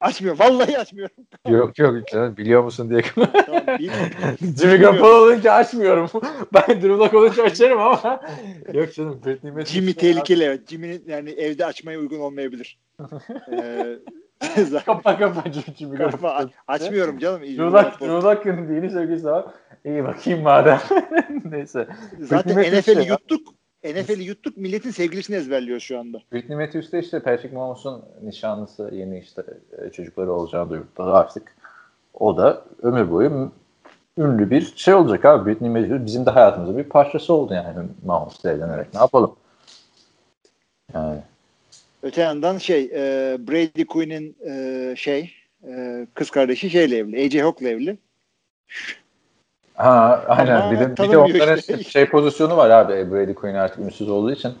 Açmıyor. 0.00 0.38
Vallahi 0.38 0.78
açmıyorum. 0.78 1.16
yok 1.48 1.78
yok 1.78 2.08
canım 2.08 2.36
biliyor 2.36 2.64
musun 2.64 2.90
diye. 2.90 3.02
Jimmy 4.60 4.76
Garoppolo 4.76 5.24
olunca 5.24 5.52
açmıyorum. 5.52 6.10
ben 6.54 6.82
Drew 6.82 7.18
olunca 7.18 7.42
açarım 7.42 7.80
ama. 7.80 8.20
yok 8.72 8.94
canım 8.94 9.20
Britney 9.26 9.52
Matthews. 9.52 9.72
Jimmy 9.74 9.94
tehlikeli 9.94 10.44
evet. 10.44 10.68
Jimmy'nin 10.68 11.04
yani 11.06 11.30
evde 11.30 11.66
açmaya 11.66 11.98
uygun 11.98 12.20
olmayabilir. 12.20 12.78
ee, 13.52 13.98
Kapa 14.86 15.18
kapa 15.18 15.44
Jimmy 15.78 15.96
Garoppolo. 15.96 16.48
açmıyorum 16.68 17.18
canım. 17.18 17.42
Drew 17.42 18.06
Luck'ın 18.06 18.74
yeni 18.74 18.90
sevgilisi 18.90 19.26
var. 19.26 19.44
İyi 19.84 20.04
bakayım 20.04 20.42
madem. 20.42 20.80
Neyse. 21.44 21.88
Zaten 22.20 22.78
NFL'i 22.78 22.98
ya. 22.98 23.02
yuttuk. 23.02 23.54
NFL'i 23.84 24.24
yuttuk. 24.24 24.56
Milletin 24.56 24.90
sevgilisini 24.90 25.36
ezberliyor 25.36 25.80
şu 25.80 25.98
anda. 25.98 26.22
Britney 26.32 26.56
Matthews 26.56 26.92
da 26.92 26.98
işte 26.98 27.20
Patrick 27.20 27.56
Mahomes'un 27.56 28.04
nişanlısı 28.22 28.90
yeni 28.92 29.18
işte 29.18 29.42
e, 29.78 29.90
çocukları 29.90 30.32
olacağını 30.32 30.70
duyurdu 30.70 31.02
artık. 31.02 31.56
O 32.14 32.36
da 32.36 32.64
ömür 32.82 33.10
boyu 33.10 33.52
ünlü 34.18 34.50
bir 34.50 34.72
şey 34.76 34.94
olacak 34.94 35.24
abi. 35.24 35.50
Britney 35.50 35.70
Matthews 35.70 36.06
bizim 36.06 36.26
de 36.26 36.30
hayatımızın 36.30 36.78
bir 36.78 36.84
parçası 36.84 37.32
oldu 37.32 37.54
yani 37.54 37.88
Mahomes'la 38.04 38.50
evlenerek. 38.50 38.94
Ne 38.94 39.00
yapalım? 39.00 39.36
Yani 40.94 41.20
Öte 42.02 42.22
yandan 42.22 42.58
şey 42.58 42.90
e, 42.94 43.36
Brady 43.48 43.84
Quinn'in 43.84 44.36
e, 44.46 44.94
şey 44.96 45.34
e, 45.68 46.06
kız 46.14 46.30
kardeşi 46.30 46.70
şeyle 46.70 46.96
evli. 46.96 47.26
AJ 47.26 47.42
Hawk'la 47.42 47.68
evli. 47.68 47.98
Ha 49.74 50.24
aynen. 50.28 50.56
Ama 50.56 50.70
bir 50.70 50.80
de, 50.80 50.96
bir 50.96 51.10
de 51.10 51.18
onların 51.18 51.56
işte. 51.56 51.84
şey 51.84 52.06
pozisyonu 52.10 52.56
var 52.56 52.70
abi. 52.70 53.12
Brady 53.12 53.34
Quinn 53.34 53.54
artık 53.54 53.78
ünsüz 53.78 54.08
olduğu 54.08 54.32
için. 54.32 54.54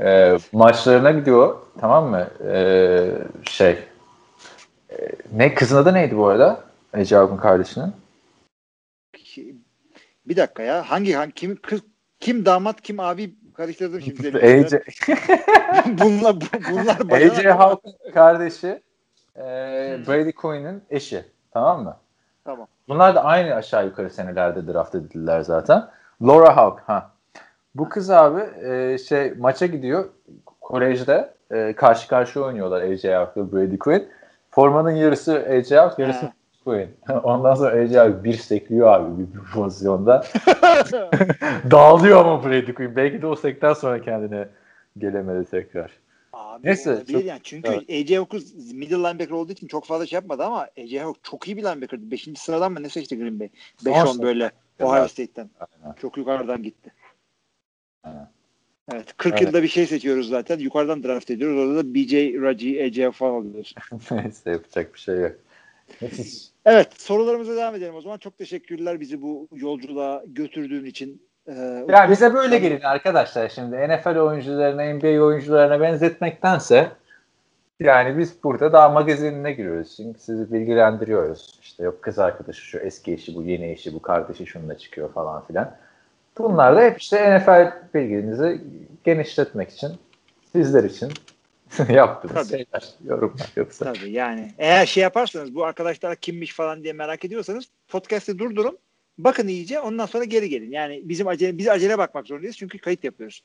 Ee, 0.00 0.38
maçlarına 0.52 1.10
gidiyor. 1.10 1.56
Tamam 1.80 2.10
mı? 2.10 2.26
Ee, 2.46 3.10
şey 3.50 3.78
e, 4.90 4.96
ne 5.32 5.54
kızın 5.54 5.76
adı 5.76 5.94
neydi 5.94 6.16
bu 6.16 6.26
arada? 6.26 6.64
Ece 6.94 7.18
Avgun 7.18 7.36
kardeşinin. 7.36 7.92
Şey, 9.24 9.54
Bir 10.26 10.36
dakika 10.36 10.62
ya. 10.62 10.90
Hangi 10.90 11.12
hangi 11.12 11.32
kim 11.32 11.56
kız 11.62 11.80
kim 12.20 12.46
damat 12.46 12.80
kim 12.80 13.00
abi 13.00 13.34
karıştırdım 13.54 14.00
şimdi. 14.00 14.28
AJ, 14.38 14.72
bunlar 16.00 16.36
bu- 16.40 16.70
bunlar 16.72 17.00
AJ 17.00 17.10
bayağı- 17.10 17.56
Hawk'ın 17.56 18.12
kardeşi 18.14 18.82
e, 19.36 19.42
Brady 20.06 20.32
Quinn'in 20.32 20.82
eşi. 20.90 21.24
Tamam 21.50 21.82
mı? 21.84 21.96
Tamam. 22.44 22.66
Bunlar 22.88 23.14
da 23.14 23.24
aynı 23.24 23.54
aşağı 23.54 23.86
yukarı 23.86 24.10
senelerde 24.10 24.72
draft 24.72 24.94
edildiler 24.94 25.40
zaten. 25.40 25.88
Laura 26.22 26.56
Hawk. 26.56 26.80
Ha. 26.86 27.10
Bu 27.74 27.88
kız 27.88 28.10
abi 28.10 28.40
e, 28.40 28.98
şey 28.98 29.34
maça 29.38 29.66
gidiyor. 29.66 30.08
Kolejde 30.60 31.34
e, 31.50 31.72
karşı 31.72 32.08
karşıya 32.08 32.44
oynuyorlar 32.44 32.82
AJ 32.82 33.04
Hawk 33.04 33.36
ve 33.36 33.52
Brady 33.52 33.78
Quinn. 33.78 34.08
Formanın 34.50 34.90
yarısı 34.90 35.46
AJ 35.50 35.70
Hawk, 35.70 35.98
yarısı 35.98 36.26
Ha. 36.26 36.32
Quinn. 36.64 36.88
Ondan 37.22 37.54
sonra 37.54 37.82
AJ 37.82 37.94
Hawk 37.94 38.24
bir 38.24 38.34
sekliyor 38.34 38.92
abi 38.92 39.18
bir, 39.18 39.34
bir 39.34 39.52
pozisyonda. 39.54 40.24
Dağılıyor 41.70 42.20
ama 42.20 42.44
Brady 42.44 42.74
Quinn. 42.74 42.96
Belki 42.96 43.22
de 43.22 43.26
o 43.26 43.36
sekten 43.36 43.72
sonra 43.72 44.02
kendine 44.02 44.48
gelemedi 44.98 45.50
tekrar. 45.50 46.01
Abi 46.32 46.66
Neyse, 46.66 46.90
olabilir 46.90 47.12
çok- 47.12 47.24
yani. 47.24 47.40
Çünkü 47.42 47.68
evet. 47.68 47.90
AJ 48.10 48.16
Hawkins 48.16 48.54
middle 48.72 48.96
linebacker 48.96 49.30
olduğu 49.30 49.52
için 49.52 49.66
çok 49.66 49.84
fazla 49.84 50.06
şey 50.06 50.16
yapmadı 50.16 50.44
ama 50.44 50.68
AJ 50.78 50.94
Hawk 50.98 51.18
çok 51.22 51.48
iyi 51.48 51.56
bir 51.56 51.62
linebacker'dı. 51.62 52.10
Beşinci 52.10 52.40
sıradan 52.40 52.72
mı 52.72 52.82
ne 52.82 52.88
seçti 52.88 53.18
Green 53.18 53.40
Bay? 53.40 53.48
5-10 53.84 54.06
Son 54.06 54.22
böyle 54.22 54.44
Evet. 54.44 54.90
Ohio 54.90 55.08
State'ten. 55.08 55.50
Aynen. 55.60 55.94
Çok 55.94 56.16
yukarıdan 56.16 56.62
gitti. 56.62 56.92
Aynen. 58.04 58.28
Evet. 58.92 59.16
40 59.16 59.32
Evet. 59.32 59.42
yılda 59.42 59.62
bir 59.62 59.68
şey 59.68 59.86
seçiyoruz 59.86 60.28
zaten. 60.28 60.58
Yukarıdan 60.58 61.02
draft 61.02 61.30
ediyoruz. 61.30 61.58
Orada 61.58 61.76
da 61.76 61.94
BJ, 61.94 62.12
Raji, 62.42 62.82
AJ 62.84 63.12
falan 63.14 63.40
alıyoruz. 63.40 63.74
Neyse 64.10 64.50
yapacak 64.50 64.94
bir 64.94 64.98
şey 65.00 65.16
yok. 65.16 65.32
Evet. 66.64 67.00
Sorularımıza 67.00 67.56
devam 67.56 67.74
edelim 67.74 67.94
o 67.94 68.00
zaman. 68.00 68.18
Çok 68.18 68.38
teşekkürler 68.38 69.00
bizi 69.00 69.22
bu 69.22 69.48
yolculuğa 69.52 70.24
götürdüğün 70.26 70.84
için. 70.84 71.22
Ee, 71.48 71.84
Ya 71.88 72.10
bize 72.10 72.34
böyle 72.34 72.58
gelin 72.58 72.80
arkadaşlar 72.80 73.48
şimdi 73.48 73.76
NFL 73.76 74.16
oyuncularına, 74.16 74.94
NBA 74.94 75.24
oyuncularına 75.24 75.80
benzetmektense 75.80 76.90
yani 77.80 78.18
biz 78.18 78.44
burada 78.44 78.72
daha 78.72 78.88
magazinine 78.88 79.52
giriyoruz. 79.52 79.96
Çünkü 79.96 80.20
sizi 80.20 80.52
bilgilendiriyoruz. 80.52 81.58
İşte 81.62 81.82
yok 81.82 82.02
kız 82.02 82.18
arkadaşı 82.18 82.60
şu 82.60 82.78
eski 82.78 83.12
eşi 83.12 83.34
bu 83.34 83.42
yeni 83.42 83.70
eşi 83.70 83.94
bu 83.94 84.02
kardeşi 84.02 84.46
şununla 84.46 84.78
çıkıyor 84.78 85.12
falan 85.12 85.46
filan. 85.46 85.76
Bunlar 86.38 86.76
da 86.76 86.82
hep 86.82 87.00
işte 87.00 87.38
NFL 87.38 87.72
bilginizi 87.94 88.60
genişletmek 89.04 89.70
için 89.70 89.92
sizler 90.52 90.84
için 90.84 91.12
yaptığımız 91.88 92.34
Tabii. 92.34 92.48
şeyler, 92.48 92.88
yorumlar 93.04 93.52
yoksa. 93.56 93.92
Tabii 93.92 94.10
yani. 94.10 94.52
Eğer 94.58 94.86
şey 94.86 95.02
yaparsanız 95.02 95.54
bu 95.54 95.64
arkadaşlar 95.64 96.16
kimmiş 96.16 96.54
falan 96.54 96.82
diye 96.82 96.92
merak 96.92 97.24
ediyorsanız 97.24 97.64
podcast'i 97.88 98.38
durdurun. 98.38 98.78
Bakın 99.18 99.48
iyice 99.48 99.80
ondan 99.80 100.06
sonra 100.06 100.24
geri 100.24 100.48
gelin. 100.48 100.70
Yani 100.70 101.00
bizim 101.04 101.28
acele, 101.28 101.58
biz 101.58 101.68
acele 101.68 101.98
bakmak 101.98 102.26
zorundayız 102.26 102.56
çünkü 102.56 102.78
kayıt 102.78 103.04
yapıyoruz. 103.04 103.42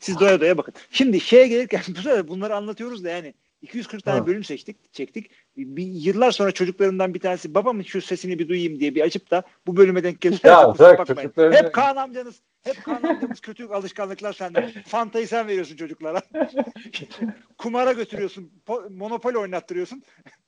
Siz 0.00 0.20
doya 0.20 0.40
doya 0.40 0.58
bakın. 0.58 0.74
Şimdi 0.90 1.20
şeye 1.20 1.48
gelirken 1.48 1.80
bu 1.88 2.00
sefer 2.00 2.28
bunları 2.28 2.56
anlatıyoruz 2.56 3.04
da 3.04 3.10
yani 3.10 3.34
240 3.62 4.04
tane 4.04 4.18
Ha. 4.18 4.26
bölüm 4.26 4.44
seçtik, 4.44 4.92
çektik. 4.92 5.30
Bir, 5.56 5.86
yıllar 5.86 6.30
sonra 6.30 6.52
çocuklarından 6.52 7.14
bir 7.14 7.20
tanesi 7.20 7.54
babamın 7.54 7.82
şu 7.82 8.00
sesini 8.00 8.38
bir 8.38 8.48
duyayım 8.48 8.80
diye 8.80 8.94
bir 8.94 9.00
açıp 9.00 9.30
da 9.30 9.42
bu 9.66 9.76
bölüme 9.76 10.04
denk 10.04 10.20
gelirlerse 10.20 10.48
Ya 10.48 10.68
bakmayın. 10.98 11.28
çocuklarını- 11.28 11.54
Hep 11.56 11.72
Kaan 11.72 11.96
amcanız, 11.96 12.40
hep 12.64 12.84
Kaan 12.84 13.02
amcamız 13.02 13.40
kötü 13.40 13.64
alışkanlıklar 13.66 14.32
sende. 14.32 14.72
Fantayı 14.86 15.28
sen 15.28 15.48
veriyorsun 15.48 15.76
çocuklara. 15.76 16.22
Kumara 17.58 17.92
götürüyorsun, 17.92 18.50
po- 18.66 18.96
monopoli 18.98 19.38
oynattırıyorsun. 19.38 20.02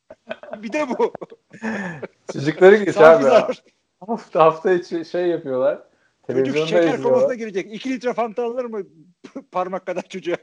bir 0.63 0.73
de 0.73 0.87
bu. 0.89 1.13
Çocukları 2.33 2.93
Sana 2.93 3.35
abi. 3.35 3.53
Hafta 4.07 4.45
hafta 4.45 4.73
içi 4.73 5.05
şey 5.05 5.27
yapıyorlar. 5.27 5.79
Çocuk 6.27 6.57
şeker 6.57 6.67
izliyorlar. 6.67 7.03
komasına 7.03 7.35
girecek. 7.35 7.75
2 7.75 7.91
litre 7.91 8.13
fanta 8.13 8.45
alır 8.45 8.65
mı 8.65 8.83
parmak 9.53 9.87
kadar 9.87 10.03
çocuğa? 10.03 10.37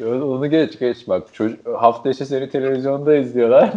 Onu 0.00 0.50
geç 0.50 0.78
geç 0.78 1.08
bak. 1.08 1.34
Çocuk, 1.34 1.66
hafta 1.66 2.10
içi 2.10 2.26
seni 2.26 2.50
televizyonda 2.50 3.14
izliyorlar. 3.16 3.72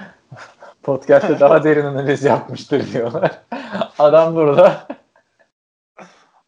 Podcast'te 0.82 1.40
daha 1.40 1.64
derin 1.64 1.84
analiz 1.84 2.24
yapmıştır 2.24 2.92
diyorlar. 2.92 3.42
Adam 3.98 4.34
burada. 4.34 4.88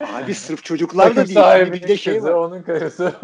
Abi 0.01 0.35
sırf 0.35 0.65
çocuklar 0.65 1.17
da 1.17 1.27
değil. 1.27 1.73
Bir 1.73 1.89
de 1.89 1.97
şey 1.97 2.15
kızı, 2.15 2.29
var. 2.29 2.35
onun 2.35 2.63
karısı. 2.63 3.13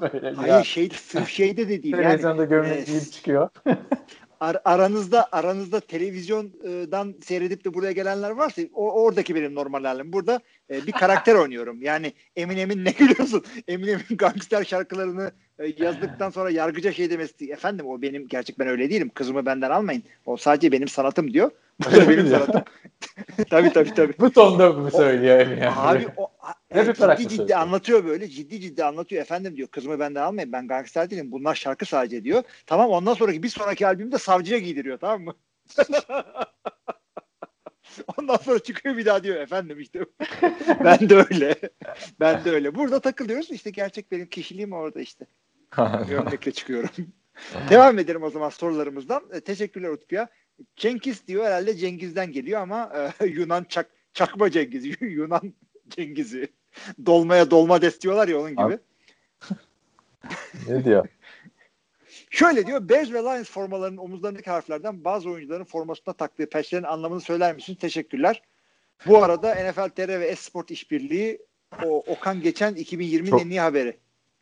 Böyle 0.00 0.34
Hayır 0.34 0.52
ya, 0.52 0.64
şey 0.64 0.90
sırf 0.90 1.28
şeyde 1.28 1.68
de 1.68 1.82
değil. 1.82 1.94
Yani 1.94 2.02
televizyonda 2.02 2.44
gömlek 2.44 2.78
e, 2.78 2.92
giyip 2.92 3.12
çıkıyor. 3.12 3.48
Ar- 4.40 4.60
aranızda 4.64 5.28
aranızda 5.32 5.80
televizyondan 5.80 7.14
seyredip 7.24 7.64
de 7.64 7.74
buraya 7.74 7.92
gelenler 7.92 8.30
varsa 8.30 8.62
o 8.74 9.02
oradaki 9.02 9.34
benim 9.34 9.54
normal 9.54 9.84
halim. 9.84 10.12
Burada 10.12 10.40
e, 10.70 10.86
bir 10.86 10.92
karakter 10.92 11.34
oynuyorum. 11.42 11.82
Yani 11.82 12.12
Eminem'in 12.36 12.84
ne 12.84 12.90
gülüyorsun? 12.90 13.44
Eminem'in 13.68 14.16
gangster 14.16 14.64
şarkılarını 14.64 15.32
e, 15.58 15.66
yazdıktan 15.84 16.30
sonra 16.30 16.50
yargıca 16.50 16.92
şey 16.92 17.10
demesi. 17.10 17.52
Efendim 17.52 17.86
o 17.86 18.02
benim 18.02 18.28
gerçek 18.28 18.58
ben 18.58 18.68
öyle 18.68 18.90
değilim. 18.90 19.10
Kızımı 19.14 19.46
benden 19.46 19.70
almayın. 19.70 20.02
O 20.26 20.36
sadece 20.36 20.72
benim 20.72 20.88
sanatım 20.88 21.32
diyor. 21.32 21.50
Benim 21.84 22.26
sanatım. 22.26 22.62
tabii 23.50 23.72
tabii 23.72 23.94
tabii. 23.94 24.14
Bu 24.18 24.32
tonda 24.32 24.76
bunu 24.76 24.90
söylüyor 24.90 25.38
yani. 25.38 25.70
Abi 25.70 26.06
o 26.16 26.30
Ne 26.74 26.88
bir 26.88 26.94
ciddi 26.94 27.16
ciddi 27.18 27.36
söylüyor. 27.36 27.58
anlatıyor 27.58 28.04
böyle. 28.04 28.28
Ciddi 28.28 28.60
ciddi 28.60 28.84
anlatıyor. 28.84 29.22
Efendim 29.22 29.56
diyor 29.56 29.68
kızımı 29.68 29.98
benden 29.98 30.22
almayın. 30.22 30.52
Ben 30.52 30.68
gangster 30.68 31.10
değilim. 31.10 31.32
Bunlar 31.32 31.54
şarkı 31.54 31.86
sadece 31.86 32.24
diyor. 32.24 32.42
Tamam 32.66 32.90
ondan 32.90 33.14
sonraki 33.14 33.42
bir 33.42 33.48
sonraki 33.48 33.86
albümde 33.86 34.18
savcıya 34.18 34.58
giydiriyor 34.58 34.98
tamam 34.98 35.22
mı? 35.22 35.34
Ondan 38.18 38.36
sonra 38.36 38.58
çıkıyor 38.58 38.96
bir 38.96 39.06
daha 39.06 39.24
diyor 39.24 39.36
efendim 39.36 39.80
işte 39.80 40.00
ben 40.84 41.08
de 41.08 41.14
öyle. 41.30 41.54
Ben 42.20 42.44
de 42.44 42.50
öyle. 42.50 42.74
Burada 42.74 43.00
takılıyoruz 43.00 43.50
işte 43.50 43.70
gerçek 43.70 44.12
benim 44.12 44.26
kişiliğim 44.26 44.72
orada 44.72 45.00
işte. 45.00 45.26
Gömlekle 46.08 46.52
çıkıyorum. 46.52 46.90
Devam 47.70 47.98
edelim 47.98 48.22
o 48.22 48.30
zaman 48.30 48.48
sorularımızdan. 48.48 49.22
E, 49.32 49.40
teşekkürler 49.40 49.88
Utku'ya. 49.88 50.28
Cengiz 50.76 51.26
diyor 51.26 51.44
herhalde 51.44 51.76
Cengiz'den 51.76 52.32
geliyor 52.32 52.60
ama 52.60 52.92
e, 53.20 53.26
Yunan 53.26 53.64
çak, 53.68 53.90
çakma 54.12 54.50
Cengiz. 54.50 54.84
Yunan 55.00 55.52
Cengiz'i. 55.88 56.48
Dolmaya 57.06 57.50
dolma 57.50 57.82
des 57.82 58.00
diyorlar 58.00 58.28
ya 58.28 58.40
onun 58.40 58.50
gibi. 58.50 58.62
Abi. 58.62 58.78
ne 60.68 60.84
diyor? 60.84 61.08
Şöyle 62.30 62.66
diyor 62.66 62.88
Bears 62.88 63.12
ve 63.12 63.18
Lions 63.18 63.50
formalarının 63.50 63.96
omuzlarındaki 63.96 64.50
harflerden 64.50 65.04
bazı 65.04 65.30
oyuncuların 65.30 65.64
formasında 65.64 66.12
taktığı 66.12 66.48
peşlerin 66.48 66.82
anlamını 66.84 67.20
söyler 67.20 67.54
misin? 67.54 67.74
Teşekkürler. 67.74 68.42
Bu 69.06 69.24
arada 69.24 69.54
NFL 69.54 69.88
TR 69.88 70.08
ve 70.20 70.26
Esport 70.26 70.70
işbirliği 70.70 71.38
o 71.84 71.98
Okan 72.06 72.40
geçen 72.42 72.74
2020'nin 72.74 73.30
Çok- 73.30 73.42
en 73.42 73.50
iyi 73.50 73.60
haberi. 73.60 73.96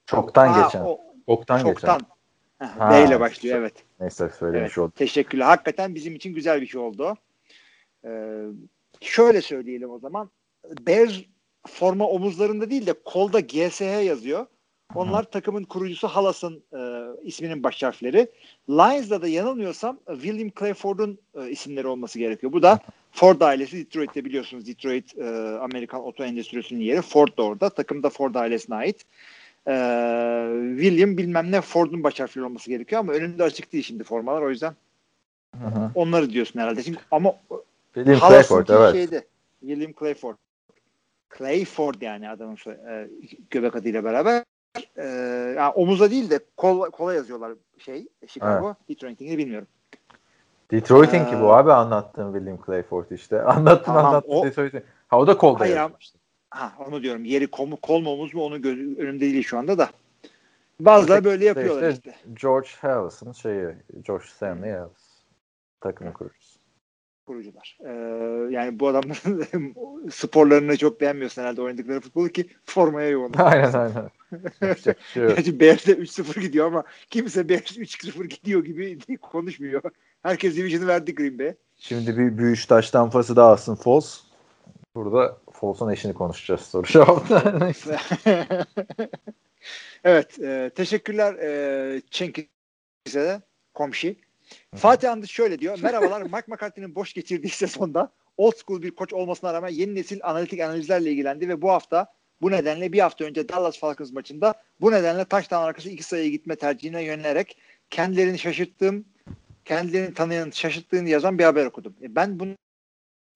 Çoktan 0.06 0.52
Aa, 0.52 0.64
geçen. 0.64 0.80
o, 0.80 1.00
Oktan 1.26 1.58
çoktan. 1.62 1.98
geçen. 1.98 2.14
Heh, 2.66 2.78
Ha, 2.80 2.90
B 2.90 3.04
ile 3.08 3.20
başlıyor 3.20 3.54
çok- 3.56 3.60
evet. 3.60 3.74
Neyse 4.00 4.30
söylemiş 4.38 4.68
Evet, 4.68 4.78
oldum. 4.78 4.92
teşekkürler. 4.96 5.46
Hakikaten 5.46 5.94
bizim 5.94 6.14
için 6.14 6.34
güzel 6.34 6.60
bir 6.60 6.66
şey 6.66 6.80
oldu. 6.80 7.14
Ee, 8.04 8.42
şöyle 9.00 9.40
söyleyelim 9.42 9.90
o 9.90 9.98
zaman. 9.98 10.30
Bears 10.86 11.12
forma 11.66 12.06
omuzlarında 12.08 12.70
değil 12.70 12.86
de 12.86 12.92
kolda 13.04 13.40
GSH 13.40 13.80
yazıyor. 13.80 14.46
Onlar 14.94 15.22
takımın 15.22 15.64
kurucusu 15.64 16.08
Halas'ın 16.08 16.64
e, 16.72 16.80
isminin 17.22 17.62
baş 17.62 17.82
harfleri. 17.82 18.28
Lions'da 18.70 19.22
da 19.22 19.28
yanılmıyorsam 19.28 19.98
e, 20.08 20.14
William 20.14 20.50
Clayford'un 20.58 21.18
e, 21.34 21.50
isimleri 21.50 21.86
olması 21.86 22.18
gerekiyor. 22.18 22.52
Bu 22.52 22.62
da 22.62 22.78
Ford 23.12 23.40
ailesi 23.40 23.78
Detroit'te 23.78 24.24
biliyorsunuz. 24.24 24.66
Detroit 24.66 25.18
e, 25.18 25.24
Amerikan 25.60 26.02
oto 26.04 26.24
endüstrisinin 26.24 26.80
yeri. 26.80 27.02
Ford 27.02 27.28
da 27.38 27.42
orada. 27.42 27.70
Takım 27.70 28.02
da 28.02 28.10
Ford 28.10 28.34
ailesine 28.34 28.76
ait. 28.76 29.06
E, 29.68 29.74
William 30.76 31.16
bilmem 31.16 31.52
ne 31.52 31.60
Ford'un 31.60 32.04
baş 32.04 32.20
harfleri 32.20 32.44
olması 32.44 32.70
gerekiyor 32.70 33.00
ama 33.00 33.12
önünde 33.12 33.42
açık 33.42 33.72
değil 33.72 33.84
şimdi 33.84 34.04
formalar 34.04 34.42
o 34.42 34.50
yüzden 34.50 34.74
Hı 35.60 35.66
hı. 35.66 35.90
onları 35.94 36.30
diyorsun 36.30 36.60
herhalde. 36.60 36.82
Şimdi, 36.82 36.98
ama 37.10 37.34
William 37.94 38.20
Clayford 38.20 38.68
evet. 38.68 38.92
şeydi. 38.92 39.26
William 39.60 39.92
Clayford. 39.98 40.36
Clayford 41.38 41.94
yani 42.00 42.30
adamın 42.30 42.56
e, 42.66 43.08
göbek 43.50 43.76
adıyla 43.76 44.04
beraber. 44.04 44.44
E, 44.96 45.04
yani 45.56 45.72
omuza 45.74 46.10
değil 46.10 46.30
de 46.30 46.40
kol, 46.56 46.90
kola 46.90 47.14
yazıyorlar 47.14 47.52
şey 47.78 48.06
Chicago. 48.26 48.74
Detroit'ini 48.88 49.38
bilmiyorum. 49.38 49.68
Detroit'inki 50.70 51.34
Ee, 51.36 51.40
bu 51.40 51.52
abi 51.54 51.72
anlattığın 51.72 52.32
William 52.32 52.58
Clayford 52.66 53.10
işte. 53.10 53.42
Anlattın 53.42 53.84
Tamam, 53.84 54.06
anlattın 54.06 54.30
o- 54.32 54.44
Detroit'in. 54.44 54.84
Ha 55.08 55.18
o 55.18 55.26
da 55.26 55.36
kolda 55.36 55.60
Hayır 55.60 55.76
yazmıştı. 55.76 56.18
Ha 56.54 56.72
onu 56.86 57.02
diyorum. 57.02 57.24
Yeri 57.24 57.46
kol 57.46 57.66
mu, 57.66 57.76
kol 57.82 58.00
mu 58.00 58.10
omuz 58.10 58.34
mu 58.34 58.44
onu 58.44 58.56
gö- 58.56 58.98
önümde 58.98 59.20
değil 59.20 59.42
şu 59.42 59.58
anda 59.58 59.78
da. 59.78 59.90
Bazıları 60.80 61.24
böyle 61.24 61.44
yapıyorlar 61.44 61.90
İşte 61.90 62.10
işte. 62.16 62.32
George 62.42 62.68
Harris'ın 62.80 63.32
şeyi. 63.32 63.66
George 64.02 64.24
Stanley 64.26 64.70
Harris. 64.72 65.22
Takım 65.80 66.12
kurucusu. 66.12 66.58
kurucular. 67.26 67.78
Ee, 67.80 67.90
yani 68.54 68.80
bu 68.80 68.88
adamların 68.88 69.74
sporlarını 70.10 70.76
çok 70.76 71.00
beğenmiyorsun 71.00 71.42
herhalde 71.42 71.62
oynadıkları 71.62 72.00
futbolu 72.00 72.28
ki 72.28 72.46
formaya 72.64 73.08
yoğun. 73.08 73.32
aynen 73.38 73.72
aynen. 73.72 74.10
Şey. 74.74 74.94
Gerçi 75.28 75.60
Bears'de 75.60 75.92
3-0 75.92 76.40
gidiyor 76.40 76.66
ama 76.66 76.84
kimse 77.10 77.48
Bears 77.48 77.78
3-0 77.78 78.24
gidiyor 78.24 78.64
gibi 78.64 79.16
konuşmuyor. 79.16 79.82
Herkes 80.22 80.56
division'ı 80.56 80.86
verdi 80.86 81.14
Green 81.14 81.38
Bay'e. 81.38 81.56
Şimdi 81.76 82.18
bir 82.18 82.38
büyük 82.38 82.68
taş 82.68 82.90
tampası 82.90 83.36
daha 83.36 83.52
alsın 83.52 83.74
Foles. 83.74 84.20
Burada 84.94 85.36
Foles'un 85.54 85.90
eşini 85.90 86.14
konuşacağız 86.14 86.60
soru 86.60 86.86
cevapta. 86.86 87.58
Neyse. 87.60 87.96
evet. 90.04 90.38
E, 90.40 90.70
teşekkürler 90.74 91.34
e, 91.34 92.02
Cengiz 92.10 92.46
de 93.14 93.42
komşu. 93.74 94.14
Fatih 94.74 95.10
Andız 95.10 95.30
şöyle 95.30 95.58
diyor. 95.58 95.78
Merhabalar 95.82 96.22
Mike 96.22 96.44
McCarthy'nin 96.46 96.94
boş 96.94 97.12
geçirdiği 97.12 97.48
sezonda 97.48 98.12
old 98.36 98.52
school 98.66 98.82
bir 98.82 98.90
koç 98.90 99.12
olmasına 99.12 99.54
rağmen 99.54 99.68
yeni 99.68 99.94
nesil 99.94 100.20
analitik 100.22 100.60
analizlerle 100.60 101.10
ilgilendi 101.10 101.48
ve 101.48 101.62
bu 101.62 101.70
hafta 101.70 102.12
bu 102.42 102.50
nedenle 102.50 102.92
bir 102.92 102.98
hafta 102.98 103.24
önce 103.24 103.48
Dallas 103.48 103.78
Falcons 103.78 104.12
maçında 104.12 104.54
bu 104.80 104.92
nedenle 104.92 105.24
taştan 105.24 105.62
arkası 105.62 105.90
iki 105.90 106.02
sayıya 106.02 106.30
gitme 106.30 106.56
tercihine 106.56 107.02
yönelerek 107.02 107.58
kendilerini 107.90 108.38
şaşırttığım 108.38 109.04
kendilerini 109.64 110.14
tanıyan 110.14 110.50
şaşırttığını 110.50 111.08
yazan 111.08 111.38
bir 111.38 111.44
haber 111.44 111.66
okudum. 111.66 111.94
E 112.02 112.14
ben 112.14 112.40
bunun 112.40 112.56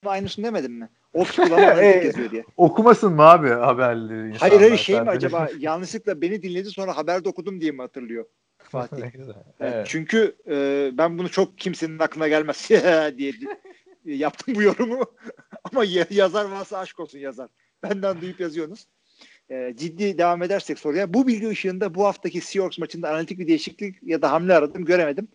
aynısını 0.05 0.45
demedim 0.45 0.73
mi? 0.73 0.89
Old 1.15 1.27
school 1.27 1.51
ama 1.53 1.67
analitik 1.67 2.05
yazıyor 2.05 2.31
diye. 2.31 2.45
Okumasın 2.57 3.13
mı 3.13 3.23
abi 3.23 3.49
haberleri 3.49 4.29
insanlar? 4.29 4.39
Hayır 4.41 4.61
hayır 4.61 4.77
şey 4.77 5.01
mi 5.01 5.11
acaba 5.11 5.49
yanlışlıkla 5.59 6.21
beni 6.21 6.43
dinledi 6.43 6.71
sonra 6.71 6.97
haberde 6.97 7.29
okudum 7.29 7.61
diye 7.61 7.71
mi 7.71 7.83
hatırlıyor 7.83 8.25
Fatih? 8.59 8.97
Evet. 9.61 9.87
Çünkü 9.87 10.37
e, 10.51 10.91
ben 10.99 11.19
bunu 11.19 11.29
çok 11.31 11.59
kimsenin 11.59 11.99
aklına 11.99 12.29
gelmez 12.29 12.69
diye 13.19 13.33
yaptım 14.05 14.55
bu 14.55 14.63
yorumu. 14.63 15.05
Ama 15.65 15.85
ya- 15.85 16.07
yazar 16.11 16.45
varsa 16.45 16.79
aşk 16.79 17.01
olsun 17.01 17.19
yazar. 17.19 17.49
Benden 17.83 18.21
duyup 18.21 18.41
yazıyorsunuz. 18.41 18.87
E, 19.51 19.75
ciddi 19.77 20.19
devam 20.19 20.43
edersek 20.43 20.79
soruya. 20.79 21.15
Bu 21.15 21.27
bilgi 21.27 21.49
ışığında 21.49 21.95
bu 21.95 22.05
haftaki 22.05 22.41
Seahawks 22.41 22.79
maçında 22.79 23.09
analitik 23.11 23.39
bir 23.39 23.49
değişiklik 23.49 23.97
ya 24.03 24.23
da 24.23 24.33
hamle 24.33 24.55
aradım 24.55 24.85
göremedim. 24.85 25.29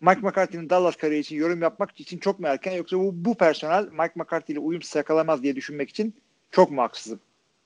Mike 0.00 0.20
McCarthy'nin 0.20 0.70
Dallas 0.70 0.96
kariyeri 0.96 1.20
için 1.20 1.36
yorum 1.36 1.62
yapmak 1.62 2.00
için 2.00 2.18
çok 2.18 2.40
mu 2.40 2.46
erken 2.46 2.72
yoksa 2.72 2.98
bu, 2.98 3.10
bu 3.14 3.34
personel 3.34 3.84
Mike 3.84 4.12
McCarthy 4.14 4.52
ile 4.52 4.60
uyum 4.60 4.82
yakalamaz 4.94 5.42
diye 5.42 5.56
düşünmek 5.56 5.90
için 5.90 6.14
çok 6.50 6.70
mu 6.70 6.82
haksızım? 6.82 7.20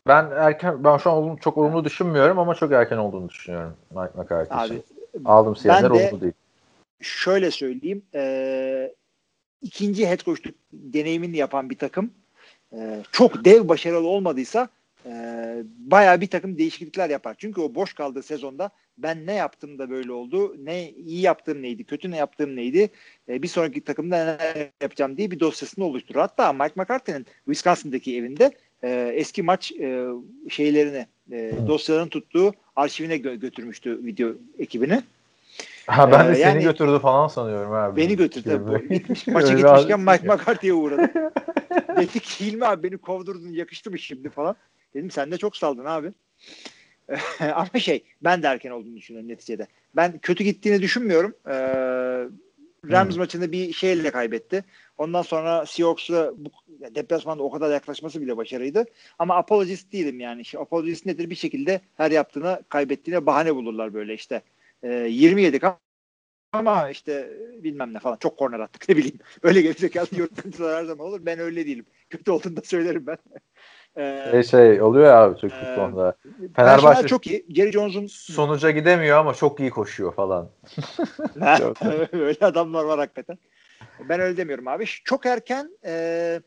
Ben 0.07 0.31
erken 0.31 0.85
ben 0.85 0.97
şu 0.97 1.11
an 1.11 1.17
olum, 1.17 1.37
çok 1.37 1.59
olumlu 1.59 1.85
düşünmüyorum 1.85 2.39
ama 2.39 2.55
çok 2.55 2.73
erken 2.73 2.97
olduğunu 2.97 3.29
düşünüyorum 3.29 3.77
Mike 3.91 4.13
McCarthy 4.23 4.61
Abi, 4.61 4.67
için. 4.67 4.85
Aldım 5.25 5.55
de- 5.95 5.95
olumlu 5.95 6.21
değil. 6.21 6.33
şöyle 7.01 7.51
söyleyeyim. 7.51 8.03
E, 8.15 8.95
ikinci 9.63 10.09
head 10.09 10.19
coachluk 10.25 10.55
deneyimini 10.73 11.37
yapan 11.37 11.71
bir 11.71 11.79
takım 11.79 12.11
e, 12.73 13.03
çok 13.13 13.45
dev 13.45 13.69
başarılı 13.69 14.09
olmadıysa 14.09 14.69
e, 15.07 15.13
bayağı 15.79 16.21
bir 16.21 16.27
takım 16.27 16.59
değişiklikler 16.59 17.11
yapar. 17.11 17.35
Çünkü 17.39 17.61
o 17.61 17.75
boş 17.75 17.93
kaldığı 17.95 18.23
sezonda 18.23 18.71
ben 18.99 19.27
ne 19.27 19.35
yaptım 19.35 19.79
da 19.79 19.91
böyle 19.91 20.13
oldu, 20.13 20.57
ne 20.65 20.91
iyi 20.91 21.21
yaptığım 21.21 21.63
neydi, 21.63 21.85
kötü 21.85 22.11
ne 22.11 22.17
yaptığım 22.17 22.57
neydi, 22.57 22.91
e, 23.29 23.43
bir 23.43 23.49
sonraki 23.49 23.81
takımda 23.81 24.17
neler 24.17 24.71
yapacağım 24.83 25.17
diye 25.17 25.31
bir 25.31 25.41
dosyasını 25.41 25.85
oluşturur. 25.85 26.21
Hatta 26.21 26.53
Mike 26.53 26.73
McCarthy'nin 26.77 27.27
Wisconsin'daki 27.45 28.17
evinde 28.17 28.51
e, 28.85 29.13
eski 29.15 29.43
maç 29.43 29.73
e, 29.73 30.07
şeylerini, 30.49 31.07
e, 31.33 31.53
dosyalarını 31.67 32.09
tuttuğu 32.11 32.53
arşivine 32.77 33.17
gö- 33.17 33.37
götürmüştü 33.41 34.05
video 34.05 34.31
ekibini. 34.59 35.03
Ha 35.87 36.13
ben 36.13 36.27
de 36.29 36.31
Ee, 36.33 36.35
seni 36.35 36.43
yani- 36.43 36.63
götürdü 36.63 36.99
falan 36.99 37.29
sanıyorum 37.29 37.73
abi. 37.73 37.97
Beni 37.97 38.17
götürdü. 38.17 38.63
Bu, 38.69 38.95
gitmiş, 38.95 39.27
maça 39.27 39.55
gitmişken. 39.55 40.01
Mike 40.01 40.27
McCarthy'ye 40.29 40.73
uğradı. 40.75 41.33
Dedi 41.97 42.21
ki 42.21 42.45
Hilmi 42.45 42.67
abi 42.67 42.83
beni 42.83 42.99
kovdurdun 42.99 43.53
yakıştı 43.53 43.91
mı 43.91 43.99
şimdi 43.99 44.31
falan. 44.31 44.57
Dedim 44.95 45.11
sen 45.11 45.31
de 45.31 45.37
çok 45.37 45.57
saldın 45.57 45.85
abi. 45.85 46.13
Ama 47.41 47.81
şey 47.81 48.05
ben 48.23 48.43
de 48.43 48.47
erken 48.47 48.71
olduğunu 48.71 48.97
düşünüyorum 48.97 49.29
neticede. 49.29 49.67
Ben 49.97 50.19
kötü 50.19 50.45
gittiğini 50.45 50.83
düşünmüyorum. 50.83 51.35
Ee, 51.47 51.53
Rams 52.91 53.15
Hmm. 53.15 53.19
maçında 53.19 53.53
bir 53.53 53.73
şeyle 53.73 54.11
kaybetti. 54.11 54.65
Ondan 54.99 55.23
sonra 55.23 55.67
Seahawks'la 55.67 56.35
deplasmanda 56.95 57.43
o 57.43 57.51
kadar 57.51 57.73
yaklaşması 57.73 58.21
bile 58.21 58.37
başarıydı. 58.37 58.85
Ama 59.19 59.37
apologist 59.37 59.93
değilim 59.93 60.21
yani. 60.21 60.41
İşte 60.41 60.59
apologist 60.59 61.07
nedir? 61.07 61.31
Bir 61.31 61.35
şekilde 61.35 61.81
her 61.97 62.11
yaptığına 62.11 62.63
kaybettiğine 62.69 63.27
bahane 63.27 63.55
bulurlar 63.55 63.95
böyle 63.95 64.15
işte. 64.15 64.43
Ee, 64.83 65.07
20 65.11 65.43
yedik 65.43 65.63
ama 66.53 66.91
işte 66.91 67.31
bilmem 67.63 67.95
ne 67.95 67.99
falan 67.99 68.17
çok 68.17 68.39
korner 68.39 68.61
attık 68.61 68.89
ne 68.89 68.97
bileyim. 68.97 69.19
Öyle 69.43 69.61
gerizekalı 69.63 70.09
yorumcular 70.13 70.77
her 70.77 70.85
zaman 70.85 71.07
olur. 71.07 71.27
Ben 71.27 71.39
öyle 71.39 71.67
değilim. 71.67 71.87
Kötü 72.11 72.31
olduğunu 72.31 72.57
da 72.57 72.63
söylerim 72.65 73.07
ben. 73.07 73.19
Ee, 73.97 74.31
Şey, 74.31 74.43
şey 74.43 74.83
oluyor 74.83 75.07
ya 75.07 75.23
abi 75.23 75.41
Türk 75.41 75.53
Ee, 75.53 75.57
futbolunda. 75.57 76.17
personel 76.23 76.55
Fenerbahçe 76.55 77.09
çok 77.09 77.27
iyi. 77.27 77.47
Jerry 77.57 77.73
Jones'un 77.73 78.07
sonuca 78.07 78.71
gidemiyor 78.71 79.19
ama 79.19 79.35
çok 79.35 79.61
iyi 79.61 79.71
koşuyor 79.71 80.15
falan. 80.15 80.51
öyle 82.13 82.47
adamlar 82.47 82.85
var 82.85 82.99
hakikaten. 82.99 83.39
Ben 84.09 84.21
öyle 84.21 84.37
demiyorum 84.37 84.69
abi. 84.69 84.85
Çok 85.05 85.27
erken 85.27 85.71
e, 85.85 86.41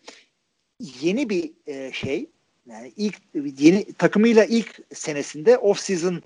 yeni 1.01 1.29
bir 1.29 1.51
e, 1.67 1.91
şey 1.91 2.29
yani 2.65 2.93
ilk 2.97 3.15
yeni 3.59 3.93
takımıyla 3.93 4.45
ilk 4.45 4.79
senesinde 4.93 5.57
off 5.57 5.79
season 5.79 6.21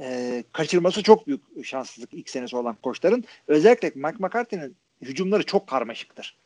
e, 0.00 0.44
kaçırması 0.52 1.02
çok 1.02 1.26
büyük 1.26 1.64
şanssızlık 1.64 2.14
ilk 2.14 2.30
senesi 2.30 2.56
olan 2.56 2.76
koçların. 2.82 3.24
Özellikle 3.48 3.92
Mike 3.94 4.16
McCarthy'nin 4.18 4.76
hücumları 5.02 5.42
çok 5.42 5.66
karmaşıktır. 5.66 6.36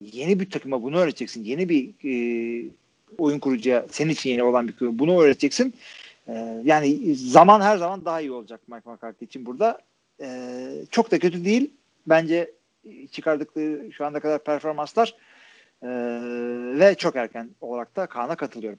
Yeni 0.00 0.40
bir 0.40 0.50
takıma 0.50 0.82
bunu 0.82 0.98
öğreteceksin. 0.98 1.44
Yeni 1.44 1.68
bir 1.68 1.88
e, 2.04 2.70
oyun 3.18 3.38
kurucuya 3.38 3.86
senin 3.90 4.10
için 4.10 4.30
yeni 4.30 4.42
olan 4.42 4.68
bir 4.68 4.76
kurum. 4.76 4.98
Bunu 4.98 5.22
öğreteceksin. 5.22 5.74
E, 6.28 6.62
yani 6.64 7.14
zaman 7.14 7.60
her 7.60 7.76
zaman 7.76 8.04
daha 8.04 8.20
iyi 8.20 8.32
olacak 8.32 8.60
Mike 8.68 8.90
McCarthy 8.90 9.24
için 9.24 9.46
burada. 9.46 9.78
E, 10.20 10.70
çok 10.90 11.10
da 11.10 11.18
kötü 11.18 11.44
değil. 11.44 11.70
Bence 12.06 12.50
çıkardıkları 13.10 13.92
şu 13.92 14.06
anda 14.06 14.20
kadar 14.20 14.44
performanslar 14.44 15.16
e, 15.82 15.88
ve 16.78 16.94
çok 16.94 17.16
erken 17.16 17.50
olarak 17.60 17.96
da 17.96 18.06
Kaan'a 18.06 18.36
katılıyorum. 18.36 18.78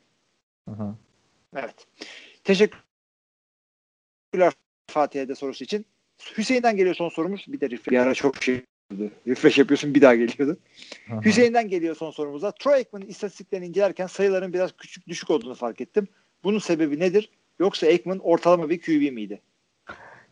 Hı 0.69 0.75
hı. 0.75 0.95
Evet. 1.55 1.87
Teşekkürler 2.43 2.83
Fatih'e 4.87 5.27
de 5.27 5.35
sorusu 5.35 5.63
için. 5.63 5.85
Hüseyin'den 6.37 6.77
geliyor 6.77 6.95
son 6.95 7.09
sorumuz. 7.09 7.45
Bir 7.47 7.59
de. 7.59 7.69
Bir 7.69 7.97
ara 7.97 8.13
çok 8.13 8.43
şey. 8.43 8.61
Refresh 9.27 9.57
yapıyorsun 9.57 9.95
bir 9.95 10.01
daha 10.01 10.15
geliyordu. 10.15 10.57
Hı. 11.07 11.15
Hüseyin'den 11.25 11.69
geliyor 11.69 11.95
son 11.95 12.11
sorumuza. 12.11 12.51
Troy 12.51 12.73
Aikman'ın 12.73 13.05
istatistiklerini 13.05 13.67
incelerken 13.67 14.07
sayıların 14.07 14.53
biraz 14.53 14.71
küçük 14.77 15.07
düşük 15.07 15.29
olduğunu 15.29 15.55
fark 15.55 15.81
ettim. 15.81 16.07
Bunun 16.43 16.59
sebebi 16.59 16.99
nedir? 16.99 17.29
Yoksa 17.59 17.87
Aikman 17.87 18.19
ortalama 18.19 18.69
bir 18.69 18.81
QB 18.81 19.13
miydi? 19.13 19.41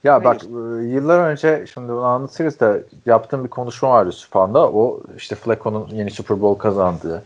Ya 0.04 0.20
Ne 0.20 0.24
bak 0.24 0.44
e, 0.44 0.48
yıllar 0.88 1.30
önce 1.32 1.66
şimdi 1.74 1.90
bunu 1.90 2.04
anlatırız 2.04 2.60
da 2.60 2.80
yaptığım 3.06 3.44
bir 3.44 3.50
konuşma 3.50 3.90
vardı 3.90 4.12
Süphan'da. 4.12 4.72
O 4.72 5.04
işte 5.18 5.36
Flacco'nun 5.36 5.88
yeni 5.92 6.12
Super 6.12 6.42
Bowl 6.42 6.62
kazandığı 6.62 7.24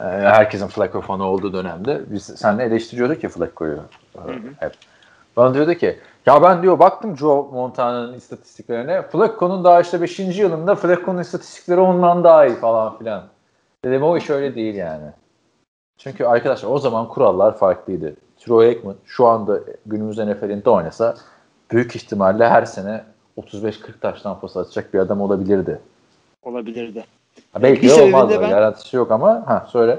e, 0.00 0.04
herkesin 0.04 0.66
Flacco 0.66 1.00
fanı 1.00 1.24
olduğu 1.24 1.52
dönemde 1.52 2.00
biz 2.06 2.22
seninle 2.22 2.64
eleştiriyorduk 2.64 3.24
ya 3.24 3.30
Flacco'yu 3.30 3.80
e, 4.14 4.20
hep. 4.60 4.72
Bana 5.36 5.54
diyordu 5.54 5.74
ki 5.74 5.98
ya 6.26 6.42
ben 6.42 6.62
diyor 6.62 6.78
baktım 6.78 7.16
Joe 7.16 7.48
Montana'nın 7.52 8.14
istatistiklerine 8.14 9.02
Flacco'nun 9.02 9.64
daha 9.64 9.80
işte 9.80 10.00
5. 10.00 10.18
yılında 10.18 10.74
Flacco'nun 10.74 11.20
istatistikleri 11.20 11.80
ondan 11.80 12.24
daha 12.24 12.46
iyi 12.46 12.56
falan 12.56 12.98
filan. 12.98 13.22
Dedim 13.84 14.02
o 14.02 14.16
iş 14.16 14.30
öyle 14.30 14.54
değil 14.54 14.74
yani. 14.74 15.06
Çünkü 15.98 16.24
arkadaşlar 16.24 16.68
o 16.68 16.78
zaman 16.78 17.08
kurallar 17.08 17.58
farklıydı. 17.58 18.14
Troy 18.38 18.66
Aikman 18.68 18.94
şu 19.04 19.26
anda 19.26 19.60
günümüz 19.86 20.18
NFL'inde 20.18 20.70
oynasa 20.70 21.14
büyük 21.70 21.96
ihtimalle 21.96 22.48
her 22.48 22.64
sene 22.64 23.04
35-40 23.38 23.72
taştan 24.00 24.40
pas 24.40 24.56
atacak 24.56 24.94
bir 24.94 24.98
adam 24.98 25.20
olabilirdi. 25.20 25.80
Olabilirdi. 26.42 27.04
Ha, 27.52 27.62
belki 27.62 27.82
Bir 27.82 27.88
de 27.88 28.02
olmaz. 28.02 28.30
ben- 28.30 28.50
Garantisi 28.50 28.96
yok 28.96 29.10
ama 29.10 29.42
ha 29.46 29.66
söyle. 29.70 29.98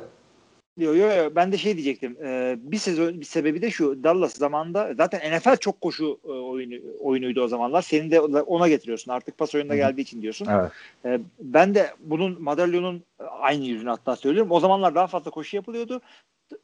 Yo, 0.78 0.96
yo, 0.96 1.08
yo, 1.08 1.36
ben 1.36 1.52
de 1.52 1.58
şey 1.58 1.74
diyecektim. 1.74 2.18
Ee, 2.24 2.56
bir 2.60 2.78
sezon 2.78 3.20
bir 3.20 3.26
sebebi 3.26 3.62
de 3.62 3.72
şu. 3.72 4.04
Dallas 4.04 4.34
zamanında 4.34 4.94
zaten 4.98 5.38
NFL 5.38 5.58
çok 5.58 5.82
koşu 5.82 6.20
e, 6.26 6.28
oyunu 6.28 6.76
oyunuydu 7.00 7.42
o 7.42 7.48
zamanlar. 7.48 7.82
Senin 7.82 8.12
de 8.12 8.22
ona 8.22 8.68
getiriyorsun. 8.68 9.12
Artık 9.12 9.38
pas 9.38 9.56
oyununa 9.56 9.76
geldiği 9.76 10.02
için 10.02 10.22
diyorsun. 10.22 10.48
Evet. 10.52 10.72
Ee, 11.06 11.20
ben 11.40 11.76
de 11.76 11.94
bunun 12.00 12.42
madalyonun 12.42 13.04
aynı 13.20 13.66
yüzünü 13.66 13.90
hatta 13.90 14.16
söylüyorum. 14.16 14.52
O 14.52 14.60
zamanlar 14.60 14.96
daha 14.96 15.08
fazla 15.08 15.32
koşu 15.32 15.56
yapılıyordu. 15.56 16.02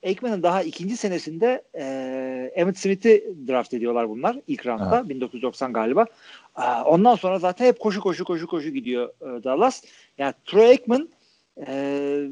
Aikman'ın 0.06 0.44
daha 0.44 0.64
ikinci 0.64 0.98
senesinde 0.98 1.64
e, 1.76 1.84
Emmitt 2.56 2.78
Smith'i 2.78 3.34
draft 3.48 3.74
ediyorlar 3.74 4.10
bunlar 4.10 4.38
ilk 4.48 4.66
roundda 4.66 5.10
1990 5.10 5.74
galiba. 5.74 6.06
Aa, 6.56 6.84
Ondan 6.84 7.16
sonra 7.16 7.40
zaten 7.40 7.66
hep 7.66 7.80
koşu 7.80 8.02
koşu 8.02 8.24
koşu 8.26 8.48
koşu 8.48 8.70
gidiyor 8.70 9.10
e, 9.22 9.44
Dallas. 9.44 9.84
Yani 10.18 10.34
Troy 10.46 10.66
Aikman 10.66 11.10
e, 11.68 12.28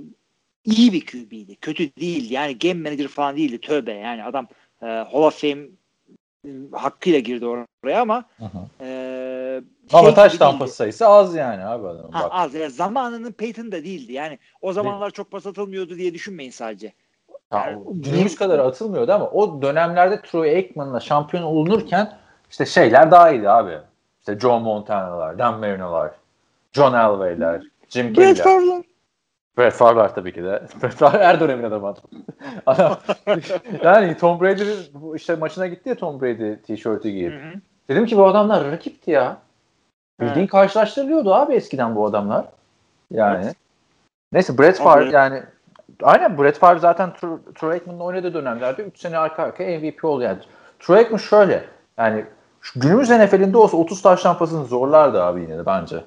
iyi 0.71 0.93
bir 0.93 1.05
QB'ydi. 1.05 1.55
Kötü 1.55 1.95
değil. 1.95 2.31
Yani 2.31 2.59
game 2.59 2.89
manager 2.89 3.07
falan 3.07 3.37
değildi. 3.37 3.61
Tövbe 3.61 3.93
yani 3.93 4.23
adam 4.23 4.47
e, 4.81 4.85
Hall 4.85 5.23
of 5.23 5.41
Fame 5.41 5.61
e, 6.45 6.49
hakkıyla 6.71 7.19
girdi 7.19 7.45
oraya 7.45 8.01
ama 8.01 8.25
e, 8.81 9.61
Ama 9.93 10.03
şey 10.03 10.13
taş 10.13 10.37
tampası 10.37 10.75
sayısı 10.75 11.07
az 11.07 11.35
yani 11.35 11.65
abi 11.65 11.87
adamın. 11.87 12.11
Ha, 12.11 12.23
Bak. 12.23 12.31
az. 12.33 12.53
Yani 12.53 12.71
zamanının 12.71 13.31
Peyton 13.31 13.71
da 13.71 13.83
değildi. 13.83 14.13
Yani 14.13 14.39
o 14.61 14.73
zamanlar 14.73 15.11
çok 15.11 15.31
pas 15.31 15.45
atılmıyordu 15.45 15.97
diye 15.97 16.13
düşünmeyin 16.13 16.51
sadece. 16.51 16.93
Yani- 17.53 17.83
günümüz 17.87 18.35
kadar 18.35 18.59
atılmıyordu 18.59 19.11
ama 19.11 19.29
o 19.29 19.61
dönemlerde 19.61 20.21
Troy 20.21 20.55
Aikman'la 20.55 20.99
şampiyon 20.99 21.43
olunurken 21.43 22.17
işte 22.49 22.65
şeyler 22.65 23.11
daha 23.11 23.31
iyiydi 23.31 23.49
abi. 23.49 23.77
İşte 24.19 24.39
Joe 24.39 24.59
Montana'lar, 24.59 25.39
Dan 25.39 25.59
Marino'lar, 25.59 26.11
John 26.73 26.93
Elway'ler, 26.93 27.61
Jim 27.89 28.13
Brett. 29.59 29.73
Favre. 29.73 30.09
Tabii 30.15 30.33
ki 30.33 30.43
de. 30.43 30.63
Brett 30.83 30.93
Favre 30.93 31.23
her 31.25 31.39
dönemin 31.39 31.63
adamı 31.63 31.93
adam. 32.65 32.97
yani 33.83 34.17
Tom 34.17 34.41
Brady'nin 34.41 34.77
bu 34.93 35.15
işte 35.15 35.35
maçına 35.35 35.67
gitti 35.67 35.89
ya 35.89 35.95
Tom 35.95 36.21
Brady 36.21 36.55
tişörtü 36.55 37.09
Hı 37.09 37.13
giyip. 37.13 37.33
hı. 37.33 37.59
Dedim 37.89 38.05
ki 38.05 38.17
bu 38.17 38.27
adamlar 38.27 38.71
rakipti 38.71 39.11
ya. 39.11 39.37
Bildiğin 40.21 40.39
Evet. 40.39 40.49
karşılaştırılıyordu 40.51 41.33
abi 41.33 41.53
eskiden 41.53 41.95
bu 41.95 42.05
adamlar. 42.05 42.45
Yani. 43.11 43.45
Evet. 43.45 43.55
Neyse 44.33 44.57
Brett 44.57 44.77
Favre 44.77 45.09
yani 45.11 45.43
aynen 46.03 46.37
Brett 46.37 46.57
Favre 46.57 46.79
zaten 46.79 47.09
Tr- 47.09 47.53
Troy 47.55 47.71
Aikman'ın 47.73 47.99
oynadığı 47.99 48.33
dönemlerde 48.33 48.83
3 48.83 48.99
sene 48.99 49.17
arka 49.17 49.43
arkaya 49.43 49.79
MVP 49.79 50.05
oldu 50.05 50.23
yani. 50.23 50.37
Troy 50.79 50.97
Aikman 50.97 51.17
şöyle 51.17 51.63
yani 51.97 52.25
günümüz 52.75 53.09
NFL'inde 53.09 53.57
olsa 53.57 53.77
30 53.77 54.01
taş 54.01 54.21
tampasını 54.21 54.65
zorlardı 54.65 55.23
abi 55.23 55.41
yine 55.41 55.57
de 55.57 55.65
bence 55.65 56.03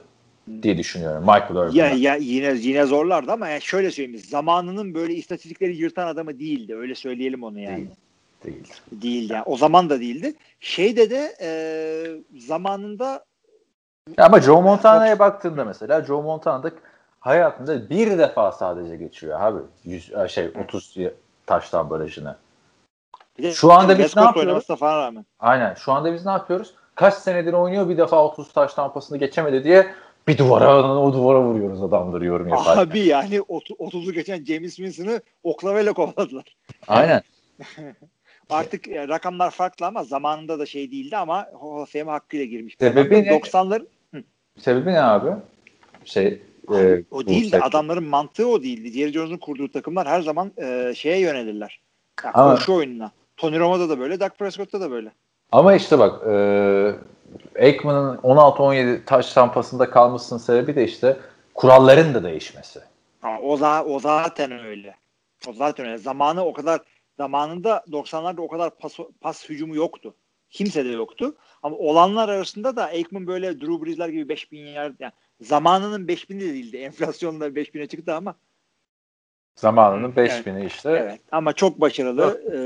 diye 0.62 0.78
düşünüyorum. 0.78 1.20
Michael 1.20 1.50
Irvin'den. 1.50 1.72
Ya, 1.72 1.94
ya 1.94 2.14
yine 2.14 2.54
yine 2.58 2.86
zorlardı 2.86 3.32
ama 3.32 3.48
yani 3.48 3.62
şöyle 3.62 3.90
söyleyeyim 3.90 4.22
zamanının 4.28 4.94
böyle 4.94 5.14
istatistikleri 5.14 5.76
yırtan 5.76 6.06
adamı 6.06 6.38
değildi. 6.38 6.76
Öyle 6.76 6.94
söyleyelim 6.94 7.42
onu 7.42 7.58
yani. 7.58 7.76
Değil. 7.76 7.90
Değil. 8.44 8.72
Değildi 8.92 9.32
yani. 9.32 9.42
O 9.46 9.56
zaman 9.56 9.90
da 9.90 10.00
değildi. 10.00 10.34
Şeyde 10.60 11.10
de 11.10 11.36
e, 11.40 11.50
zamanında 12.38 13.24
Ya 14.18 14.26
ama 14.26 14.40
Joe 14.40 14.62
Montana'ya 14.62 15.18
baktığında 15.18 15.64
mesela 15.64 16.04
Joe 16.04 16.22
Montana 16.22 16.62
da 16.62 16.70
hayatında 17.20 17.90
bir 17.90 18.18
defa 18.18 18.52
sadece 18.52 18.96
geçiyor 18.96 19.40
abi. 19.40 19.58
100, 19.84 20.12
şey 20.28 20.50
30 20.64 20.96
taştan 21.46 21.90
barajını. 21.90 22.36
de 23.42 23.52
Şu 23.52 23.72
anda 23.72 23.98
biz 23.98 24.16
ne 24.16 24.22
yapıyoruz? 24.22 24.66
Aynen. 25.38 25.74
Şu 25.74 25.92
anda 25.92 26.14
biz 26.14 26.26
ne 26.26 26.32
yapıyoruz? 26.32 26.74
Kaç 26.94 27.14
senedir 27.14 27.52
oynuyor 27.52 27.88
bir 27.88 27.98
defa 27.98 28.24
30 28.24 28.52
taş 28.52 28.74
tampasını 28.74 29.18
geçemedi 29.18 29.64
diye 29.64 29.94
bir 30.28 30.38
duvara 30.38 30.98
o 31.00 31.12
duvara 31.12 31.40
vuruyoruz 31.42 31.82
adamları 31.82 32.24
yorum 32.24 32.48
yaparken. 32.48 32.82
Abi 32.82 32.98
yani 32.98 33.36
30'u 33.36 34.12
geçen 34.12 34.44
James 34.44 34.76
Winston'ı 34.76 35.20
oklavayla 35.42 35.92
kovaladılar. 35.92 36.44
Aynen. 36.88 37.22
Artık 38.50 38.88
e, 38.88 39.08
rakamlar 39.08 39.50
farklı 39.50 39.86
ama 39.86 40.04
zamanında 40.04 40.58
da 40.58 40.66
şey 40.66 40.90
değildi 40.90 41.16
ama 41.16 41.36
Hall 41.60 41.82
of 41.82 41.92
Fame 41.92 42.10
hakkıyla 42.10 42.44
girmiş. 42.46 42.76
Sebebi 42.80 43.14
ne? 43.24 43.28
90'lar 43.28 43.82
Sebebi 44.58 44.92
ne 44.92 45.02
abi? 45.02 45.30
Şey 46.04 46.26
e, 46.74 47.02
o 47.10 47.26
değildi. 47.26 47.48
sektör- 47.50 47.66
Adamların 47.68 48.04
mantığı 48.04 48.48
o 48.48 48.62
değildi. 48.62 48.92
Jerry 48.98 49.12
Jones'un 49.12 49.36
kurduğu 49.36 49.72
takımlar 49.72 50.08
her 50.08 50.20
zaman 50.22 50.52
e, 50.62 50.92
şeye 50.96 51.18
yönelirler. 51.18 51.80
Yani 52.24 52.32
Ama- 52.34 52.54
koşu 52.54 52.74
oyununa. 52.74 53.12
Tony 53.36 53.58
Romo'da 53.58 53.88
da 53.88 53.98
böyle, 53.98 54.20
Dak 54.20 54.38
Prescott'ta 54.38 54.80
da 54.80 54.90
böyle. 54.90 55.12
Ama 55.52 55.74
işte 55.74 55.98
bak 55.98 56.22
e, 56.26 56.32
Aikman'ın 57.60 58.16
16-17 58.16 59.04
taş 59.04 59.32
tampasında 59.32 59.90
kalmasının 59.90 60.38
sebebi 60.38 60.76
de 60.76 60.84
işte 60.84 61.16
kuralların 61.54 62.14
da 62.14 62.22
değişmesi. 62.24 62.80
Ha, 63.20 63.38
o, 63.42 63.56
za- 63.56 63.84
o 63.84 64.00
zaten 64.00 64.52
öyle. 64.64 64.96
O 65.48 65.52
zaten 65.52 65.86
öyle. 65.86 65.98
Zamanı 65.98 66.44
o 66.44 66.52
kadar 66.52 66.80
zamanında 67.16 67.84
90'larda 67.90 68.40
o 68.40 68.48
kadar 68.48 68.78
pas, 68.78 68.96
pas 69.20 69.48
hücumu 69.48 69.76
yoktu. 69.76 70.14
Kimse 70.50 70.84
de 70.84 70.88
yoktu. 70.88 71.36
Ama 71.62 71.76
olanlar 71.76 72.28
arasında 72.28 72.76
da 72.76 72.84
Aikman 72.84 73.26
böyle 73.26 73.60
Drew 73.60 73.86
Brees'ler 73.86 74.08
gibi 74.08 74.28
5000 74.28 74.58
yard 74.66 74.94
yani 74.98 75.12
zamanının 75.40 76.06
5000'i 76.06 76.40
de 76.40 76.54
değildi. 76.54 76.76
Enflasyonla 76.82 77.48
5000'e 77.48 77.86
çıktı 77.86 78.14
ama 78.14 78.34
Zamanının 79.56 80.12
5000'i 80.12 80.66
işte. 80.66 80.90
evet. 80.90 81.20
Ama 81.32 81.52
çok 81.52 81.80
başarılı. 81.80 82.42
E, 82.52 82.58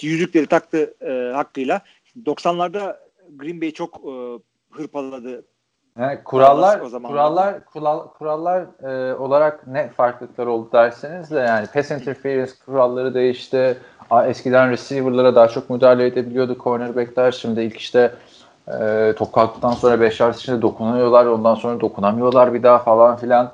yüzükleri 0.00 0.46
taktı 0.46 0.94
e, 1.00 1.32
hakkıyla. 1.34 1.80
90'larda 2.24 2.96
Green 3.38 3.60
Bay 3.60 3.70
çok 3.70 3.94
e, 4.04 4.38
hırpaladı. 4.70 5.44
Yani 5.98 6.18
kurallar 6.24 6.80
O 6.80 6.88
zamanlar. 6.88 7.12
kurallar 7.16 7.64
kural, 7.64 8.08
kurallar 8.08 8.66
e, 8.82 9.14
olarak 9.14 9.66
ne 9.66 9.88
farklılıklar 9.88 10.46
oldu 10.46 10.68
derseniz 10.72 11.30
de 11.30 11.38
yani 11.38 11.66
pass 11.74 11.90
interference 11.90 12.52
kuralları 12.66 13.14
değişti. 13.14 13.78
Eskiden 14.26 14.70
receiver'lara 14.70 15.34
daha 15.34 15.48
çok 15.48 15.70
müdahale 15.70 16.06
edebiliyordu 16.06 16.58
cornerback'ler. 16.64 17.32
Şimdi 17.32 17.60
ilk 17.60 17.76
işte 17.76 18.14
e, 18.80 19.12
top 19.18 19.32
kalktıktan 19.32 19.70
sonra 19.72 20.00
5 20.00 20.20
yard 20.20 20.34
içinde 20.34 20.62
dokunuyorlar. 20.62 21.26
Ondan 21.26 21.54
sonra 21.54 21.80
dokunamıyorlar 21.80 22.54
bir 22.54 22.62
daha 22.62 22.78
falan 22.78 23.16
filan. 23.16 23.52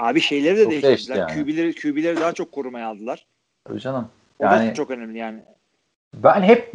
Abi 0.00 0.20
şeyleri 0.20 0.56
de 0.56 0.62
Çok 0.62 0.72
değiştirdiler. 0.72 1.16
değişti 1.28 1.38
yani. 1.38 1.46
QB'leri, 1.46 1.74
QB'leri 1.74 2.20
daha 2.20 2.32
çok 2.32 2.52
korumaya 2.52 2.88
aldılar. 2.88 3.26
Tabii 3.64 3.80
canım. 3.80 4.08
O 4.38 4.44
Yani 4.44 4.70
da 4.70 4.74
çok 4.74 4.90
önemli 4.90 5.18
yani. 5.18 5.40
Ben 6.14 6.42
hep 6.42 6.72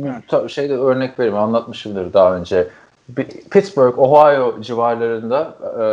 şeyde 0.50 0.78
örnek 0.78 1.20
vereyim 1.20 1.38
anlatmışımdır 1.38 2.14
daha 2.14 2.36
önce. 2.36 2.68
Pittsburgh, 3.52 4.00
Ohio 4.00 4.62
civarlarında 4.62 5.56
e, 5.62 5.86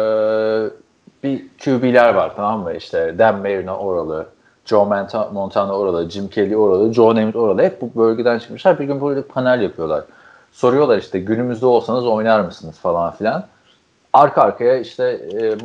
bir 1.25 1.45
QB'ler 1.65 2.15
var 2.15 2.33
tamam 2.37 2.61
mı? 2.61 2.75
İşte 2.75 3.19
Dan 3.19 3.39
Marino 3.39 3.77
oralı, 3.77 4.27
Joe 4.65 4.85
Monta- 4.85 5.33
Montana 5.33 5.73
oralı, 5.73 6.11
Jim 6.11 6.29
Kelly 6.29 6.57
oralı, 6.57 6.95
Joe 6.95 7.15
Namath 7.15 7.37
oralı. 7.37 7.63
Hep 7.63 7.81
bu 7.81 7.91
bölgeden 7.97 8.39
çıkmışlar. 8.39 8.79
Bir 8.79 8.85
gün 8.85 9.01
böyle 9.01 9.23
panel 9.23 9.61
yapıyorlar. 9.63 10.05
Soruyorlar 10.53 10.99
işte 10.99 11.21
günümüzde 11.21 11.67
olsanız 11.67 12.07
oynar 12.07 12.41
mısınız 12.41 12.79
falan 12.79 13.13
filan. 13.13 13.47
Arka 14.13 14.43
arkaya 14.43 14.77
işte 14.77 15.21
e, 15.35 15.57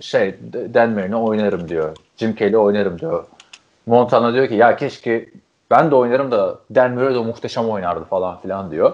şey 0.00 0.34
Dan 0.74 0.90
Marino 0.90 1.24
oynarım 1.24 1.68
diyor. 1.68 1.96
Jim 2.16 2.34
Kelly 2.34 2.58
oynarım 2.58 2.98
diyor. 2.98 3.24
Montana 3.86 4.34
diyor 4.34 4.48
ki 4.48 4.54
ya 4.54 4.76
keşke 4.76 5.28
ben 5.72 5.90
de 5.90 5.94
oynarım 5.94 6.30
da 6.30 6.58
Dan 6.74 6.92
Marino 6.92 7.14
da 7.14 7.22
muhteşem 7.22 7.70
oynardı 7.70 8.04
falan 8.04 8.40
filan 8.40 8.70
diyor. 8.70 8.92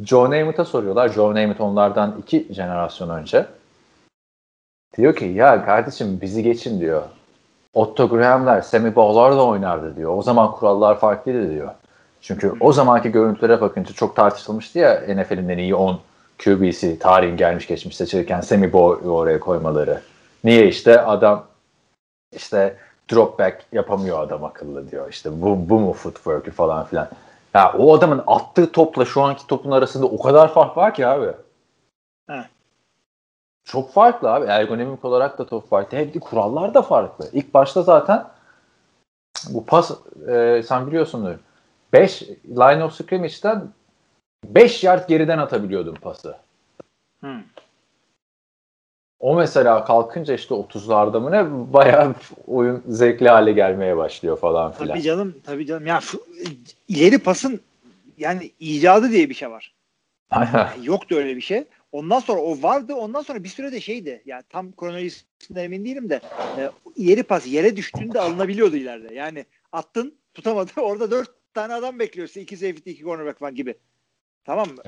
Joe 0.00 0.30
Namath'a 0.30 0.64
soruyorlar. 0.64 1.08
Joe 1.08 1.34
Namath 1.34 1.60
onlardan 1.60 2.16
iki 2.22 2.54
jenerasyon 2.54 3.08
önce. 3.08 3.46
Diyor 4.96 5.16
ki 5.16 5.24
ya 5.24 5.64
kardeşim 5.64 6.18
bizi 6.20 6.42
geçin 6.42 6.80
diyor. 6.80 7.02
Otto 7.74 8.08
Graham'ler, 8.08 8.60
Sammy 8.60 8.94
Bowler 8.94 9.36
da 9.36 9.46
oynardı 9.46 9.96
diyor. 9.96 10.16
O 10.16 10.22
zaman 10.22 10.52
kurallar 10.52 10.98
farklıydı 10.98 11.50
diyor. 11.50 11.70
Çünkü 12.20 12.52
o 12.60 12.72
zamanki 12.72 13.12
görüntülere 13.12 13.60
bakınca 13.60 13.92
çok 13.92 14.16
tartışılmıştı 14.16 14.78
ya 14.78 15.02
NFL'in 15.08 15.48
en 15.48 15.58
iyi 15.58 15.74
10 15.74 16.00
QB'si 16.44 16.98
tarihin 16.98 17.36
gelmiş 17.36 17.66
geçmiş 17.66 17.96
seçilirken 17.96 18.40
Sammy 18.40 18.72
Bowler'ı 18.72 19.12
oraya 19.12 19.40
koymaları. 19.40 20.00
Niye 20.44 20.68
işte 20.68 21.00
adam 21.00 21.44
işte 22.36 22.76
drop 23.12 23.38
back 23.38 23.66
yapamıyor 23.72 24.20
adam 24.20 24.44
akıllı 24.44 24.90
diyor. 24.90 25.10
İşte 25.10 25.42
bu, 25.42 25.68
bu 25.68 25.80
mu 25.80 25.92
footwork'ü 25.92 26.50
falan 26.50 26.84
filan. 26.84 27.08
Ya 27.54 27.72
o 27.78 27.94
adamın 27.94 28.22
attığı 28.26 28.72
topla 28.72 29.04
şu 29.04 29.22
anki 29.22 29.46
topun 29.46 29.70
arasında 29.70 30.06
o 30.06 30.22
kadar 30.22 30.54
fark 30.54 30.76
var 30.76 30.94
ki 30.94 31.06
abi. 31.06 31.32
He. 32.30 32.44
Çok 33.64 33.92
farklı 33.92 34.32
abi. 34.32 34.46
Ergonomik 34.46 35.04
olarak 35.04 35.38
da 35.38 35.46
çok 35.46 35.68
farklı. 35.68 35.98
Hep 35.98 36.20
kurallar 36.20 36.74
da 36.74 36.82
farklı. 36.82 37.28
İlk 37.32 37.54
başta 37.54 37.82
zaten 37.82 38.24
bu 39.48 39.66
pas 39.66 39.90
e, 40.28 40.62
sen 40.66 40.86
biliyorsundur. 40.86 41.34
5 41.92 42.22
line 42.46 42.84
of 42.84 42.94
scrimmage'den 42.94 43.68
5 44.44 44.84
yard 44.84 45.08
geriden 45.08 45.38
atabiliyordun 45.38 45.94
pası. 45.94 46.36
Hı. 47.20 47.36
O 49.22 49.36
mesela 49.36 49.84
kalkınca 49.84 50.34
işte 50.34 50.54
30'larda 50.54 51.20
mı 51.20 51.30
ne 51.30 51.72
bayağı 51.72 52.14
oyun 52.46 52.82
zevkli 52.88 53.28
hale 53.28 53.52
gelmeye 53.52 53.96
başlıyor 53.96 54.38
falan 54.38 54.72
filan. 54.72 54.88
Tabii 54.88 55.02
canım, 55.02 55.34
tabii 55.46 55.66
canım. 55.66 55.86
Ya 55.86 56.00
şu, 56.00 56.22
ileri 56.88 57.18
pasın 57.18 57.60
yani 58.18 58.50
icadı 58.60 59.10
diye 59.10 59.28
bir 59.28 59.34
şey 59.34 59.50
var. 59.50 59.74
Yani 60.34 60.58
yoktu 60.82 61.16
öyle 61.16 61.36
bir 61.36 61.40
şey. 61.40 61.64
Ondan 61.92 62.20
sonra 62.20 62.40
o 62.40 62.62
vardı. 62.62 62.94
Ondan 62.94 63.22
sonra 63.22 63.44
bir 63.44 63.48
süre 63.48 63.72
de 63.72 63.80
şeydi. 63.80 64.22
Yani 64.26 64.42
tam 64.48 64.72
kronolojisinden 64.72 65.64
emin 65.64 65.84
değilim 65.84 66.10
de 66.10 66.20
e, 66.58 66.70
ileri 66.96 67.22
pas 67.22 67.46
yere 67.46 67.76
düştüğünde 67.76 68.20
alınabiliyordu 68.20 68.76
ileride. 68.76 69.14
Yani 69.14 69.44
attın 69.72 70.14
tutamadı. 70.34 70.70
Orada 70.80 71.10
dört 71.10 71.30
tane 71.54 71.74
adam 71.74 71.98
bekliyorsun. 71.98 72.40
iki 72.40 72.56
safety, 72.56 72.90
iki 72.90 73.02
cornerback 73.02 73.38
falan 73.38 73.54
gibi. 73.54 73.74
Tamam 74.44 74.68
mı? 74.68 74.82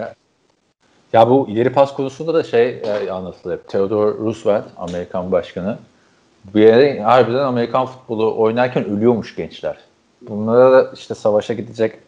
Ya 1.14 1.30
bu 1.30 1.48
ileri 1.48 1.72
pas 1.72 1.94
konusunda 1.94 2.34
da 2.34 2.42
şey 2.42 2.68
e, 2.68 3.10
anlatılır. 3.10 3.58
Theodore 3.58 4.18
Roosevelt, 4.18 4.64
Amerikan 4.76 5.32
başkanı. 5.32 5.78
Bir 6.54 6.60
yere 6.60 7.02
harbiden 7.02 7.38
Amerikan 7.38 7.86
futbolu 7.86 8.40
oynarken 8.40 8.84
ölüyormuş 8.84 9.36
gençler. 9.36 9.76
Bunlara 10.28 10.72
da 10.72 10.90
işte 10.94 11.14
savaşa 11.14 11.54
gidecek, 11.54 11.98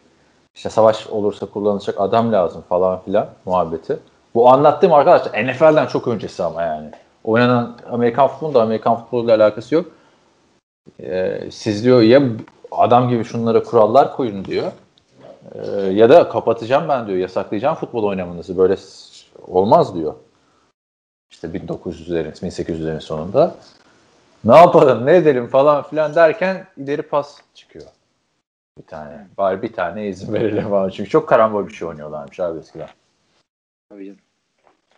işte 0.55 0.69
savaş 0.69 1.07
olursa 1.07 1.45
kullanılacak 1.45 1.95
adam 2.01 2.31
lazım 2.31 2.63
falan 2.69 3.01
filan 3.01 3.29
muhabbeti. 3.45 3.99
Bu 4.35 4.49
anlattığım 4.49 4.93
arkadaşlar 4.93 5.45
NFL'den 5.45 5.85
çok 5.85 6.07
öncesi 6.07 6.43
ama 6.43 6.61
yani. 6.61 6.89
Oynanan 7.23 7.77
Amerikan 7.91 8.27
futbolu 8.27 8.53
da 8.53 8.61
Amerikan 8.61 8.95
futboluyla 8.95 9.35
alakası 9.35 9.75
yok. 9.75 9.85
Ee, 10.99 11.41
siz 11.51 11.83
diyor 11.83 12.01
ya 12.01 12.21
adam 12.71 13.09
gibi 13.09 13.23
şunlara 13.23 13.63
kurallar 13.63 14.15
koyun 14.15 14.45
diyor. 14.45 14.71
Ee, 15.51 15.81
ya 15.81 16.09
da 16.09 16.29
kapatacağım 16.29 16.89
ben 16.89 17.07
diyor, 17.07 17.17
yasaklayacağım 17.17 17.75
futbol 17.75 18.03
oynamanızı. 18.03 18.57
Böyle 18.57 18.75
olmaz 19.47 19.95
diyor. 19.95 20.15
İşte 21.31 21.47
1900'lerin, 21.47 22.31
1800'lerin 22.31 22.99
sonunda. 22.99 23.55
Ne 24.43 24.55
yapalım, 24.55 25.05
ne 25.05 25.15
edelim 25.15 25.47
falan 25.47 25.83
filan 25.83 26.15
derken 26.15 26.67
ileri 26.77 27.01
pas 27.01 27.37
çıkıyor. 27.53 27.85
Bir 28.77 28.83
tane. 28.83 29.27
Bari 29.37 29.61
bir 29.61 29.73
tane 29.73 30.07
izin 30.07 30.33
verelim 30.33 30.69
falan. 30.69 30.89
Çünkü 30.89 31.09
çok 31.09 31.29
karambol 31.29 31.67
bir 31.67 31.73
şey 31.73 31.87
oynuyorlarmış 31.87 32.39
abi 32.39 32.59
eskiden. 32.59 32.89
Tabii. 33.89 34.15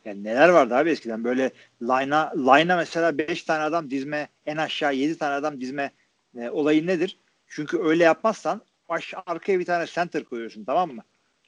Yani 0.05 0.23
neler 0.23 0.49
vardı 0.49 0.75
abi 0.75 0.89
eskiden 0.89 1.23
böyle 1.23 1.51
line'a 1.81 2.31
line'a 2.35 2.77
mesela 2.77 3.17
5 3.17 3.43
tane 3.43 3.63
adam 3.63 3.89
dizme 3.89 4.27
en 4.45 4.57
aşağı 4.57 4.93
7 4.93 5.17
tane 5.17 5.33
adam 5.33 5.61
dizme 5.61 5.91
e, 6.37 6.49
olayı 6.49 6.87
nedir? 6.87 7.19
Çünkü 7.47 7.79
öyle 7.83 8.03
yapmazsan 8.03 8.61
baş 8.89 9.13
arkaya 9.25 9.59
bir 9.59 9.65
tane 9.65 9.85
center 9.85 10.23
koyuyorsun 10.23 10.63
tamam 10.63 10.91
mı? 10.91 11.01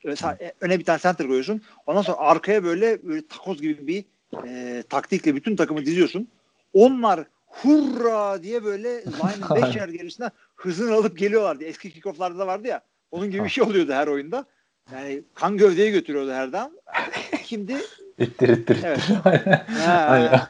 Mesela 0.03 0.37
e, 0.41 0.53
öne 0.61 0.79
bir 0.79 0.85
tane 0.85 0.99
center 0.99 1.27
koyuyorsun. 1.27 1.61
Ondan 1.85 2.01
sonra 2.01 2.17
arkaya 2.17 2.63
böyle, 2.63 3.03
böyle 3.07 3.27
takoz 3.27 3.61
gibi 3.61 3.87
bir 3.87 4.05
e, 4.47 4.83
taktikle 4.89 5.35
bütün 5.35 5.55
takımı 5.55 5.85
diziyorsun. 5.85 6.27
Onlar 6.73 7.23
hurra 7.47 8.43
diye 8.43 8.63
böyle 8.63 8.89
line'ın 8.89 9.55
5 9.69 9.75
yer 9.75 9.89
gerisine 9.89 10.29
hızını 10.55 10.93
alıp 10.93 11.17
geliyorlardı. 11.17 11.63
Eski 11.63 11.93
kickoff'larda 11.93 12.39
da 12.39 12.47
vardı 12.47 12.67
ya. 12.67 12.81
Onun 13.11 13.31
gibi 13.31 13.43
bir 13.43 13.49
şey 13.49 13.63
oluyordu 13.63 13.93
her 13.93 14.07
oyunda. 14.07 14.45
Yani 14.93 15.21
kan 15.35 15.57
gövdeyi 15.57 15.91
götürüyordu 15.91 16.31
her 16.31 16.53
down. 16.53 16.75
Şimdi 17.45 17.75
İttir 18.17 18.49
ittir. 18.49 18.77
Evet. 18.83 18.99
Aynen. 19.25 19.65
Aynen. 20.09 20.41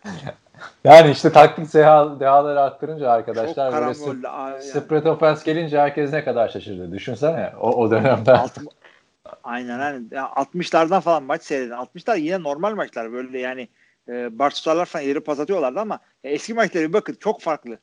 Yani 0.84 1.12
işte 1.12 1.32
taktik 1.32 1.74
deha, 1.74 2.20
dehaları 2.20 2.62
arttırınca 2.62 3.06
çok 3.06 3.10
arkadaşlar 3.10 3.74
böyle 3.74 3.94
karambollü. 3.94 4.28
Aa, 4.28 4.50
yani. 4.50 4.64
spread 4.64 5.06
offense 5.06 5.54
gelince 5.54 5.80
herkes 5.80 6.14
ne 6.14 6.24
kadar 6.24 6.50
şaşırdı. 6.50 6.92
Düşünsene 6.92 7.54
o, 7.60 7.70
o 7.70 7.92
dönemde. 7.92 8.32
Alt, 8.32 8.58
aynen 9.44 9.80
aynen. 9.80 10.08
Ya 10.12 10.24
60'lardan 10.24 11.02
falan 11.02 11.24
maç 11.24 11.44
seyredin. 11.44 11.72
60'lar 11.72 12.20
yine 12.20 12.44
normal 12.44 12.76
maçlar 12.76 13.14
böyle 13.14 13.40
yani 13.40 13.68
e, 14.08 14.40
Barçlarlar 14.40 14.86
falan 14.86 15.06
ileri 15.06 15.20
pas 15.20 15.40
atıyorlardı 15.40 15.80
ama 15.80 16.00
ya 16.24 16.32
eski 16.32 16.54
maçlara 16.54 16.84
bir 16.84 16.94
bakın 16.94 17.18
çok 17.20 17.42
farklı. 17.42 17.78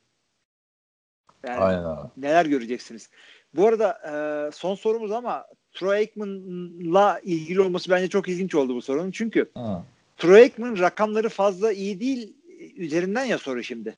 Yani 1.47 1.61
Aynen 1.61 1.85
abi. 1.85 2.09
neler 2.17 2.47
göreceksiniz. 2.47 3.11
Bu 3.55 3.67
arada 3.67 3.99
e, 4.07 4.13
son 4.53 4.75
sorumuz 4.75 5.13
ama 5.13 5.47
Troy 5.73 5.97
Aikman'la 5.97 7.21
ilgili 7.23 7.61
olması 7.61 7.91
bence 7.91 8.09
çok 8.09 8.29
ilginç 8.29 8.55
oldu 8.55 8.75
bu 8.75 8.83
sorunun. 8.83 9.11
Çünkü 9.11 9.51
Hı. 9.57 9.83
Troy 10.17 10.41
Aikman 10.41 10.79
rakamları 10.79 11.29
fazla 11.29 11.73
iyi 11.73 12.01
değil 12.01 12.38
üzerinden 12.79 13.25
ya 13.25 13.39
soru 13.39 13.63
şimdi. 13.63 13.97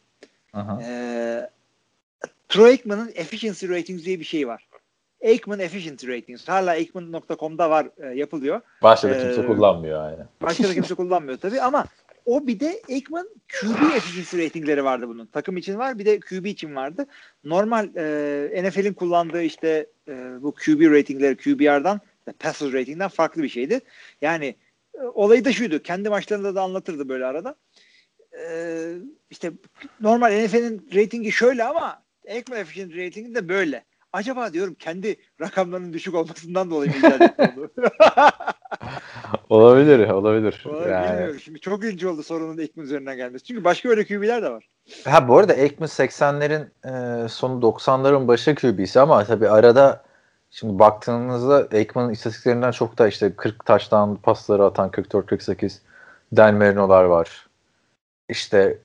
Hı. 0.54 0.82
Ee, 0.82 1.50
Troy 2.48 2.70
Aikman'ın 2.70 3.12
efficiency 3.14 3.68
ratings 3.68 4.04
diye 4.04 4.20
bir 4.20 4.24
şey 4.24 4.48
var. 4.48 4.66
Aikman 5.24 5.60
efficiency 5.60 6.08
ratings. 6.08 6.48
Hala 6.48 6.70
Aikman.com'da 6.70 7.70
var 7.70 7.88
e, 7.98 8.06
yapılıyor. 8.06 8.60
Başka 8.82 9.08
da 9.08 9.18
kimse 9.18 9.40
Ee, 9.40 9.46
kullanmıyor 9.46 10.04
aynen. 10.04 10.28
Başka 10.42 10.68
da 10.68 10.74
kimse 10.74 10.94
kullanmıyor 11.00 11.38
tabii 11.38 11.60
ama 11.60 11.84
o 12.26 12.46
bir 12.46 12.60
de 12.60 12.82
Aikman 12.88 13.28
QB 13.48 13.96
efficiency 13.96 14.38
ratingleri 14.38 14.84
vardı 14.84 15.08
bunun. 15.08 15.26
Takım 15.26 15.56
için 15.56 15.78
var 15.78 15.98
bir 15.98 16.06
de 16.06 16.20
QB 16.20 16.46
için 16.46 16.76
vardı. 16.76 17.06
Normal 17.44 17.88
e, 17.96 18.68
NFL'in 18.68 18.92
kullandığı 18.92 19.42
işte 19.42 19.86
e, 20.08 20.42
bu 20.42 20.54
QB 20.54 20.92
ratingleri 20.92 21.36
QBR'dan 21.36 22.00
passer 22.38 22.72
rating'den 22.72 23.08
farklı 23.08 23.42
bir 23.42 23.48
şeydi. 23.48 23.80
Yani 24.22 24.54
e, 24.94 25.02
olayı 25.02 25.44
da 25.44 25.52
şuydu. 25.52 25.82
Kendi 25.82 26.08
maçlarında 26.08 26.54
da 26.54 26.62
anlatırdı 26.62 27.08
böyle 27.08 27.26
arada. 27.26 27.54
E, 28.48 28.94
işte 29.30 29.52
normal 30.00 30.44
NFL'in 30.44 30.88
ratingi 30.94 31.32
şöyle 31.32 31.64
ama 31.64 32.02
Aikman 32.30 32.58
efficiency 32.58 33.06
ratingi 33.06 33.34
de 33.34 33.48
böyle. 33.48 33.84
Acaba 34.12 34.52
diyorum 34.52 34.74
kendi 34.74 35.16
rakamlarının 35.40 35.92
düşük 35.92 36.14
olmasından 36.14 36.70
dolayı? 36.70 36.92
Olabilir, 39.48 40.08
olabilir. 40.08 40.62
Vallahi 40.66 40.90
Yani- 40.90 41.12
Bilmiyorum. 41.12 41.40
Şimdi 41.40 41.60
çok 41.60 41.84
ilginç 41.84 42.04
oldu 42.04 42.22
sorunun 42.22 42.58
Ekman 42.58 42.84
üzerinden 42.84 43.16
gelmesi. 43.16 43.44
Çünkü 43.44 43.64
başka 43.64 43.88
öyle 43.88 44.04
QB'ler 44.04 44.42
de 44.42 44.50
var. 44.50 44.68
Ha 45.04 45.28
bu 45.28 45.38
arada 45.38 45.52
Aikman 45.52 45.88
80'lerin 45.88 46.64
e, 47.24 47.28
sonu 47.28 47.60
90'ların 47.62 48.28
başı 48.28 48.54
QB'si 48.54 49.00
ama 49.00 49.24
tabii 49.24 49.48
arada 49.48 50.02
şimdi 50.50 50.78
baktığınızda 50.78 51.68
Aikman'ın 51.72 52.10
istatistiklerinden 52.10 52.70
çok 52.70 52.98
da 52.98 53.08
işte 53.08 53.36
40 53.36 53.64
taştan 53.66 54.16
pasları 54.16 54.64
atan 54.64 54.90
44-48 54.90 55.78
Dan 56.36 56.54
Marino'lar 56.54 57.04
var. 57.04 57.46
İşte 58.30 58.78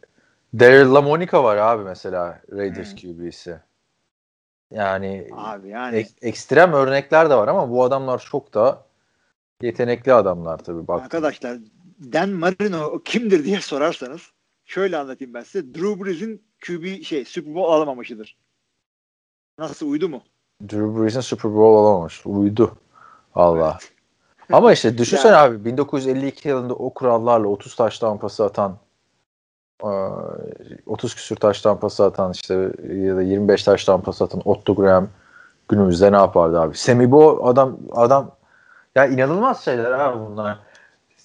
Daryl 0.60 0.94
LaMonica 0.94 1.44
var 1.44 1.58
abi 1.58 1.84
mesela 1.84 2.42
Raiders 2.52 2.92
Hmm. 2.92 2.98
QB'si. 2.98 3.60
Yani 4.72 5.28
Abi 5.34 5.70
yani 5.70 5.96
ek- 5.98 6.10
ekstrem 6.22 6.74
örnekler 6.74 7.30
de 7.30 7.36
var 7.36 7.48
ama 7.48 7.70
bu 7.70 7.84
adamlar 7.84 8.20
çok 8.20 8.54
da 8.54 8.86
yetenekli 9.62 10.14
adamlar 10.14 10.58
tabii 10.58 10.88
bak. 10.88 11.02
arkadaşlar 11.04 11.58
Dan 12.00 12.30
Marino 12.30 13.00
kimdir 13.06 13.44
diye 13.44 13.62
sorarsanız 13.62 14.22
şöyle 14.66 14.98
anlatayım 14.98 15.34
ben 15.34 15.42
size. 15.42 15.74
Drew 15.74 16.04
Brees'in 16.06 16.44
QB 16.68 17.04
şey 17.04 17.26
Super 17.26 17.56
Bowl 17.56 17.74
alamamışıdır. 17.74 18.38
Nasıl 19.60 19.90
uydu 19.92 20.10
mu? 20.10 20.24
Drew 20.64 21.02
Brees'in 21.02 21.20
Super 21.22 21.52
Bowl 21.52 21.78
alamamış. 21.86 22.26
Uydu. 22.26 22.78
Allah. 23.36 23.78
Ama 24.52 24.74
işte 24.74 24.98
düşünsene 24.98 25.32
Yani- 25.32 25.42
abi 25.56 25.66
1952 25.66 26.48
yılında 26.48 26.74
o 26.76 26.94
kurallarla 26.94 27.48
30 27.48 27.76
taş 27.76 28.00
tampası 28.00 28.46
atan 28.46 28.78
30 30.86 31.16
küsür 31.16 31.36
taş 31.36 31.62
tampası 31.62 32.06
atan 32.06 32.32
işte 32.32 32.54
ya 32.94 33.16
da 33.16 33.22
25 33.22 33.64
taş 33.64 33.86
tampası 33.86 34.24
atan 34.24 34.42
Otto 34.46 34.76
Graham 34.76 35.08
günümüzde 35.70 36.12
ne 36.12 36.16
yapardı 36.16 36.62
abi? 36.62 36.78
Semi 36.78 37.12
Bo 37.12 37.48
adam 37.48 37.78
adam 37.92 38.32
ya 38.96 39.06
inanılmaz 39.06 39.66
şeyler 39.66 39.92
abi 39.92 40.20
bunlar. 40.20 40.58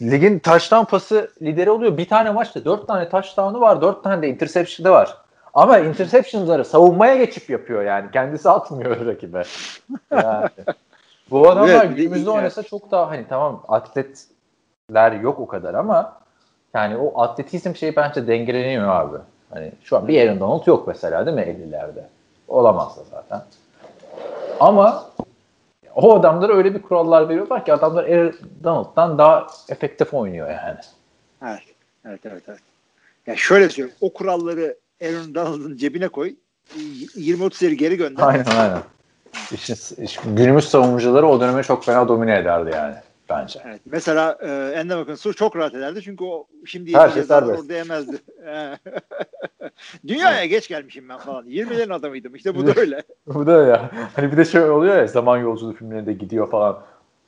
Ligin 0.03 0.39
taştan 0.39 0.85
pası 0.85 1.31
lideri 1.43 1.71
oluyor. 1.71 1.97
Bir 1.97 2.09
tane 2.09 2.31
maçta 2.31 2.65
dört 2.65 2.87
tane 2.87 3.09
taştanı 3.09 3.61
var. 3.61 3.83
Dört 3.83 4.05
tane 4.05 4.23
de 4.23 4.29
interception'ı 4.29 4.91
var. 4.91 5.17
Ama 5.55 5.79
interception'ları 5.79 6.65
savunmaya 6.65 7.17
geçip 7.17 7.51
yapıyor 7.51 7.83
yani. 7.83 8.11
Kendisi 8.11 8.51
atmıyor 8.51 9.07
rakibe. 9.07 9.43
Yani. 10.11 10.49
Bu 11.31 11.51
adamlar 11.51 11.85
Evet, 11.85 11.97
günümüzde 11.97 12.31
oynasa 12.31 12.63
çok 12.63 12.91
daha 12.91 13.11
hani 13.11 13.27
tamam 13.29 13.63
atletler 13.69 15.13
yok 15.13 15.41
o 15.41 15.47
kadar 15.47 15.75
ama 15.75 16.21
yani 16.75 16.97
o 16.97 17.23
atletizm 17.23 17.75
şeyi 17.75 17.97
bence 17.97 18.27
dengeleniyor 18.27 18.89
abi. 18.89 19.17
Hani 19.51 19.73
şu 19.85 19.97
an 19.97 20.09
bir 20.09 20.21
Aaron 20.29 20.41
Donald 20.41 20.67
yok 20.67 20.89
mesela 20.89 21.27
değil 21.27 21.37
mi 21.37 21.43
50'lerde? 21.43 22.03
Olamaz 22.49 22.97
da 22.97 23.01
zaten. 23.11 23.43
Ama 24.61 25.11
o 25.95 26.15
adamlara 26.19 26.53
öyle 26.57 26.75
bir 26.75 26.83
kurallar 26.83 27.29
veriyorlar 27.29 27.65
ki 27.65 27.73
adamlar 27.73 28.05
Aaron 28.05 28.35
Donald'dan 28.65 29.19
daha 29.19 29.47
efektif 29.69 30.15
oynuyor 30.15 30.51
yani. 30.51 30.79
Evet. 31.43 31.63
Evet 32.05 32.21
evet 32.25 32.43
evet. 32.49 32.59
Ya 33.27 33.37
şöyle 33.37 33.69
söyleyeyim. 33.69 33.97
O 34.01 34.13
kuralları 34.13 34.77
Aaron 35.03 35.35
Donald'ın 35.35 35.77
cebine 35.77 36.09
koy. 36.09 36.35
20-30 36.77 37.65
yeri 37.65 37.77
geri 37.77 37.97
gönder. 37.97 38.23
Aynen 38.27 38.45
aynen. 38.59 38.83
İşin, 39.53 40.05
iş- 40.05 40.21
günümüz 40.37 40.69
savunucuları 40.69 41.27
o 41.27 41.41
döneme 41.41 41.63
çok 41.63 41.85
fena 41.85 42.09
domine 42.09 42.39
ederdi 42.39 42.71
yani 42.75 42.95
bence. 43.31 43.61
Evet. 43.67 43.81
Mesela 43.85 44.39
e, 44.41 44.73
Endem 44.75 44.99
Akınsur 44.99 45.35
çok 45.35 45.57
rahat 45.57 45.75
ederdi 45.75 46.03
çünkü 46.03 46.25
o 46.25 46.47
şimdi 46.67 46.95
Her 46.95 47.09
şey 47.09 47.23
serbest. 47.23 47.61
orada 47.61 47.75
yemezdi. 47.75 48.17
Dünyaya 50.09 50.45
geç 50.47 50.69
gelmişim 50.69 51.09
ben 51.09 51.19
falan. 51.19 51.47
20'lerin 51.47 51.93
adamıydım. 51.95 52.35
İşte 52.35 52.55
bu 52.55 52.67
da 52.67 52.81
öyle. 52.81 53.03
Bu 53.27 53.47
da 53.47 53.53
ya. 53.67 53.91
Hani 54.17 54.33
bir 54.33 54.37
de 54.37 54.45
şöyle 54.45 54.71
oluyor 54.71 54.97
ya 54.97 55.07
zaman 55.07 55.39
yolculuğu 55.39 55.73
filmlerinde 55.73 56.13
gidiyor 56.13 56.51
falan. 56.51 56.79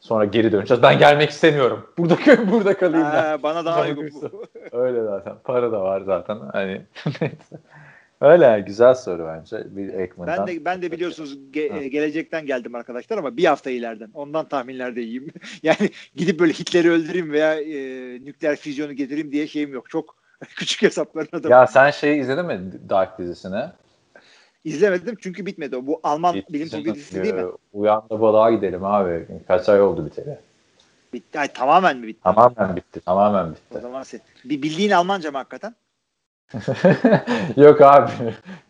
Sonra 0.01 0.25
geri 0.25 0.53
döneceğiz. 0.53 0.83
Ben 0.83 0.99
gelmek 0.99 1.31
istemiyorum. 1.31 1.87
Burada 1.99 2.17
burada 2.53 2.77
kalayım 2.77 3.07
ya. 3.07 3.31
Ha, 3.31 3.43
bana 3.43 3.65
daha 3.65 3.83
uygun 3.83 4.11
bu. 4.13 4.45
Öyle 4.73 5.05
zaten. 5.05 5.35
Para 5.45 5.73
da 5.73 5.81
var 5.81 6.01
zaten. 6.01 6.39
Hani 6.53 6.83
neyse. 7.21 7.59
Öyle 8.23 8.65
güzel 8.67 8.95
soru 8.95 9.27
bence. 9.27 9.77
Bir 9.77 9.95
Ekman'dan. 9.95 10.47
Ben 10.47 10.57
de 10.57 10.65
ben 10.65 10.83
de 10.83 10.93
biliyorsunuz 10.93 11.39
ge- 11.53 11.87
gelecekten 11.87 12.47
geldim 12.47 12.75
arkadaşlar 12.75 13.19
ama 13.19 13.37
bir 13.37 13.45
hafta 13.45 13.71
ileriden. 13.71 14.11
Ondan 14.15 14.49
tahminlerde 14.49 15.03
iyiyim. 15.03 15.29
yani 15.63 15.91
gidip 16.17 16.41
böyle 16.41 16.53
Hitler'i 16.53 16.91
öldüreyim 16.91 17.33
veya 17.33 17.55
e, 17.55 17.81
nükleer 18.25 18.57
füzyonu 18.57 18.93
getireyim 18.93 19.33
diye 19.33 19.47
şeyim 19.47 19.73
yok. 19.73 19.91
Çok 19.91 20.17
küçük 20.57 20.83
hesapların 20.83 21.29
adamı. 21.33 21.53
Ya 21.53 21.67
sen 21.67 21.91
şeyi 21.91 22.21
izledin 22.21 22.47
mi 22.47 22.61
Dark 22.89 23.19
dizisini? 23.19 23.65
İzlemedim 24.65 25.17
çünkü 25.21 25.47
bitmedi 25.47 25.77
o. 25.77 25.87
Bu 25.87 26.01
Alman 26.03 26.37
bilim 26.51 26.69
kurgu 26.69 26.95
dizisi 26.95 27.23
değil 27.23 27.35
mi? 27.35 27.45
Uyan 27.73 28.03
da 28.11 28.21
balığa 28.21 28.51
gidelim 28.51 28.85
abi. 28.85 29.27
Kaç 29.49 29.69
ay 29.69 29.81
oldu 29.81 30.07
biteli? 30.07 30.39
Bitti. 31.13 31.39
Ay, 31.39 31.49
tamamen 31.49 31.97
mi 31.97 32.07
bitti? 32.07 32.23
Tamamen 32.23 32.77
bitti. 32.77 33.01
Tamamen 33.01 33.45
O 33.45 33.55
bitti. 33.55 33.81
zaman 33.81 34.03
sen, 34.03 34.21
bir 34.45 34.63
bildiğin 34.63 34.91
Almanca 34.91 35.31
mı 35.31 35.39
hakikaten? 35.39 35.75
Yok 37.57 37.81
abi. 37.81 38.11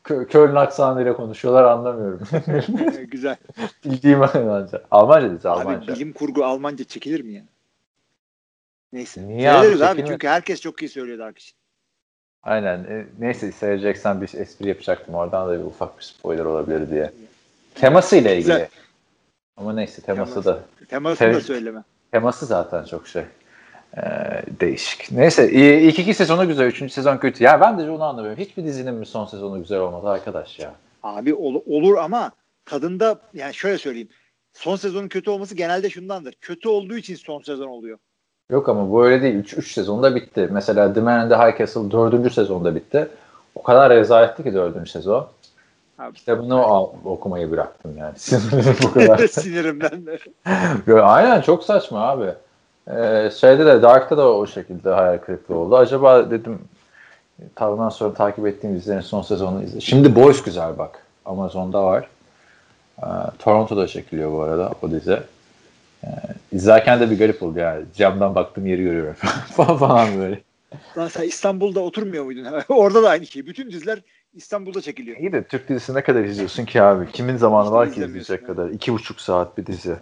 Kö- 0.04 0.28
Köln 0.28 0.54
aksanıyla 0.56 1.16
konuşuyorlar 1.16 1.64
anlamıyorum. 1.64 2.20
Güzel. 3.10 3.36
Bildiğim 3.84 4.22
Almanca. 4.22 4.82
Almanca 4.90 5.50
Abi 5.50 5.60
Almanca. 5.60 5.94
bilim 5.94 6.12
kurgu 6.12 6.44
Almanca 6.44 6.84
çekilir 6.84 7.20
mi 7.20 7.32
ya? 7.32 7.42
Neyse. 8.92 9.28
Niye 9.28 9.50
abi? 9.52 9.60
Söyleriz 9.62 9.82
abi, 9.82 10.04
çünkü 10.06 10.28
herkes 10.28 10.60
çok 10.60 10.82
iyi 10.82 10.88
söylüyor 10.88 11.18
Dark 11.18 11.38
için. 11.38 11.56
Aynen. 12.42 12.78
E, 12.84 13.06
neyse 13.18 13.52
seyredeceksen 13.52 14.20
bir 14.20 14.34
espri 14.34 14.68
yapacaktım. 14.68 15.14
Oradan 15.14 15.48
da 15.48 15.60
bir 15.60 15.64
ufak 15.64 15.98
bir 15.98 16.04
spoiler 16.04 16.44
olabilir 16.44 16.90
diye. 16.90 17.12
Teması 17.74 18.16
ile 18.16 18.32
ilgili. 18.32 18.52
Güzel. 18.52 18.68
Ama 19.56 19.72
neyse 19.72 20.02
teması 20.02 20.30
Teması. 20.30 20.48
da. 20.50 20.86
Temasını 20.88 21.28
da 21.28 21.32
Evet. 21.32 21.42
söyleme. 21.44 21.82
Teması 22.12 22.46
zaten 22.46 22.84
çok 22.84 23.08
şey. 23.08 23.22
Ee, 23.96 24.00
değişik. 24.60 25.12
Neyse 25.12 25.50
ilk 25.52 25.98
iki 25.98 26.14
sezonu 26.14 26.48
güzel. 26.48 26.66
Üçüncü 26.66 26.92
sezon 26.92 27.16
kötü. 27.16 27.44
Ya 27.44 27.60
ben 27.60 27.78
de 27.78 27.90
onu 27.90 28.04
anlamıyorum. 28.04 28.38
Hiçbir 28.40 28.64
dizinin 28.64 28.94
mi 28.94 29.06
son 29.06 29.26
sezonu 29.26 29.58
güzel 29.58 29.78
olmadı 29.78 30.08
arkadaş 30.08 30.58
ya. 30.58 30.74
Abi 31.02 31.34
ol- 31.34 31.62
olur 31.66 31.96
ama 31.96 32.30
tadında 32.64 33.18
yani 33.34 33.54
şöyle 33.54 33.78
söyleyeyim. 33.78 34.08
Son 34.52 34.76
sezonun 34.76 35.08
kötü 35.08 35.30
olması 35.30 35.54
genelde 35.54 35.90
şundandır. 35.90 36.34
Kötü 36.40 36.68
olduğu 36.68 36.96
için 36.96 37.14
son 37.14 37.42
sezon 37.42 37.68
oluyor. 37.68 37.98
Yok 38.50 38.68
ama 38.68 38.90
bu 38.90 39.04
öyle 39.04 39.22
değil. 39.22 39.34
3 39.34 39.54
üç 39.58 39.72
sezonda 39.72 40.14
bitti. 40.14 40.48
Mesela 40.52 40.92
The 40.94 41.00
Man 41.00 41.26
in 41.26 41.28
the 41.28 41.36
High 41.36 41.58
Castle 41.58 41.90
4. 41.90 42.30
sezonda 42.32 42.74
bitti. 42.74 43.08
O 43.54 43.62
kadar 43.62 43.90
rezaletti 43.92 44.42
ki 44.42 44.54
4. 44.54 44.90
sezon. 44.90 45.28
Abi. 45.98 46.14
Kitabını 46.14 46.54
al- 46.62 46.90
okumayı 47.04 47.50
bıraktım 47.50 47.96
yani. 47.98 48.18
Sinirim 48.18 48.74
bu 48.82 48.92
kadar. 48.92 49.18
Sinirimden 49.28 50.06
de. 50.06 50.18
Aynen 51.02 51.40
çok 51.40 51.64
saçma 51.64 52.00
abi. 52.00 52.34
Ee, 52.90 53.30
şeyde 53.40 53.66
de 53.66 53.82
Dark'ta 53.82 54.16
da 54.16 54.32
o 54.32 54.46
şekilde 54.46 54.90
hayal 54.90 55.18
kırıklığı 55.18 55.56
oldu. 55.56 55.76
Acaba 55.76 56.30
dedim 56.30 56.58
Tavından 57.54 57.88
sonra 57.88 58.14
takip 58.14 58.46
ettiğim 58.46 58.76
dizilerin 58.76 59.00
son 59.00 59.22
sezonunu 59.22 59.62
izle. 59.62 59.80
Şimdi 59.80 60.14
Boys 60.16 60.42
güzel 60.42 60.78
bak. 60.78 61.06
Amazon'da 61.24 61.84
var. 61.84 62.08
Ee, 63.02 63.06
Toronto'da 63.38 63.86
çekiliyor 63.86 64.32
bu 64.32 64.42
arada 64.42 64.72
o 64.82 64.90
dizi. 64.90 65.20
Ee, 66.04 66.08
izlerken 66.52 67.00
de 67.00 67.10
bir 67.10 67.18
garip 67.18 67.42
oldu 67.42 67.58
yani. 67.58 67.84
Camdan 67.94 68.34
baktığım 68.34 68.66
yeri 68.66 68.82
görüyorum 68.82 69.14
falan 69.78 70.18
böyle. 70.18 70.40
Lan 70.98 71.08
sen 71.08 71.22
İstanbul'da 71.22 71.80
oturmuyor 71.80 72.24
muydun? 72.24 72.46
Orada 72.68 73.02
da 73.02 73.08
aynı 73.08 73.26
şey. 73.26 73.46
Bütün 73.46 73.70
diziler 73.70 73.98
İstanbul'da 74.34 74.80
çekiliyor. 74.80 75.16
İyi 75.16 75.32
de 75.32 75.42
Türk 75.44 75.68
dizisi 75.68 75.94
ne 75.94 76.02
kadar 76.02 76.24
izliyorsun 76.24 76.64
ki 76.64 76.82
abi? 76.82 77.12
Kimin 77.12 77.36
zamanı 77.36 77.66
Hiç 77.66 77.72
var 77.72 77.92
ki 77.92 78.00
izleyecek 78.04 78.40
ya. 78.40 78.46
kadar? 78.46 78.68
İki 78.68 78.92
buçuk 78.92 79.20
saat 79.20 79.58
bir 79.58 79.66
dizi. 79.66 79.96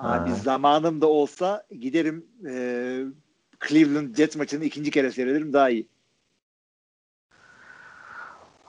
Abi 0.00 0.30
Ha. 0.30 0.36
zamanım 0.36 1.00
da 1.00 1.06
olsa 1.06 1.66
giderim 1.80 2.26
e, 2.48 2.52
Cleveland 3.68 4.16
Jets 4.16 4.36
maçını 4.36 4.64
ikinci 4.64 4.90
kere 4.90 5.12
seyrederim 5.12 5.52
daha 5.52 5.70
iyi. 5.70 5.86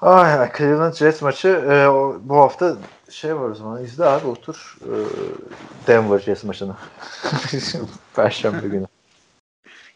Ay 0.02 0.52
Cleveland 0.58 0.94
Jets 0.94 1.22
maçı 1.22 1.48
e, 1.48 1.88
o- 1.88 2.20
bu 2.24 2.36
hafta 2.36 2.78
şey 3.10 3.36
var 3.36 3.50
o 3.50 3.56
zaman 3.56 3.84
izle 3.84 4.06
abi 4.06 4.28
otur 4.28 4.78
e, 4.82 4.94
Denver 5.88 6.20
Jets 6.20 6.44
maçını. 6.44 6.76
Perşembe 8.16 8.68
günü. 8.68 8.86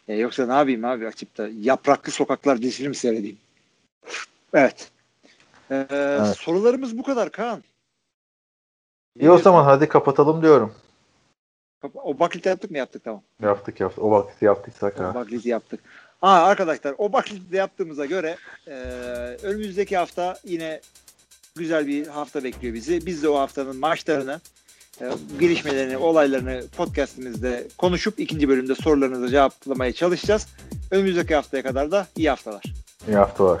Ya 0.08 0.16
yoksa 0.16 0.46
ne 0.46 0.52
yapayım 0.52 0.84
abi 0.84 1.06
açıp 1.06 1.38
da 1.38 1.48
yapraklı 1.52 2.12
sokaklar 2.12 2.62
dizisini 2.62 2.88
mi 2.88 2.94
seyredeyim? 2.94 3.38
Evet. 4.54 4.90
Ee, 5.70 5.86
Sorularımız 6.36 6.98
bu 6.98 7.02
kadar 7.02 7.32
Kaan. 7.32 7.62
İyi 9.20 9.30
o 9.30 9.38
zaman 9.38 9.64
hadi 9.64 9.88
kapatalım 9.88 10.42
diyorum. 10.42 10.74
O 11.94 12.18
bakliti 12.18 12.48
yaptık 12.48 12.70
mı 12.70 12.78
yaptık 12.78 13.04
tamam. 13.04 13.22
Yaptık 13.42 13.80
yaptık. 13.80 14.04
O 14.04 14.10
vakti 14.10 14.44
yaptıysak 14.44 15.00
O 15.00 15.04
ha. 15.04 15.14
bakliti 15.14 15.48
yaptık. 15.48 15.80
Aa 16.22 16.42
arkadaşlar 16.44 16.94
o 16.98 17.12
bakliti 17.12 17.52
de 17.52 17.56
yaptığımıza 17.56 18.06
göre 18.06 18.36
e, 18.66 18.72
önümüzdeki 19.42 19.96
hafta 19.96 20.38
yine 20.44 20.80
güzel 21.56 21.86
bir 21.86 22.06
hafta 22.06 22.44
bekliyor 22.44 22.74
bizi. 22.74 23.06
Biz 23.06 23.22
de 23.22 23.28
o 23.28 23.38
haftanın 23.38 23.76
maçlarını, 23.76 24.40
e, 25.00 25.04
gelişmelerini, 25.40 25.96
olaylarını 25.96 26.62
podcastimizde 26.76 27.68
konuşup 27.78 28.20
ikinci 28.20 28.48
bölümde 28.48 28.74
sorularınızı 28.74 29.28
cevaplamaya 29.28 29.92
çalışacağız. 29.92 30.46
Önümüzdeki 30.90 31.34
haftaya 31.34 31.62
kadar 31.62 31.90
da 31.90 32.06
iyi 32.16 32.28
haftalar. 32.30 32.62
İyi 33.08 33.16
haftalar. 33.16 33.60